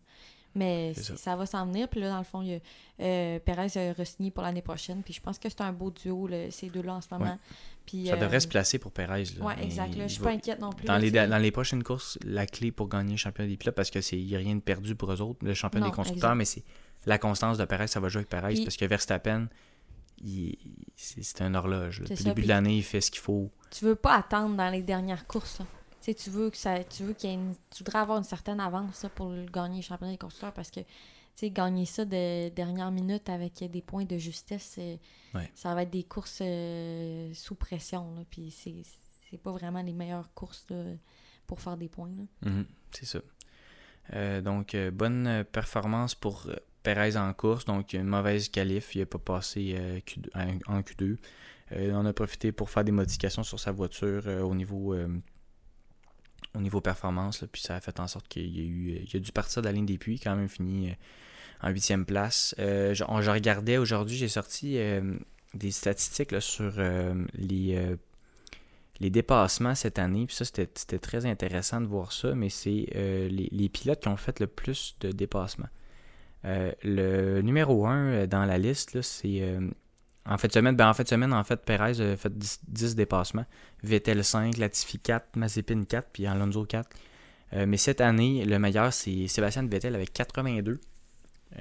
Mais 0.55 0.93
ça. 0.93 1.17
ça. 1.17 1.35
va 1.35 1.45
s'en 1.45 1.65
venir. 1.65 1.87
Puis 1.89 1.99
là, 1.99 2.09
dans 2.09 2.17
le 2.17 2.23
fond, 2.23 2.41
il 2.41 2.47
y 2.49 2.53
a, 2.55 2.59
euh, 3.01 3.39
Perez 3.39 3.77
a 3.77 3.93
re-signé 3.93 4.31
pour 4.31 4.41
l'année 4.43 4.61
prochaine. 4.61 5.03
Puis 5.03 5.13
je 5.13 5.21
pense 5.21 5.37
que 5.37 5.49
c'est 5.49 5.61
un 5.61 5.73
beau 5.73 5.91
duo, 5.91 6.27
là, 6.27 6.49
ces 6.49 6.69
deux-là, 6.69 6.93
en 6.95 7.01
ce 7.01 7.07
moment. 7.11 7.37
Puis, 7.85 8.07
Ça 8.07 8.15
devrait 8.15 8.37
euh, 8.37 8.39
se 8.39 8.47
placer 8.47 8.79
pour 8.79 8.91
Perez. 8.91 9.25
Mais 9.41 9.63
exact. 9.63 9.95
Là, 9.95 10.07
je 10.07 10.13
suis 10.13 10.23
va- 10.23 10.29
pas 10.29 10.35
inquiète 10.35 10.59
non 10.59 10.71
plus. 10.71 10.85
Dans 10.87 10.93
là, 10.93 10.99
les, 10.99 11.11
dans 11.11 11.37
les 11.37 11.51
prochaines 11.51 11.83
courses, 11.83 12.17
la 12.23 12.47
clé 12.47 12.71
pour 12.71 12.87
gagner 12.87 13.11
le 13.11 13.17
championnat 13.17 13.49
des 13.49 13.57
pilotes, 13.57 13.75
parce 13.75 13.91
que 13.91 14.01
c'est 14.01 14.17
y 14.17 14.35
a 14.35 14.39
rien 14.39 14.55
de 14.55 14.61
perdu 14.61 14.95
pour 14.95 15.11
eux 15.11 15.21
autres, 15.21 15.45
le 15.45 15.53
championnat 15.53 15.85
Non, 15.87 15.91
des 15.91 15.95
constructeurs, 15.95 16.31
exact. 16.31 16.37
mais 16.37 16.45
c'est 16.45 16.63
la 17.05 17.17
constance 17.19 17.57
de 17.59 17.65
Perez, 17.65 17.87
ça 17.87 17.99
va 17.99 18.07
jouer 18.09 18.19
avec 18.19 18.29
Perez, 18.29 18.53
Puis- 18.55 18.63
parce 18.63 18.77
que 18.77 18.85
Verstappen, 18.85 19.47
il- 20.23 20.57
c'est 20.95 21.41
un 21.41 21.53
horloge. 21.53 21.99
Depuis 22.01 22.15
le 22.15 22.23
début 22.23 22.33
puis- 22.35 22.43
de 22.43 22.47
l'année, 22.47 22.77
il 22.77 22.83
fait 22.83 23.01
ce 23.01 23.11
qu'il 23.11 23.21
faut. 23.21 23.51
tu 23.69 23.85
veux 23.85 23.95
pas 23.95 24.15
attendre 24.15 24.55
dans 24.55 24.69
les 24.69 24.81
dernières 24.81 25.27
courses. 25.27 25.59
là. 25.59 25.65
Tu 26.05 26.11
sais, 26.11 26.13
tu 26.13 26.29
veux 26.29 26.51
que 26.51 26.57
ça, 26.57 26.83
tu 26.83 27.01
veux 27.03 27.13
qu'il 27.13 27.31
y 27.31 27.33
ait 27.33 27.35
une- 27.35 27.55
tu 27.71 27.79
voudrais 27.83 27.97
avoir 27.97 28.19
une 28.19 28.23
certaine 28.23 28.59
avance 28.59 29.01
là, 29.01 29.09
pour 29.09 29.29
le 29.29 29.45
gagner 29.45 29.77
le 29.77 29.81
championnat 29.81 30.11
des 30.11 30.17
constructeurs 30.19 30.53
parce 30.53 30.69
que 30.69 30.81
tu 30.81 30.85
sais, 31.35 31.49
gagner 31.49 31.85
ça 31.85 32.05
de 32.05 32.49
dernière 32.49 32.91
minute 32.91 33.27
avec 33.27 33.55
des 33.71 33.81
points 33.81 34.05
de 34.05 34.17
justesse, 34.19 34.79
Ouais. 35.33 35.51
ça 35.55 35.73
va 35.73 35.81
être 35.81 35.89
des 35.89 36.03
courses 36.03 36.39
euh, 36.41 37.33
sous 37.33 37.55
pression. 37.55 38.13
Là, 38.15 38.21
puis 38.29 38.51
c'est, 38.51 38.83
c'est 39.31 39.37
pas 39.41 39.51
vraiment 39.51 39.81
les 39.81 39.93
meilleures 39.93 40.31
courses 40.35 40.65
là, 40.69 40.83
pour 41.47 41.59
faire 41.59 41.75
des 41.75 41.89
points. 41.89 42.11
là. 42.43 42.49
Mhm, 42.51 42.65
c'est 42.91 43.05
ça. 43.05 43.19
Euh, 44.13 44.41
donc, 44.41 44.75
euh, 44.75 44.91
bonne 44.91 45.43
performance 45.51 46.13
pour 46.13 46.47
Perez 46.83 47.17
en 47.17 47.33
course. 47.33 47.65
Donc, 47.65 47.93
une 47.93 48.03
mauvaise 48.03 48.47
qualif. 48.49 48.93
Il 48.93 48.99
n'a 48.99 49.05
pas 49.07 49.17
passé 49.17 49.75
Q2 50.05 50.29
en 50.69 50.75
en 50.77 50.81
Q2. 50.81 51.17
Euh, 51.71 51.91
on 51.95 52.05
a 52.05 52.13
profité 52.13 52.51
pour 52.51 52.69
faire 52.69 52.83
des 52.83 52.91
modifications 52.91 53.41
sur 53.41 53.59
sa 53.59 53.71
voiture 53.71 54.27
au 54.45 54.53
niveau 54.53 54.93
au 56.55 56.61
niveau 56.61 56.81
performance. 56.81 57.43
puis 57.51 57.61
ça 57.61 57.75
a 57.75 57.79
fait 57.79 57.99
en 57.99 58.07
sorte 58.07 58.27
qu'il 58.27 58.55
y 58.55 58.59
a, 58.59 58.63
eu, 58.63 59.01
il 59.07 59.17
a 59.17 59.19
dû 59.19 59.31
partir 59.31 59.61
de 59.61 59.67
la 59.67 59.73
ligne 59.73 59.85
des 59.85 59.97
puits. 59.97 60.19
Quand 60.19 60.35
même 60.35 60.49
fini 60.49 60.89
euh, 60.89 60.93
en 61.61 61.69
huitième 61.69 62.05
place. 62.05 62.55
Euh, 62.59 62.93
je, 62.93 63.03
regardais 63.03 63.77
aujourd'hui, 63.77 64.17
j'ai 64.17 64.27
sorti 64.27 64.77
euh, 64.77 65.17
des 65.53 65.71
statistiques 65.71 66.39
sur 66.41 66.73
euh, 66.77 67.25
les, 67.33 67.75
euh, 67.75 67.95
dépassements 68.99 69.75
cette 69.75 69.99
année. 69.99 70.25
Puis 70.25 70.35
ça, 70.35 70.45
c'était 70.45 70.99
très 70.99 71.25
intéressant 71.25 71.81
de 71.81 71.87
voir 71.87 72.11
ça, 72.11 72.35
mais 72.35 72.49
c'est 72.49 72.87
euh, 72.95 73.27
les, 73.29 73.49
les 73.51 73.69
pilotes 73.69 74.01
qui 74.01 74.07
ont 74.07 74.17
fait 74.17 74.39
le 74.39 74.47
plus 74.47 74.95
de 74.99 75.11
dépassements. 75.11 75.69
Euh, 76.45 76.71
le 76.83 77.41
numéro 77.41 77.87
1 77.87 78.27
dans 78.27 78.45
la 78.45 78.57
liste, 78.57 79.01
c'est 79.01 79.41
euh, 79.41 79.67
en 80.25 80.37
fait 80.37 80.47
de 80.47 80.53
semaine. 80.53 80.75
Ben, 80.75 80.89
en 80.89 80.93
de 81.03 81.07
semaine, 81.09 81.33
en 81.33 81.43
fait, 81.43 81.57
Perez 81.63 82.01
a 82.01 82.17
fait 82.17 82.37
10, 82.37 82.61
10 82.67 82.95
dépassements. 82.95 83.45
Vettel 83.83 84.23
5, 84.23 84.57
Latifi 84.57 84.99
4, 84.99 85.35
Mazepin 85.35 85.83
4, 85.83 86.09
puis 86.11 86.25
Alonso 86.25 86.65
4. 86.65 86.89
Euh, 87.53 87.65
mais 87.67 87.77
cette 87.77 88.01
année, 88.01 88.43
le 88.45 88.57
meilleur, 88.59 88.91
c'est 88.91 89.27
Sébastien 89.27 89.65
Vettel 89.67 89.95
avec 89.95 90.11
82. 90.13 90.79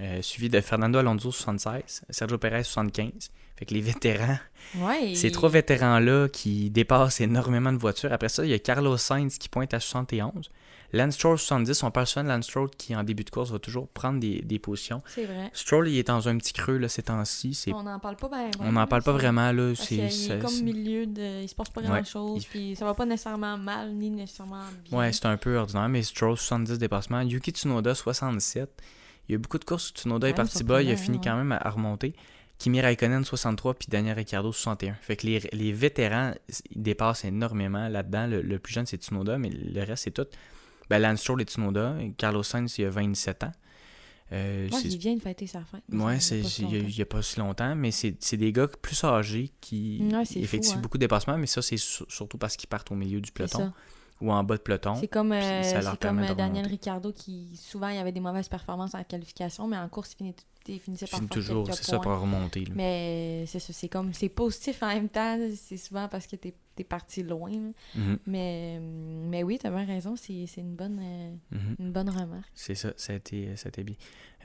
euh, 0.00 0.22
suivi 0.22 0.48
de 0.48 0.61
Fernando 0.61 0.98
Alonso 0.98 1.31
76, 1.31 2.03
Sergio 2.11 2.38
Perez 2.38 2.64
75. 2.64 3.31
Fait 3.57 3.64
que 3.66 3.74
les 3.74 3.81
vétérans, 3.81 4.38
Ouais. 4.81 5.14
ces 5.14 5.31
trois 5.31 5.48
vétérans-là 5.50 6.29
qui 6.29 6.70
dépassent 6.70 7.20
énormément 7.20 7.70
de 7.72 7.79
voitures. 7.79 8.12
Après 8.12 8.29
ça, 8.31 8.44
il 8.44 8.50
y 8.50 8.55
a 8.55 8.59
Carlos 8.59 8.96
Sainz 8.96 9.38
qui 9.38 9.48
pointe 9.48 9.72
à 9.72 9.79
71. 9.79 10.50
Lance 10.92 11.14
Stroll 11.14 11.38
70, 11.38 11.83
on 11.83 11.90
parle 11.90 12.07
souvent 12.07 12.25
de 12.25 12.29
Lance 12.29 12.44
Stroll 12.44 12.70
qui 12.70 12.94
en 12.94 13.03
début 13.03 13.25
de 13.25 13.31
course 13.31 13.51
va 13.51 13.59
toujours 13.59 13.88
prendre 13.88 14.20
des, 14.20 14.42
des 14.42 14.59
positions. 14.59 15.03
C'est 15.07 15.25
vrai. 15.25 15.51
Stroll, 15.53 15.88
il 15.88 15.99
est 15.99 16.07
dans 16.07 16.29
un 16.29 16.37
petit 16.38 16.53
creux 16.53 16.77
là, 16.79 16.88
ces 16.88 17.03
temps-ci. 17.03 17.59
On 17.75 17.83
n'en 17.83 17.99
parle 17.99 18.16
pas 18.16 18.29
bien. 18.29 18.51
On 18.61 18.73
n'en 18.73 18.87
parle 18.87 19.03
pas 19.03 19.12
vraiment. 19.12 19.51
Là. 19.51 19.75
C'est, 19.75 19.97
est 19.97 20.40
comme 20.40 20.62
milieu 20.62 21.07
de. 21.07 21.42
Il 21.42 21.49
se 21.49 21.55
passe 21.55 21.70
pas 21.70 21.81
Ouais. 21.81 21.88
grand 21.88 22.05
chose. 22.05 22.42
Il- 22.44 22.47
Puis 22.49 22.77
ça 22.77 22.85
va 22.85 22.94
pas 22.94 23.07
nécessairement 23.07 23.59
mal 23.59 23.92
ni 23.94 24.11
nécessairement 24.11 24.62
bien. 24.88 24.99
Ouais, 24.99 25.12
c'est 25.12 25.27
un 25.27 25.37
peu 25.37 25.57
ordinaire, 25.57 25.88
mais 25.88 26.03
Stroll 26.03 26.37
70 26.37 26.79
dépassements. 26.79 27.23
Yuki 27.23 27.51
Tsunoda 27.51 27.94
67. 27.94 28.70
Il 29.29 29.33
y 29.33 29.35
a 29.35 29.38
beaucoup 29.38 29.59
de 29.59 29.64
courses 29.64 29.90
où 29.90 29.94
Tsunoda 29.94 30.29
est 30.29 30.35
parti 30.35 30.62
bas, 30.64 30.83
il 30.83 30.90
a 30.90 30.97
fini 30.97 31.16
ouais. 31.16 31.23
quand 31.25 31.37
même 31.37 31.53
à, 31.53 31.57
à 31.57 31.70
remonter. 31.70 32.14
Kimi 32.59 32.81
Raikkonen 32.81 33.25
63 33.25 33.75
puis 33.75 33.88
Daniel 33.90 34.14
Ricciardo 34.16 34.53
61. 34.53 34.94
Fait 35.01 35.16
que 35.16 35.27
les, 35.27 35.40
les 35.53 35.73
vétérans 35.73 36.33
ils 36.70 36.83
dépassent 36.83 37.25
énormément 37.25 37.88
là-dedans. 37.88 38.27
Le, 38.29 38.42
le 38.42 38.59
plus 38.61 38.73
jeune 38.75 38.87
c'est 38.87 39.03
Tsunoda, 39.03 39.38
mais 39.38 39.49
le 39.51 39.83
reste 39.83 40.05
c'est 40.05 40.11
tout. 40.12 40.27
Ben, 40.90 40.99
Lance 41.01 41.20
Stroll 41.20 41.42
et 41.42 41.44
Tsunoda. 41.44 41.97
Carlos 42.16 42.42
Sainz 42.42 42.77
il 42.79 42.85
a 42.87 42.90
27 42.90 43.44
ans. 43.44 43.53
Euh, 44.33 44.68
il 44.85 44.99
vient 44.99 45.14
de 45.14 45.20
fêter 45.20 45.47
sa 45.47 45.61
pas 45.61 46.18
si 46.49 46.62
il 46.64 46.90
y 46.97 47.03
a- 47.03 47.07
pas 47.07 47.20
si 47.23 47.38
longtemps, 47.38 47.75
mais 47.77 47.90
c'est 47.90 48.37
des 48.37 48.53
gars 48.53 48.66
plus 48.68 49.05
âgés 49.05 49.51
qui 49.61 50.03
Ouais, 50.12 50.25
c'est 50.25 50.35
fou, 50.35 50.44
effectuent 50.44 50.70
hein. 50.77 50.81
beaucoup 50.81 50.97
de 50.97 51.05
dépassements, 51.05 51.37
mais 51.37 51.47
ça 51.47 51.61
c'est 51.62 51.77
sur- 51.77 52.11
surtout 52.11 52.38
parce 52.38 52.57
qu'ils 52.57 52.68
partent 52.68 52.90
au 52.90 52.94
milieu 52.94 53.20
du 53.20 53.31
peloton 53.33 53.70
ou 54.20 54.33
en 54.33 54.42
bas 54.42 54.57
de 54.57 54.62
peloton. 54.62 54.94
C'est 54.94 55.09
comme, 55.09 55.33
euh, 55.33 55.62
ça 55.62 55.97
comme 56.01 56.23
de 56.25 56.31
euh, 56.33 56.35
Daniel. 56.35 56.66
Ricciardo 56.66 57.12
qui, 57.12 57.55
souvent, 57.57 57.88
il 57.88 57.99
avait 57.99 58.12
des 58.12 58.20
mauvaises 58.20 58.49
performances 58.49 58.94
en 58.94 59.05
qualification, 59.05 59.68
mais 59.68 59.77
en 59.77 59.88
course, 59.90 60.14
il, 60.14 60.16
finit- 60.25 60.35
il 60.68 60.81
finissait 60.81 61.07
par 61.07 61.20
faire 61.20 61.29
toujours, 61.29 61.66
c'est 61.75 61.85
ça, 61.85 61.99
pour 61.99 62.18
remonter. 62.18 62.61
là. 62.64 62.73
Mais 62.75 63.44
c'est 63.47 63.59
ça, 63.61 63.73
c'est 63.75 63.88
comme, 63.88 64.14
c'est 64.14 64.31
positif 64.31 64.83
en 64.83 64.88
même 64.88 65.11
temps, 65.11 65.38
c'est 65.55 65.77
souvent 65.77 66.09
parce 66.09 66.27
que 66.27 66.37
t'es 66.75 66.83
es 66.83 66.85
parti 66.85 67.23
loin. 67.23 67.51
Mhm, 67.95 68.19
Mais, 68.27 68.77
euh, 68.79 69.29
mais 69.31 69.43
oui, 69.43 69.59
t'as 69.61 69.71
bien 69.71 69.85
raison, 69.85 70.17
c'est 70.17 70.47
une 70.57 70.75
bonne, 70.75 70.99
euh, 71.03 71.35
mhm. 71.57 71.77
une 71.79 71.93
bonne 71.93 72.11
remarque. 72.11 72.51
C'est 72.55 72.75
ça, 72.75 72.93
ça 72.97 73.13
a 73.13 73.17
été, 73.17 73.57
ça 73.57 73.67
a 73.67 73.69
été 73.69 73.85
bien. 73.85 73.95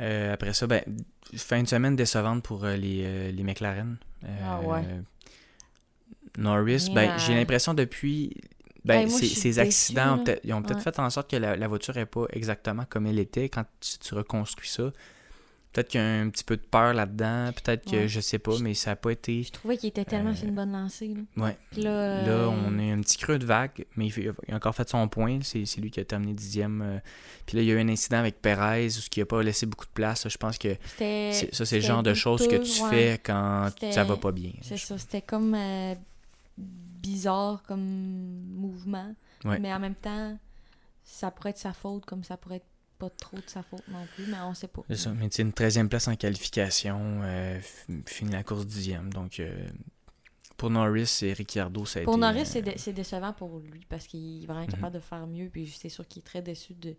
Euh, 0.02 0.34
après 0.34 0.54
ça, 0.54 0.68
ben, 0.68 0.82
fin 1.36 1.62
de 1.64 1.68
semaine 1.68 1.96
décevante 1.96 2.44
pour 2.44 2.64
euh, 2.66 2.76
les, 2.76 3.02
euh, 3.04 3.32
les 3.32 3.44
McLaren. 3.44 3.98
Euh, 4.24 4.38
Ah 4.44 4.62
ouais. 4.62 4.84
Norris, 6.38 6.90
ben, 6.94 7.18
j'ai 7.18 7.36
l'impression 7.36 7.74
depuis. 7.74 8.36
Ben, 8.86 9.02
Hey, 9.02 9.10
moi, 9.10 9.20
ces, 9.20 9.26
déçue, 9.50 9.60
accidents 9.60 10.16
ont 10.20 10.24
peut-être- 10.24 10.42
ils 10.46 10.54
ont 10.54 10.62
peut-être 10.62 10.78
Ouais. 10.78 10.84
fait 10.84 11.00
en 11.00 11.10
sorte 11.10 11.30
que 11.30 11.36
la, 11.36 11.56
la 11.58 11.68
voiture 11.68 11.96
n'est 11.96 12.06
pas 12.06 12.26
exactement 12.32 12.86
comme 12.90 13.08
elle 13.08 13.20
était 13.20 13.50
quand 13.50 13.66
tu, 13.82 13.98
tu 14.00 14.14
reconstruis 14.14 14.70
ça. 14.70 14.92
Peut-être 15.72 15.90
qu'il 15.90 16.02
y 16.02 16.04
a 16.04 16.08
un 16.22 16.30
petit 16.30 16.44
peu 16.44 16.58
de 16.58 16.64
peur 16.64 16.96
là-dedans, 16.96 17.52
peut-être 17.54 17.86
que 17.86 17.96
Ouais. 17.96 18.08
je 18.08 18.20
sais 18.20 18.40
pas, 18.40 18.58
mais 18.60 18.74
ça 18.74 18.90
n'a 18.92 18.96
pas 18.96 19.12
été. 19.12 19.44
Je 19.44 19.52
trouvais 19.52 19.78
qu'il 19.78 19.90
était 19.90 20.04
tellement 20.04 20.32
Euh, 20.32 20.36
sur 20.36 20.48
une 20.48 20.56
bonne 20.56 20.72
lancée. 20.72 21.10
Là, 21.36 21.44
Ouais. 21.46 21.58
Puis 21.70 21.82
là, 21.84 22.24
Là, 22.24 22.28
euh, 22.32 22.48
on 22.48 22.80
a 22.80 22.82
un 22.92 23.00
petit 23.02 23.18
creux 23.20 23.38
de 23.38 23.46
vague, 23.46 23.86
mais 23.96 24.08
il, 24.08 24.34
a 24.52 24.56
encore 24.56 24.74
fait 24.74 24.90
son 24.90 25.08
point. 25.08 25.40
C'est 25.44 25.64
lui 25.78 25.92
qui 25.92 26.00
a 26.00 26.06
terminé 26.06 26.34
dixième. 26.34 26.82
euh. 26.82 27.00
Puis 27.46 27.56
là, 27.58 27.62
il 27.64 27.68
y 27.68 27.72
a 27.72 27.76
eu 27.76 27.80
un 27.80 27.88
incident 27.90 28.18
avec 28.18 28.42
Perez, 28.42 28.88
où 28.88 28.90
ce 28.90 29.10
qui 29.12 29.20
n'a 29.20 29.28
pas 29.28 29.44
laissé 29.44 29.68
beaucoup 29.68 29.86
de 29.86 29.92
place. 29.92 30.28
Je 30.28 30.38
pense 30.38 30.58
que 30.58 30.74
ça, 31.52 31.66
c'est 31.66 31.76
le 31.76 31.82
genre 31.86 32.02
de 32.04 32.16
choses 32.16 32.48
que 32.48 32.56
tu 32.56 32.82
ouais. 32.84 32.90
fais 32.90 33.22
quand 33.24 33.70
ça 33.92 34.04
va 34.04 34.18
pas 34.18 34.32
bien. 34.32 34.54
C'est 34.64 34.78
ça, 34.78 34.98
c'était 34.98 35.22
comme 35.22 35.54
euh, 35.54 35.94
bizarre 36.58 37.62
comme 37.68 37.80
mouvement. 38.56 39.14
Ouais. 39.46 39.60
Mais 39.60 39.72
en 39.74 39.80
même 39.80 39.96
temps, 39.96 40.38
ça 41.04 41.32
pourrait 41.32 41.52
être 41.52 41.58
sa 41.60 41.74
faute 41.74 42.06
comme 42.06 42.24
ça 42.24 42.38
pourrait 42.38 42.58
être 42.58 42.66
pas 43.00 43.10
trop 43.10 43.38
de 43.38 43.44
sa 43.48 43.64
faute 43.64 43.88
non 43.88 44.06
plus, 44.16 44.26
mais 44.28 44.38
on 44.44 44.54
sait 44.54 44.68
pas. 44.68 44.82
C'est 44.90 44.98
ça. 44.98 45.12
Mais 45.14 45.28
c'est 45.32 45.42
une 45.42 45.52
13e 45.54 45.88
place 45.88 46.08
en 46.08 46.16
qualification, 46.16 47.22
euh, 47.24 47.60
finit 48.06 48.32
la 48.32 48.44
course 48.44 48.66
dixième. 48.68 49.12
Donc, 49.14 49.40
euh, 49.40 49.68
pour 50.58 50.70
Norris 50.70 51.20
et 51.22 51.34
Ricciardo, 51.34 51.86
ça 51.86 52.02
a 52.02 52.04
Pour 52.04 52.16
été. 52.16 52.22
Norris, 52.22 52.42
euh, 52.42 52.46
c'est 52.46 52.62
dé- 52.62 52.74
c'est 52.78 52.94
décevant 52.94 53.32
pour 53.34 53.60
lui 53.60 53.86
parce 53.90 54.06
qu'il 54.08 54.44
est 54.44 54.46
vraiment 54.46 54.62
Mhm. 54.66 54.68
capable 54.72 54.96
de 54.96 55.00
faire 55.00 55.26
mieux. 55.26 55.50
Puis 55.50 55.68
c'est 55.68 55.90
sûr 55.90 56.06
qu'il 56.08 56.20
est 56.20 56.26
très 56.26 56.42
déçu 56.42 56.74
de, 56.74 56.96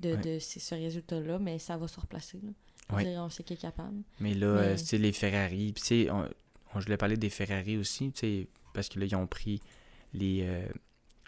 de, 0.00 0.10
Ouais. 0.14 0.16
de 0.16 0.38
ce 0.38 0.74
résultat-là, 0.74 1.38
mais 1.40 1.58
ça 1.58 1.76
va 1.76 1.88
se 1.88 1.98
replacer. 2.00 2.38
Là. 2.42 2.50
Je 2.88 2.94
veux 2.94 3.02
Ouais. 3.02 3.04
dire, 3.10 3.20
on 3.20 3.28
sait 3.30 3.42
qu'il 3.42 3.54
est 3.56 3.60
capable. 3.60 4.02
Mais 4.20 4.34
là, 4.34 4.54
Mais- 4.62 4.76
tu 4.76 4.84
sais, 4.86 4.98
les 4.98 5.12
Ferrari, 5.12 5.72
puis 5.72 5.82
tu 5.82 5.86
sais, 6.04 6.10
on, 6.10 6.28
on- 6.74 6.80
je 6.80 6.84
voulais 6.84 6.96
parler 6.96 7.16
des 7.16 7.30
Ferrari 7.30 7.76
aussi, 7.76 8.12
tu 8.12 8.20
sais, 8.20 8.46
parce 8.72 8.88
que 8.88 8.98
là, 9.00 9.06
ils 9.06 9.14
ont 9.16 9.26
pris 9.26 9.60
les, 10.14 10.40
euh, 10.42 10.66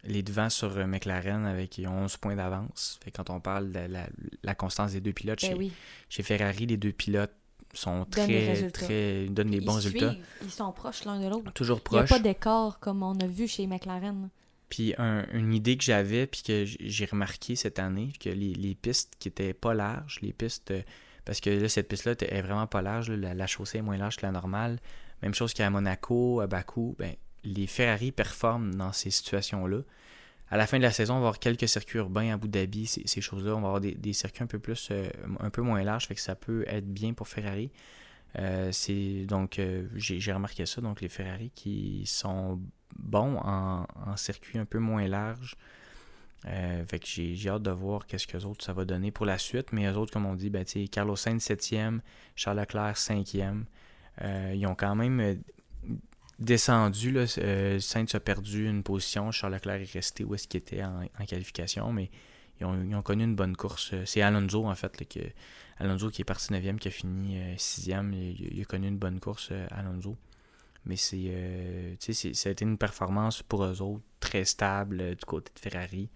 les 0.05 0.23
devants 0.23 0.51
sur 0.51 0.77
euh, 0.77 0.87
McLaren 0.87 1.47
avec 1.47 1.79
ils 1.79 1.87
ont 1.89 2.05
11 2.05 2.17
points 2.17 2.37
d'avance. 2.37 2.99
Fait 3.05 3.11
quand 3.11 3.31
on 3.31 3.41
parle 3.41 3.71
de 3.73 3.81
la, 3.89 4.07
la 4.43 4.55
constance 4.55 4.93
des 4.93 5.01
deux 5.01 5.13
pilotes, 5.13 5.41
Ben 5.43 5.49
chez, 5.51 5.55
oui. 5.55 5.73
chez 6.09 6.23
Ferrari, 6.23 6.67
les 6.67 6.77
deux 6.77 6.93
pilotes 6.93 7.33
sont 7.75 8.05
Donnent 8.11 8.27
des 8.27 8.53
très, 8.55 8.71
très, 8.71 9.27
donnent 9.29 9.51
des 9.51 9.61
bons 9.61 9.75
résultats. 9.77 10.15
Ils 10.43 10.51
sont 10.51 10.71
proches 10.73 11.05
l'un 11.05 11.19
de 11.21 11.29
l'autre. 11.29 11.53
Toujours 11.53 11.81
Il 11.91 11.93
n'y 11.95 11.99
a 11.99 12.03
proches. 12.05 12.11
pas 12.11 12.19
d'écart 12.19 12.79
comme 12.81 13.03
on 13.03 13.19
a 13.21 13.27
vu 13.27 13.49
chez 13.49 13.67
McLaren. 13.67 14.29
Puis 14.69 14.95
un- 14.99 15.27
une 15.33 15.53
idée 15.55 15.77
que 15.77 15.85
j'avais, 15.85 16.27
puis 16.27 16.43
que 16.43 16.65
j'ai 16.67 17.05
remarqué 17.05 17.57
cette 17.57 17.79
année, 17.79 18.13
que 18.21 18.29
les, 18.31 18.55
les 18.55 18.75
pistes 18.75 19.15
qui 19.19 19.29
étaient 19.29 19.55
pas 19.55 19.73
larges, 19.75 20.19
les 20.23 20.33
pistes, 20.33 20.71
euh, 20.71 20.83
parce 21.25 21.41
que 21.41 21.51
là, 21.51 21.69
cette 21.69 21.89
piste-là 21.89 22.15
est 22.19 22.43
vraiment 22.43 22.67
pas 22.67 22.83
large, 22.83 23.09
là, 23.11 23.17
la, 23.17 23.35
la 23.35 23.47
chaussée 23.47 23.79
est 23.79 23.83
moins 23.83 23.97
large 23.99 24.17
que 24.17 24.27
la 24.27 24.33
normale. 24.33 24.79
Même 25.23 25.35
chose 25.35 25.55
qu'à 25.55 25.71
Monaco, 25.71 26.41
à 26.41 26.47
Bakou, 26.47 26.97
ben, 26.99 27.15
les 27.45 27.67
Ferrari 27.67 28.13
performent 28.13 28.75
dans 28.75 28.93
ces 28.93 29.11
situations-là. 29.11 29.79
À 30.51 30.57
la 30.57 30.67
fin 30.67 30.77
de 30.77 30.83
la 30.83 30.93
saison, 30.93 31.15
on 31.15 31.17
va 31.17 31.29
avoir 31.29 31.39
quelques 31.39 31.69
circuits 31.69 31.99
urbains 31.99 32.31
à 32.31 32.35
Abu 32.35 32.49
Dhabi, 32.49 32.87
ces, 32.87 33.21
choses-là. 33.21 33.55
On 33.55 33.61
va 33.61 33.69
avoir 33.69 33.81
des, 33.81 34.13
circuits 34.13 34.43
un 34.43 34.47
peu 34.47 34.59
plus, 34.59 34.89
euh, 34.91 35.09
un 35.41 35.51
peu 35.51 35.63
moins 35.63 35.83
larges, 35.83 36.07
fait 36.07 36.15
que 36.15 36.21
ça 36.21 36.35
peut 36.35 36.65
être 36.67 36.87
bien 36.87 37.15
pour 37.15 37.29
Ferrari. 37.29 37.71
Euh, 38.39 38.71
donc 39.27 39.59
euh, 39.59 39.89
j'ai 39.95 40.33
remarqué 40.33 40.67
ça. 40.67 40.81
Donc 40.81 41.01
les 41.01 41.09
Ferrari 41.09 41.51
qui 41.55 42.03
sont 42.07 42.61
bons 42.97 43.39
en, 43.39 43.87
en 44.07 44.17
circuit 44.17 44.59
un 44.59 44.65
peu 44.65 44.79
moins 44.79 45.07
large. 45.09 45.57
J'ai 46.45 47.49
hâte 47.49 47.63
de 47.63 47.71
voir 47.71 48.07
qu'est-ce 48.07 48.27
que 48.27 48.37
autres 48.39 48.65
ça 48.65 48.73
va 48.73 48.85
donner 48.85 49.11
pour 49.11 49.27
la 49.27 49.39
suite. 49.39 49.73
Mais 49.73 49.87
eux 49.87 49.97
autres, 49.97 50.13
comme 50.13 50.27
on 50.27 50.35
dit, 50.35 50.51
ben, 50.51 50.65
Carlos 50.91 51.17
Sainz 51.17 51.45
7e, 51.45 52.01
Charles 52.35 52.59
Leclerc 52.59 52.95
5e. 52.95 53.65
Euh, 54.21 54.53
ils 54.55 54.67
ont 54.67 54.75
quand 54.75 54.95
même 54.95 55.41
descendu. 56.43 57.11
Là, 57.13 57.25
euh, 57.39 57.79
Sainz 57.81 58.15
a 58.15 58.21
perdu 58.21 58.69
une 58.69 58.83
position. 58.83 59.31
Charles 59.31 59.55
Leclerc 59.55 59.81
est 59.83 59.93
resté 59.93 60.25
où 60.25 60.35
est-ce 60.35 60.47
qu'il 60.49 60.59
était 60.59 60.83
en, 60.85 61.03
en 61.19 61.25
qualification. 61.25 61.93
Mais 61.93 62.11
ils 62.61 62.67
ont, 62.67 62.83
ils 62.83 62.95
ont 62.95 63.03
connu 63.03 63.25
une 63.25 63.37
bonne 63.37 63.57
course. 63.57 63.91
Euh, 63.95 64.05
C'est 64.07 64.23
Alonso, 64.23 64.67
en 64.67 64.75
fait, 64.75 64.99
là, 65.01 65.07
que, 65.07 65.21
Alonso 65.79 66.11
qui 66.11 66.23
est 66.23 66.25
parti 66.25 66.53
9e, 66.53 66.77
qui 66.79 66.89
a 66.89 66.91
fini 66.91 67.37
6e. 67.57 68.13
Il, 68.13 68.55
il 68.57 68.61
a 68.63 68.65
connu 68.65 68.89
une 68.89 68.99
bonne 68.99 69.21
course, 69.21 69.49
euh, 69.53 69.67
Alonso. 69.71 70.17
Mais 70.85 70.97
c'est, 70.97 71.17
euh, 71.27 71.93
tu 72.01 72.07
sais, 72.07 72.13
c'est- 72.13 72.35
ça 72.35 72.49
a 72.49 72.53
été 72.53 72.65
une 72.65 72.77
performance 72.79 73.43
pour 73.43 73.65
eux 73.65 73.81
autres 73.83 74.03
très 74.21 74.45
stable 74.45 75.01
euh, 75.01 75.15
du 75.15 75.25
côté 75.25 75.53
de 75.55 75.59
Ferrari. 75.61 76.09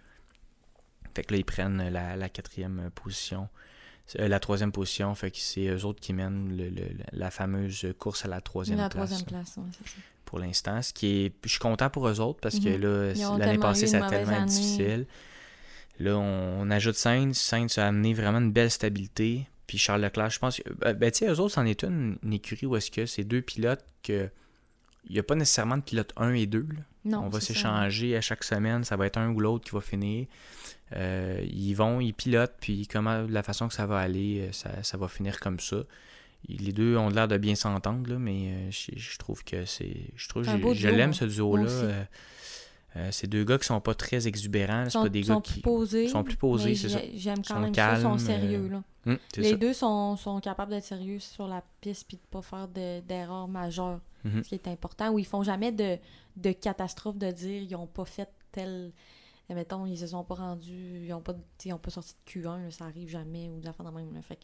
Fait 1.14 1.22
que 1.22 1.32
là, 1.32 1.38
ils 1.38 1.44
prennent 1.44 1.88
la, 1.88 2.16
la 2.16 2.28
quatrième 2.28 2.90
position. 2.94 3.48
Euh, 4.18 4.28
la 4.28 4.38
troisième 4.38 4.70
position, 4.72 5.14
fait 5.14 5.30
que 5.30 5.38
c'est 5.38 5.66
eux 5.68 5.84
autres 5.84 6.00
qui 6.00 6.12
mènent 6.12 6.56
le- 6.56 6.68
le- 6.68 6.90
la 7.12 7.30
fameuse 7.30 7.86
course 7.98 8.24
à 8.24 8.28
la 8.28 8.40
troisième 8.40 8.78
la 8.84 8.88
place 8.88 9.08
troisième 9.10 9.26
place, 9.28 9.56
ouais, 9.56 9.64
c'est 9.72 9.88
ça. 9.88 9.96
Pour 10.26 10.38
l'instant. 10.38 10.82
Ce 10.82 10.92
qui 10.92 11.06
est. 11.24 11.32
Je 11.44 11.48
suis 11.50 11.58
content 11.58 11.88
pour 11.88 12.06
eux 12.08 12.20
autres 12.20 12.40
parce 12.42 12.58
que 12.58 12.68
Mhm. 12.68 12.82
là, 12.82 13.38
l'année 13.38 13.58
passée, 13.58 13.86
ça 13.86 14.04
a 14.04 14.10
tellement 14.10 14.36
année. 14.36 14.44
difficile. 14.46 15.06
Là, 15.98 16.18
on, 16.18 16.60
on 16.60 16.70
ajoute 16.70 16.96
Sainz. 16.96 17.38
Sainz 17.38 17.78
a 17.78 17.86
amené 17.88 18.12
vraiment 18.12 18.38
une 18.38 18.52
belle 18.52 18.70
stabilité. 18.70 19.46
Puis 19.66 19.78
Charles 19.78 20.02
Leclerc, 20.02 20.30
je 20.30 20.38
pense 20.38 20.58
que. 20.58 20.70
Ben, 20.74 20.92
ben, 20.92 21.10
tu 21.10 21.18
sais, 21.20 21.28
eux 21.28 21.40
autres, 21.40 21.54
c'en 21.54 21.64
est 21.64 21.82
une, 21.82 22.18
une 22.22 22.34
écurie 22.34 22.66
où 22.66 22.76
est-ce 22.76 22.90
que 22.90 23.06
c'est 23.06 23.24
deux 23.24 23.40
pilotes 23.40 23.84
que. 24.02 24.28
Il 25.08 25.12
n'y 25.12 25.18
a 25.20 25.22
pas 25.22 25.36
nécessairement 25.36 25.76
de 25.76 25.82
pilote 25.82 26.12
1 26.16 26.32
et 26.34 26.46
2. 26.46 26.58
là. 26.60 26.80
Non, 27.04 27.20
on 27.24 27.28
va 27.28 27.38
ça. 27.40 27.46
s'échanger 27.46 28.16
à 28.16 28.20
chaque 28.20 28.42
semaine. 28.42 28.82
Ça 28.84 28.96
va 28.96 29.06
être 29.06 29.16
un 29.18 29.30
ou 29.30 29.38
l'autre 29.40 29.64
qui 29.64 29.70
va 29.70 29.80
finir. 29.80 30.26
Euh, 30.94 31.40
ils 31.48 31.74
vont, 31.74 32.00
ils 32.00 32.12
pilotent, 32.12 32.54
puis 32.60 32.86
comment 32.86 33.24
la 33.28 33.42
façon 33.44 33.68
que 33.68 33.74
ça 33.74 33.86
va 33.86 33.98
aller, 33.98 34.40
euh, 34.48 34.52
ça, 34.52 34.82
ça 34.82 34.96
va 34.96 35.06
finir 35.08 35.38
comme 35.40 35.58
ça. 35.60 35.78
Les 36.48 36.72
deux 36.72 36.96
ont 36.96 37.08
l'air 37.08 37.26
de 37.28 37.36
bien 37.38 37.54
s'entendre, 37.54 38.14
mais 38.16 38.48
euh, 38.52 38.70
je, 38.70 38.92
je 38.96 39.18
trouve 39.18 39.42
que 39.44 39.64
c'est. 39.64 39.96
Je 40.14 40.28
trouve 40.28 40.44
je- 40.44 40.74
je 40.74 40.88
l'aime 40.88 41.10
moi. 41.10 41.12
ce 41.18 41.24
duo-là. 41.24 41.70
Euh, 41.70 42.04
euh, 42.96 43.08
c'est 43.10 43.26
deux 43.26 43.44
gars 43.44 43.58
qui 43.58 43.66
sont 43.66 43.80
pas 43.80 43.94
très 43.94 44.26
exubérants. 44.28 44.84
C'est 44.86 44.92
pas 44.98 45.04
sont, 45.04 45.08
des 45.08 45.22
sont 45.24 45.34
gars 45.34 45.40
plus 45.40 45.54
qui. 45.54 45.60
posés. 45.60 46.08
sont 46.08 46.22
plus 46.24 46.36
posés, 46.36 46.74
c'est 46.76 46.88
ça. 46.88 46.98
j'ai- 47.00 47.18
J'aime 47.18 47.38
quand 47.38 47.54
Sont 47.54 47.60
même 47.60 47.74
ça, 47.74 47.92
ils 47.96 48.02
sont 48.02 48.08
calmes, 48.10 48.18
sérieux. 48.18 48.64
euh, 48.66 48.68
Là. 48.70 48.82
Hum, 49.06 49.18
Les 49.36 49.50
ça. 49.50 49.56
deux 49.56 49.72
sont, 49.72 50.16
sont 50.16 50.40
capables 50.40 50.70
d'être 50.72 50.84
sérieux 50.84 51.18
sur 51.18 51.46
la 51.46 51.62
piste 51.80 52.06
puis 52.08 52.16
de 52.16 52.22
pas 52.30 52.42
faire 52.42 52.68
de- 52.68 53.00
d'erreurs 53.00 53.48
majeures. 53.48 54.00
Mhm. 54.24 54.42
ce 54.42 54.48
qui 54.48 54.54
est 54.56 54.66
important, 54.66 55.10
où 55.12 55.20
ils 55.20 55.26
font 55.26 55.44
jamais 55.44 55.70
de, 55.70 55.98
de 56.36 56.50
catastrophe 56.50 57.16
de 57.16 57.30
dire 57.30 57.62
ils 57.62 57.76
ont 57.76 57.86
pas 57.86 58.04
fait 58.04 58.28
tel. 58.50 58.90
Mettons, 59.48 59.86
ils 59.86 59.96
se 59.96 60.08
sont 60.08 60.24
pas 60.24 60.34
rendus, 60.34 61.04
ils 61.06 61.12
ont 61.12 61.20
pas, 61.20 61.34
ils 61.64 61.72
ont 61.72 61.78
pas 61.78 61.90
sorti 61.90 62.14
de 62.26 62.30
Q1, 62.32 62.64
là, 62.64 62.70
ça 62.72 62.86
arrive 62.86 63.08
jamais, 63.08 63.48
ou 63.48 63.60
des 63.60 63.68
affaires 63.68 63.86
de 63.86 63.92
même. 63.96 64.12
là. 64.12 64.20
Fait 64.22 64.34
que 64.34 64.40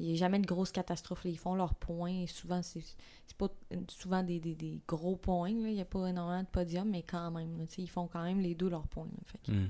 il 0.00 0.06
n'y 0.06 0.12
a 0.14 0.16
jamais 0.16 0.38
de 0.38 0.46
grosses 0.46 0.72
catastrophes. 0.72 1.26
Ils 1.26 1.38
font 1.38 1.54
leurs 1.54 1.74
points. 1.74 2.26
Souvent, 2.26 2.62
c'est 2.62 2.82
pas 3.36 3.48
souvent 3.88 4.22
des, 4.22 4.40
des, 4.40 4.80
gros 4.88 5.16
points. 5.16 5.50
là. 5.50 5.68
Il 5.68 5.74
n'y 5.74 5.80
a 5.80 5.84
pas 5.84 6.06
énormément 6.08 6.42
de 6.42 6.48
podium, 6.48 6.88
mais 6.88 7.02
quand 7.02 7.30
même. 7.30 7.66
ils 7.76 7.90
font 7.90 8.06
quand 8.06 8.24
même 8.24 8.40
les 8.40 8.54
deux 8.54 8.70
leurs 8.70 8.88
points. 8.88 9.06
Hmm. 9.46 9.68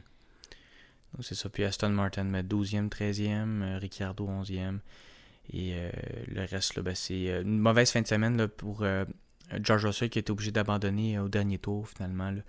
Donc, 1.13 1.23
c'est 1.23 1.35
ça. 1.35 1.49
Puis 1.49 1.65
Aston 1.65 1.91
Martin 1.91 2.25
met 2.25 2.45
12e, 2.45 2.89
13e, 2.89 3.63
euh, 3.63 3.79
Ricciardo 3.79 4.29
11e. 4.29 4.79
Et 5.53 5.73
euh, 5.75 5.91
le 6.29 6.45
reste, 6.45 6.77
là, 6.77 6.83
ben, 6.83 6.95
c'est 6.95 7.29
euh, 7.29 7.43
une 7.43 7.59
mauvaise 7.59 7.91
fin 7.91 8.01
de 8.01 8.07
semaine 8.07 8.37
là, 8.37 8.47
pour 8.47 8.83
euh, 8.83 9.05
George 9.61 9.85
Russell 9.85 10.11
qui 10.11 10.21
été 10.21 10.31
obligé 10.31 10.53
d'abandonner 10.53 11.19
au 11.19 11.29
dernier 11.29 11.59
tour 11.59 11.89
finalement. 11.89 12.31
là. 12.31 12.43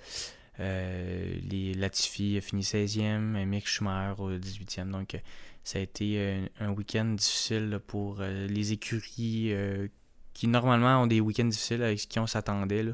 Les 0.60 1.74
Latifi 1.74 2.40
fini 2.42 2.62
16e, 2.62 3.36
euh, 3.36 3.46
Mick 3.46 3.68
Schumacher 3.68 4.22
au 4.22 4.32
18e. 4.32 4.92
Donc, 4.92 5.20
ça 5.64 5.80
a 5.80 5.82
été 5.82 6.16
euh, 6.18 6.46
un 6.60 6.72
week-end 6.72 7.06
difficile 7.06 7.80
pour 7.86 8.18
euh, 8.20 8.48
les 8.48 8.72
écuries 8.72 9.54
euh, 9.54 9.88
qui 10.34 10.48
normalement 10.48 11.04
ont 11.04 11.08
des 11.08 11.22
week-ends 11.22 11.46
difficiles 11.46 11.84
avec 11.84 12.00
qui 12.00 12.20
on 12.20 12.28
s'attendait. 12.28 12.86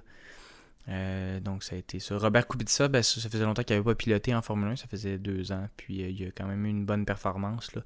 donc 1.42 1.64
ça 1.64 1.76
a 1.76 1.80
été 1.80 2.00
ça. 2.00 2.18
Robert 2.18 2.48
Kubica, 2.48 2.88
ben, 2.88 3.04
ça, 3.04 3.30
faisait 3.30 3.46
longtemps 3.46 3.64
qu'il 3.64 3.76
n'avait 3.76 3.86
pas 3.86 3.96
piloté 3.96 4.36
en 4.36 4.42
Formule 4.42 4.70
1, 4.70 4.76
ça 4.78 4.88
faisait 4.88 5.18
deux 5.18 5.52
ans. 5.52 5.68
Puis 5.78 5.96
il 5.96 6.28
a 6.28 6.32
quand 6.32 6.48
même 6.48 6.66
eu 6.66 6.70
une 6.70 6.86
bonne 6.86 7.06
performance. 7.06 7.74
Là. 7.76 7.84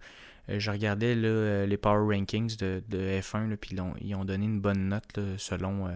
Je 0.47 0.71
regardais 0.71 1.15
là, 1.15 1.65
les 1.65 1.77
Power 1.77 2.15
Rankings 2.15 2.55
de, 2.57 2.82
de 2.89 2.97
F1, 3.19 3.49
là, 3.49 3.57
puis 3.57 3.71
ils 3.73 3.82
ont, 3.82 3.93
ils 4.01 4.15
ont 4.15 4.25
donné 4.25 4.45
une 4.45 4.61
bonne 4.61 4.88
note 4.89 5.19
selon 5.38 5.89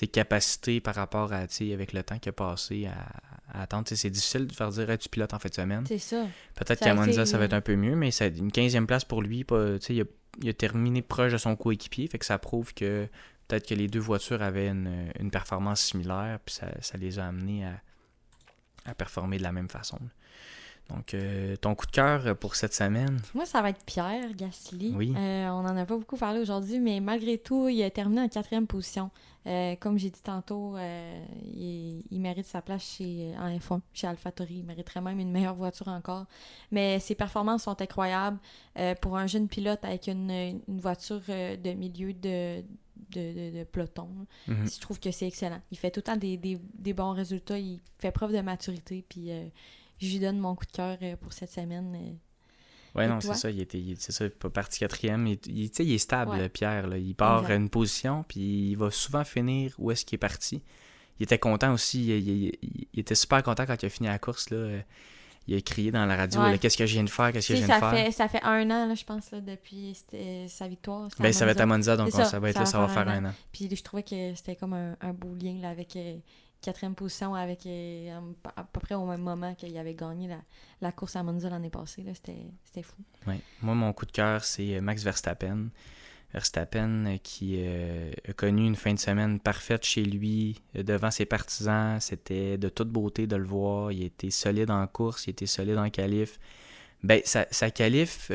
euh, 0.00 0.06
tu 0.06 0.06
sais, 0.06 0.06
capacité 0.08 0.80
par 0.80 0.94
rapport 0.94 1.32
à 1.32 1.46
tu 1.46 1.66
sais, 1.66 1.72
avec 1.72 1.92
le 1.92 2.02
temps 2.02 2.18
qui 2.18 2.28
a 2.28 2.32
passé 2.32 2.86
à, 2.86 3.58
à 3.58 3.62
attendre. 3.62 3.86
C'est 3.88 4.10
difficile 4.10 4.46
de 4.46 4.52
faire 4.52 4.70
dire 4.70 4.90
Hey, 4.90 4.98
tu 4.98 5.08
pilotes 5.08 5.34
en 5.34 5.38
fin 5.38 5.48
de 5.48 5.54
semaine. 5.54 5.84
C'est 5.86 5.98
ça. 5.98 6.26
Peut-être 6.54 6.80
qu'à 6.80 6.94
Monza, 6.94 7.10
été, 7.10 7.26
ça 7.26 7.38
va 7.38 7.44
être 7.44 7.52
un 7.52 7.60
peu 7.60 7.76
mieux, 7.76 7.96
mais 7.96 8.10
c'est 8.10 8.36
une 8.36 8.50
15e 8.50 8.86
place 8.86 9.04
pour 9.04 9.22
lui. 9.22 9.44
Pas, 9.44 9.78
tu 9.78 9.86
sais, 9.86 9.94
il, 9.94 10.02
a, 10.02 10.04
il 10.40 10.48
a 10.48 10.54
terminé 10.54 11.02
proche 11.02 11.32
de 11.32 11.38
son 11.38 11.56
coéquipier, 11.56 12.06
fait 12.06 12.18
que 12.18 12.26
ça 12.26 12.38
prouve 12.38 12.74
que 12.74 13.08
peut-être 13.48 13.66
que 13.66 13.74
les 13.74 13.88
deux 13.88 14.00
voitures 14.00 14.42
avaient 14.42 14.68
une, 14.68 15.12
une 15.18 15.30
performance 15.30 15.80
similaire, 15.80 16.38
puis 16.44 16.54
ça, 16.54 16.68
ça 16.80 16.96
les 16.98 17.18
a 17.18 17.26
amenés 17.26 17.66
à, 17.66 17.80
à 18.86 18.94
performer 18.94 19.38
de 19.38 19.42
la 19.42 19.52
même 19.52 19.68
façon. 19.68 19.98
Donc, 20.94 21.14
euh, 21.14 21.56
ton 21.56 21.74
coup 21.74 21.86
de 21.86 21.90
cœur 21.92 22.36
pour 22.36 22.56
cette 22.56 22.74
semaine? 22.74 23.20
Moi, 23.34 23.46
ça 23.46 23.62
va 23.62 23.70
être 23.70 23.84
Pierre 23.84 24.34
Gasly. 24.34 24.92
Oui. 24.96 25.12
Euh, 25.16 25.48
on 25.50 25.62
n'en 25.62 25.76
a 25.76 25.84
pas 25.86 25.96
beaucoup 25.96 26.16
parlé 26.16 26.40
aujourd'hui, 26.40 26.80
mais 26.80 27.00
malgré 27.00 27.38
tout, 27.38 27.68
il 27.68 27.82
a 27.82 27.90
terminé 27.90 28.22
en 28.22 28.28
quatrième 28.28 28.66
position. 28.66 29.10
Euh, 29.46 29.74
comme 29.76 29.98
j'ai 29.98 30.10
dit 30.10 30.20
tantôt, 30.20 30.76
euh, 30.76 31.24
il, 31.54 32.02
il 32.10 32.20
mérite 32.20 32.44
sa 32.46 32.60
place 32.60 32.82
chez, 32.96 33.32
en 33.38 33.48
F1, 33.56 33.80
chez 33.94 34.06
AlphaTauri. 34.06 34.56
Il 34.58 34.64
mériterait 34.64 35.00
même 35.00 35.18
une 35.20 35.30
meilleure 35.30 35.54
voiture 35.54 35.88
encore. 35.88 36.26
Mais 36.72 36.98
ses 36.98 37.14
performances 37.14 37.62
sont 37.62 37.80
incroyables. 37.80 38.38
Pour 39.00 39.16
un 39.16 39.26
jeune 39.26 39.48
pilote 39.48 39.84
avec 39.84 40.08
une, 40.08 40.30
une 40.30 40.80
voiture 40.80 41.20
de 41.28 41.72
milieu 41.72 42.12
de, 42.12 42.60
de, 42.60 42.62
de- 43.50 43.58
de 43.58 43.64
peloton, 43.64 44.08
Mhm. 44.48 44.68
je 44.68 44.80
trouve 44.80 44.98
que 45.00 45.10
c'est 45.10 45.26
excellent. 45.26 45.60
Il 45.70 45.78
fait 45.78 45.90
tout 45.90 46.00
le 46.00 46.04
temps 46.04 46.16
des, 46.16 46.36
des- 46.36 46.60
des 46.74 46.92
bons 46.92 47.12
résultats. 47.12 47.58
Il 47.58 47.80
fait 47.98 48.10
preuve 48.10 48.32
de 48.32 48.40
maturité. 48.40 49.04
Puis 49.08 49.30
euh, 49.30 49.44
je 50.00 50.06
lui 50.06 50.18
donne 50.18 50.38
mon 50.38 50.54
coup 50.54 50.66
de 50.66 50.72
cœur 50.72 50.96
euh, 51.02 51.16
pour 51.16 51.32
cette 51.32 51.50
semaine. 51.50 51.94
euh. 51.94 52.12
Ouais, 52.98 53.04
Et 53.04 53.08
non, 53.08 53.20
c'est 53.20 53.34
ça. 53.34 53.50
Il 53.50 53.60
était, 53.60 53.80
c'est 53.98 54.10
ça, 54.12 54.28
pas 54.28 54.50
parti 54.50 54.80
quatrième. 54.80 55.26
Il, 55.28 55.38
il- 55.46 55.70
tu 55.70 55.76
sais, 55.76 55.84
il 55.86 55.92
est 55.94 55.98
stable, 55.98 56.32
Ouais. 56.32 56.48
Pierre. 56.48 56.88
là. 56.88 56.98
Il 56.98 57.14
part 57.14 57.40
Exact. 57.42 57.52
à 57.52 57.56
une 57.56 57.68
position, 57.70 58.24
puis 58.26 58.70
il 58.70 58.74
va 58.76 58.90
souvent 58.90 59.22
finir 59.24 59.74
où 59.78 59.90
est-ce 59.92 60.04
qu'il 60.04 60.16
est 60.16 60.18
parti. 60.18 60.62
Il 61.20 61.24
était 61.24 61.38
content 61.38 61.72
aussi. 61.72 62.06
Il, 62.06 62.98
était 62.98 63.14
super 63.14 63.42
content 63.44 63.64
quand 63.66 63.80
il 63.82 63.86
a 63.86 63.90
fini 63.90 64.08
la 64.08 64.18
course. 64.18 64.50
Là. 64.50 64.56
Euh, 64.56 64.80
Il 65.46 65.56
a 65.56 65.60
crié 65.60 65.90
dans 65.90 66.04
la 66.06 66.16
radio 66.16 66.40
Ouais. 66.42 66.58
Qu'est-ce 66.58 66.76
que 66.76 66.86
je 66.86 66.92
viens 66.94 67.04
de 67.04 67.10
faire 67.10 67.32
Qu'est-ce 67.32 67.48
que 67.48 67.56
je 67.56 67.62
de 67.62 67.66
ça 67.66 67.78
faire? 67.80 67.90
fait, 67.92 68.10
ça 68.12 68.28
fait 68.28 68.42
un 68.42 68.68
an, 68.70 68.86
là, 68.88 68.94
je 68.94 69.04
pense, 69.04 69.30
là, 69.30 69.40
depuis 69.40 69.94
c'était- 69.94 70.46
sa 70.48 70.66
victoire. 70.68 71.08
Ben, 71.18 71.32
ça 71.32 71.44
va 71.46 71.52
être 71.52 71.60
à 71.60 71.66
Monza. 71.66 71.96
Donc 71.96 72.08
on- 72.08 72.24
ça, 72.24 72.38
va 72.38 72.50
être 72.50 72.54
ça 72.54 72.60
là, 72.60 72.64
va 72.64 72.70
ça 72.70 72.78
va 72.80 72.88
faire 72.88 73.08
un 73.08 73.24
un 73.24 73.30
an. 73.30 73.34
Puis 73.52 73.68
je 73.74 73.82
trouvais 73.82 74.02
que 74.02 74.34
c'était 74.34 74.54
comme 74.56 74.74
un, 74.74 74.96
un 75.00 75.12
beau 75.12 75.34
lien 75.34 75.58
là, 75.60 75.70
avec 75.70 75.94
euh, 75.96 76.16
quatrième 76.60 76.94
position, 76.94 77.34
avec 77.34 77.66
euh, 77.66 78.20
à 78.56 78.64
peu 78.64 78.80
près 78.80 78.94
au 78.94 79.06
même 79.06 79.22
moment 79.22 79.54
qu'il 79.54 79.76
avait 79.76 79.94
gagné 79.94 80.28
la, 80.80 80.92
course 80.92 81.16
à 81.16 81.22
Monza 81.22 81.48
l'année 81.48 81.70
passée. 81.70 82.04
C'était 82.14 82.82
fou. 82.82 82.96
Ouais. 83.26 83.40
Moi, 83.62 83.74
mon 83.74 83.92
coup 83.92 84.06
de 84.06 84.12
cœur, 84.12 84.44
c'est 84.44 84.76
euh, 84.76 84.80
Max 84.80 85.02
Verstappen. 85.02 85.68
Verstappen 86.32 87.06
euh, 87.06 87.16
qui 87.22 87.60
a 87.60 88.32
connu 88.34 88.64
une 88.64 88.76
fin 88.76 88.94
de 88.94 88.98
semaine 88.98 89.40
parfaite 89.40 89.84
chez 89.84 90.04
lui, 90.04 90.60
devant 90.74 91.10
ses 91.10 91.26
partisans. 91.26 91.98
C'était 92.00 92.56
de 92.56 92.68
toute 92.68 92.88
beauté 92.88 93.26
de 93.26 93.36
le 93.36 93.44
voir. 93.44 93.90
Il 93.90 94.04
était 94.04 94.30
solide 94.30 94.70
en 94.70 94.86
course, 94.86 95.26
il 95.26 95.30
était 95.30 95.46
solide 95.46 95.78
en 95.78 95.90
qualif. 95.90 96.38
Ben, 97.02 97.20
sa, 97.24 97.46
sa 97.50 97.70
qualif, 97.70 98.30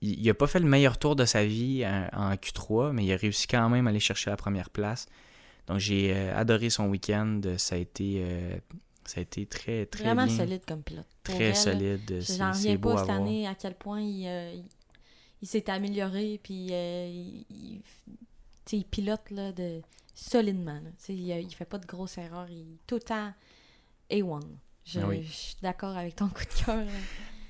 il 0.00 0.26
n'a 0.26 0.34
pas 0.34 0.46
fait 0.46 0.60
le 0.60 0.66
meilleur 0.66 0.98
tour 0.98 1.14
de 1.14 1.26
sa 1.26 1.44
vie 1.44 1.86
en, 1.86 2.08
en 2.12 2.34
Q3, 2.34 2.92
mais 2.92 3.04
il 3.04 3.12
a 3.12 3.16
réussi 3.16 3.46
quand 3.46 3.68
même 3.68 3.86
à 3.86 3.90
aller 3.90 4.00
chercher 4.00 4.30
la 4.30 4.36
première 4.36 4.70
place. 4.70 5.06
Donc 5.66 5.78
j'ai 5.78 6.12
euh, 6.14 6.36
adoré 6.36 6.70
son 6.70 6.88
week-end. 6.88 7.40
Ça 7.58 7.74
a 7.74 7.78
été, 7.78 8.22
euh, 8.24 8.56
ça 9.04 9.20
a 9.20 9.22
été 9.22 9.46
très, 9.46 9.86
très 9.86 10.04
Vraiment 10.04 10.26
bien. 10.26 10.36
solide 10.36 10.62
comme 10.66 10.82
pilote. 10.82 11.06
Très 11.22 11.54
solide. 11.54 12.20
J'en 12.20 12.52
reviens 12.52 12.76
pas 12.76 12.94
à 12.94 12.98
cette 12.98 13.10
année 13.10 13.46
à 13.46 13.54
quel 13.54 13.74
point 13.74 14.00
il, 14.00 14.26
euh, 14.26 14.52
il, 14.54 14.64
il 15.42 15.48
s'est 15.48 15.68
amélioré. 15.70 16.40
Puis 16.42 16.68
euh, 16.70 17.08
il, 18.70 18.84
pilote 18.84 19.30
là, 19.30 19.52
de, 19.52 19.80
solidement. 20.14 20.74
là. 20.74 20.90
Il, 21.08 21.28
il 21.28 21.54
fait 21.54 21.64
pas 21.64 21.78
de 21.78 21.86
grosses 21.86 22.18
erreurs. 22.18 22.48
Il 22.50 22.78
tout 22.86 22.96
le 22.96 23.02
temps 23.02 23.32
A1. 24.10 24.40
Je, 24.84 25.00
oui. 25.00 25.24
je 25.24 25.32
suis 25.32 25.56
d'accord 25.62 25.96
avec 25.96 26.14
ton 26.14 26.28
coup 26.28 26.44
de 26.44 26.64
cœur. 26.64 26.84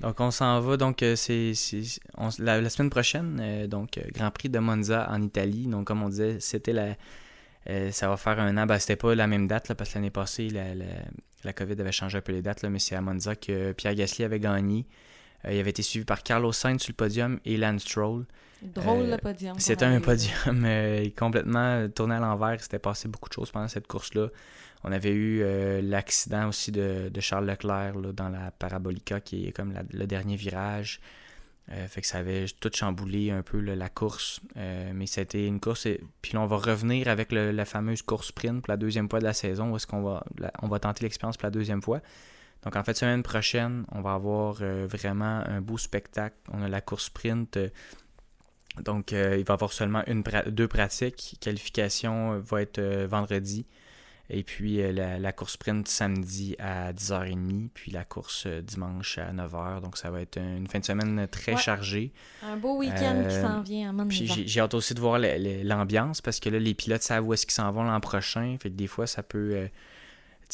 Donc 0.00 0.20
on 0.20 0.30
s'en 0.30 0.60
va 0.60 0.76
donc 0.76 1.02
c'est 1.16 1.52
la, 2.38 2.60
la 2.60 2.70
semaine 2.70 2.90
prochaine 2.90 3.38
euh, 3.40 3.66
donc 3.66 3.98
Grand 4.12 4.30
Prix 4.30 4.50
de 4.50 4.58
Monza 4.58 5.08
en 5.10 5.22
Italie 5.22 5.66
donc 5.66 5.86
comme 5.86 6.02
on 6.02 6.10
disait 6.10 6.38
c'était 6.38 6.74
la 6.74 6.96
euh, 7.68 7.90
ça 7.90 8.08
va 8.08 8.16
faire 8.16 8.38
un 8.40 8.56
an 8.56 8.66
ben, 8.66 8.78
c'était 8.78 8.96
pas 8.96 9.14
la 9.14 9.26
même 9.26 9.46
date 9.46 9.68
là, 9.68 9.74
parce 9.74 9.90
que 9.90 9.94
l'année 9.98 10.10
passée 10.10 10.48
la, 10.48 10.74
la, 10.74 10.84
la 11.44 11.52
COVID 11.52 11.80
avait 11.80 11.92
changé 11.92 12.18
un 12.18 12.20
peu 12.20 12.32
les 12.32 12.42
dates 12.42 12.62
là, 12.62 12.70
mais 12.70 12.78
c'est 12.78 12.94
à 12.94 13.00
Monza 13.00 13.34
que 13.36 13.72
Pierre 13.72 13.94
Gasly 13.94 14.24
avait 14.24 14.40
gagné 14.40 14.86
Euh, 15.44 15.52
il 15.52 15.60
avait 15.60 15.70
été 15.70 15.82
suivi 15.82 16.04
par 16.06 16.22
Carlos 16.22 16.52
Sainz 16.52 16.80
sur 16.82 16.92
le 16.92 16.96
podium 16.96 17.38
et 17.44 17.56
Lance 17.58 17.82
Stroll 17.82 18.24
Drôle 18.62 19.02
Euh, 19.04 19.10
le 19.12 19.18
podium. 19.18 19.58
c'était 19.58 19.84
un 19.84 20.00
podium 20.00 20.66
complètement 21.18 21.88
tourné 21.90 22.14
à 22.14 22.20
l'envers. 22.20 22.54
Il 22.54 22.60
s'était 22.60 22.78
passé 22.78 23.06
beaucoup 23.08 23.28
de 23.28 23.34
choses 23.34 23.50
pendant 23.50 23.68
cette 23.68 23.86
course-là. 23.86 24.28
On 24.82 24.92
avait 24.92 25.12
eu 25.12 25.42
l'accident 25.82 26.48
aussi 26.48 26.72
de, 26.72 27.10
de 27.12 27.20
Charles 27.20 27.46
Leclerc 27.46 27.96
là, 27.98 28.12
dans 28.12 28.28
la 28.30 28.50
Parabolica, 28.50 29.20
qui 29.20 29.46
est 29.46 29.52
comme 29.52 29.72
la- 29.72 29.82
le 29.92 30.06
dernier 30.06 30.36
virage. 30.36 31.00
Euh, 31.72 31.88
fait 31.88 32.00
que 32.00 32.06
ça 32.06 32.18
avait 32.18 32.46
tout 32.60 32.70
chamboulé 32.72 33.32
un 33.32 33.42
peu 33.42 33.58
la 33.60 33.88
course. 33.88 34.40
Euh, 34.56 34.92
mais 34.94 35.06
c'était 35.06 35.46
une 35.46 35.58
course. 35.58 35.86
et- 35.86 36.00
Puis 36.22 36.34
là, 36.34 36.40
on 36.40 36.46
va 36.46 36.56
revenir 36.58 37.08
avec 37.08 37.32
la 37.32 37.64
fameuse 37.64 38.02
course 38.02 38.28
sprint 38.28 38.62
pour 38.62 38.70
la 38.70 38.76
deuxième 38.76 39.08
fois 39.10 39.18
de 39.18 39.24
la 39.24 39.32
saison. 39.32 39.72
Où 39.72 39.76
est-ce 39.76 39.86
qu'on 39.86 40.02
va, 40.02 40.24
on 40.62 40.68
va 40.68 40.78
tenter 40.78 41.02
l'expérience 41.04 41.36
pour 41.36 41.46
la 41.46 41.50
deuxième 41.50 41.82
fois. 41.82 42.00
Donc 42.62 42.76
en 42.76 42.84
fait, 42.84 42.94
semaine 42.94 43.22
prochaine, 43.22 43.84
on 43.92 44.00
va 44.00 44.14
avoir 44.14 44.58
euh, 44.60 44.86
vraiment 44.88 45.42
un 45.46 45.60
beau 45.60 45.76
spectacle. 45.78 46.36
On 46.52 46.62
a 46.62 46.68
la 46.68 46.80
course 46.80 47.06
sprint. 47.06 47.58
donc, 48.84 49.10
il 49.12 49.18
va 49.18 49.36
y 49.36 49.44
avoir 49.50 49.72
seulement 49.72 50.02
une 50.06 50.22
deux 50.48 50.68
pratiques. 50.68 51.36
Qualification 51.40 52.38
va 52.40 52.62
être 52.62 52.80
vendredi. 53.06 53.66
Et 54.28 54.42
puis 54.42 54.80
euh, 54.82 54.90
la, 54.92 55.18
la 55.20 55.32
course 55.32 55.52
sprint 55.52 55.86
samedi 55.86 56.56
à 56.58 56.92
10h30. 56.92 57.68
Puis 57.72 57.92
la 57.92 58.04
course 58.04 58.44
euh, 58.46 58.60
dimanche 58.60 59.18
à 59.18 59.32
9h. 59.32 59.80
Donc, 59.82 59.96
ça 59.96 60.10
va 60.10 60.20
être 60.20 60.38
une 60.38 60.66
fin 60.66 60.80
de 60.80 60.84
semaine 60.84 61.28
très 61.30 61.52
Ouais. 61.54 61.60
chargée. 61.60 62.12
Un 62.42 62.56
beau 62.56 62.76
week-end 62.78 63.24
qui 63.28 63.34
Euh, 63.36 63.42
s'en 63.42 63.60
vient 63.62 63.90
à 63.90 63.92
Monza. 63.92 64.08
Puis 64.08 64.26
j'ai 64.26 64.46
j'ai 64.46 64.60
hâte 64.60 64.74
aussi 64.74 64.94
de 64.94 65.00
voir 65.00 65.18
l'ambiance 65.20 66.20
parce 66.20 66.40
que 66.40 66.48
là, 66.50 66.58
les 66.58 66.74
pilotes 66.74 67.02
savent 67.02 67.26
où 67.26 67.32
est-ce 67.34 67.46
qu'ils 67.46 67.54
s'en 67.54 67.70
vont 67.70 67.84
l'an 67.84 68.00
prochain. 68.00 68.56
Fait 68.60 68.70
que 68.70 68.74
des 68.74 68.86
fois, 68.88 69.06
ça 69.06 69.22
peut. 69.22 69.54
euh, 69.54 69.68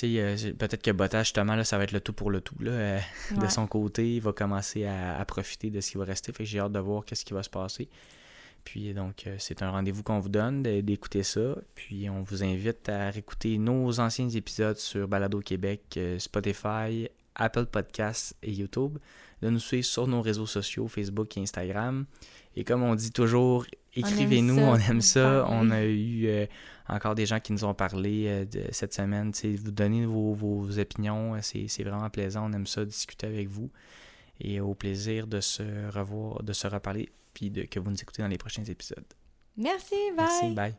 euh, 0.05 0.37
peut-être 0.59 0.83
que 0.83 0.91
Bottas, 0.91 1.23
justement, 1.25 1.55
là, 1.55 1.65
ça 1.65 1.77
va 1.79 1.85
être 1.85 1.93
le 1.93 2.01
tout 2.01 2.13
pour 2.15 2.31
le 2.31 2.41
tout. 2.41 2.55
Là, 2.61 2.71
euh, 2.73 2.99
de 3.39 3.47
son 3.49 3.67
côté, 3.67 4.17
il 4.17 4.21
va 4.21 4.33
commencer 4.33 4.85
à, 4.87 5.19
à 5.19 5.25
profiter 5.25 5.71
de 5.71 5.81
ce 5.81 5.91
qui 5.93 5.99
va 5.99 6.05
rester. 6.05 6.33
Fait 6.33 6.45
que 6.45 6.49
j'ai 6.49 6.61
hâte 6.61 6.73
de 6.73 6.79
voir 6.79 7.05
qu'est-ce 7.05 7.25
qui 7.25 7.35
va 7.35 7.43
se 7.43 7.51
passer. 7.51 7.89
Puis 8.65 8.95
donc, 8.95 9.27
euh, 9.27 9.37
c'est 9.39 9.63
un 9.63 9.71
rendez-vous 9.71 10.03
qu'on 10.03 10.21
vous 10.21 10.29
donne 10.29 10.63
d'écouter 10.63 11.23
ça. 11.23 11.57
Puis 11.75 12.09
on 12.09 12.23
vous 12.23 12.45
invite 12.45 12.89
à 12.89 13.11
réécouter 13.11 13.59
nos 13.59 14.01
anciens 14.01 14.29
épisodes 14.29 14.77
sur 14.77 15.09
Balado 15.09 15.41
Québec, 15.41 15.83
euh, 15.97 16.19
Spotify, 16.19 17.09
Apple 17.35 17.67
Podcasts 17.67 18.37
et 18.43 18.53
YouTube. 18.53 18.99
De 19.41 19.51
nous 19.51 19.59
suivre 19.59 19.85
sur 19.85 20.07
nos 20.07 20.21
réseaux 20.21 20.47
sociaux, 20.47 20.87
Facebook 20.87 21.37
et 21.37 21.41
Instagram. 21.41 22.07
Et 22.55 22.65
comme 22.65 22.83
on 22.83 22.95
dit 22.95 23.11
toujours, 23.11 23.67
écrivez-nous, 23.95 24.57
ça, 24.57 24.63
on 24.63 24.77
aime 24.77 25.01
ça. 25.01 25.47
On 25.49 25.71
a 25.71 25.83
eu 25.83 26.27
euh, 26.27 26.47
encore 26.89 27.15
des 27.15 27.27
gens 27.27 27.41
qui 27.41 27.53
nous 27.53 27.65
ont 27.65 27.75
parlé 27.75 28.27
euh, 28.29 28.45
de 28.45 28.63
cette 28.71 28.95
semaine. 28.95 29.33
Vous 29.43 29.71
donnez 29.73 30.07
vos, 30.07 30.33
vos 30.33 30.79
opinions, 30.79 31.37
c'est 31.43 31.67
c'est 31.69 31.83
vraiment 31.83 32.11
plaisant. 32.11 32.49
On 32.49 32.53
aime 32.53 32.67
ça 32.67 32.85
discuter 32.85 33.27
avec 33.27 33.49
vous. 33.49 33.71
Et 34.41 34.61
au 34.61 34.75
plaisir 34.75 35.27
de 35.27 35.41
se 35.41 35.63
revoir, 35.91 36.43
de 36.43 36.53
se 36.53 36.67
reparler, 36.67 37.09
puis 37.33 37.51
de, 37.51 37.63
que 37.63 37.79
vous 37.79 37.91
nous 37.91 38.01
écoutez 38.01 38.23
dans 38.23 38.29
les 38.29 38.39
prochains 38.39 38.65
épisodes. 38.65 39.05
Merci, 39.57 39.95
bye. 40.17 40.27
Merci, 40.27 40.55
bye. 40.55 40.75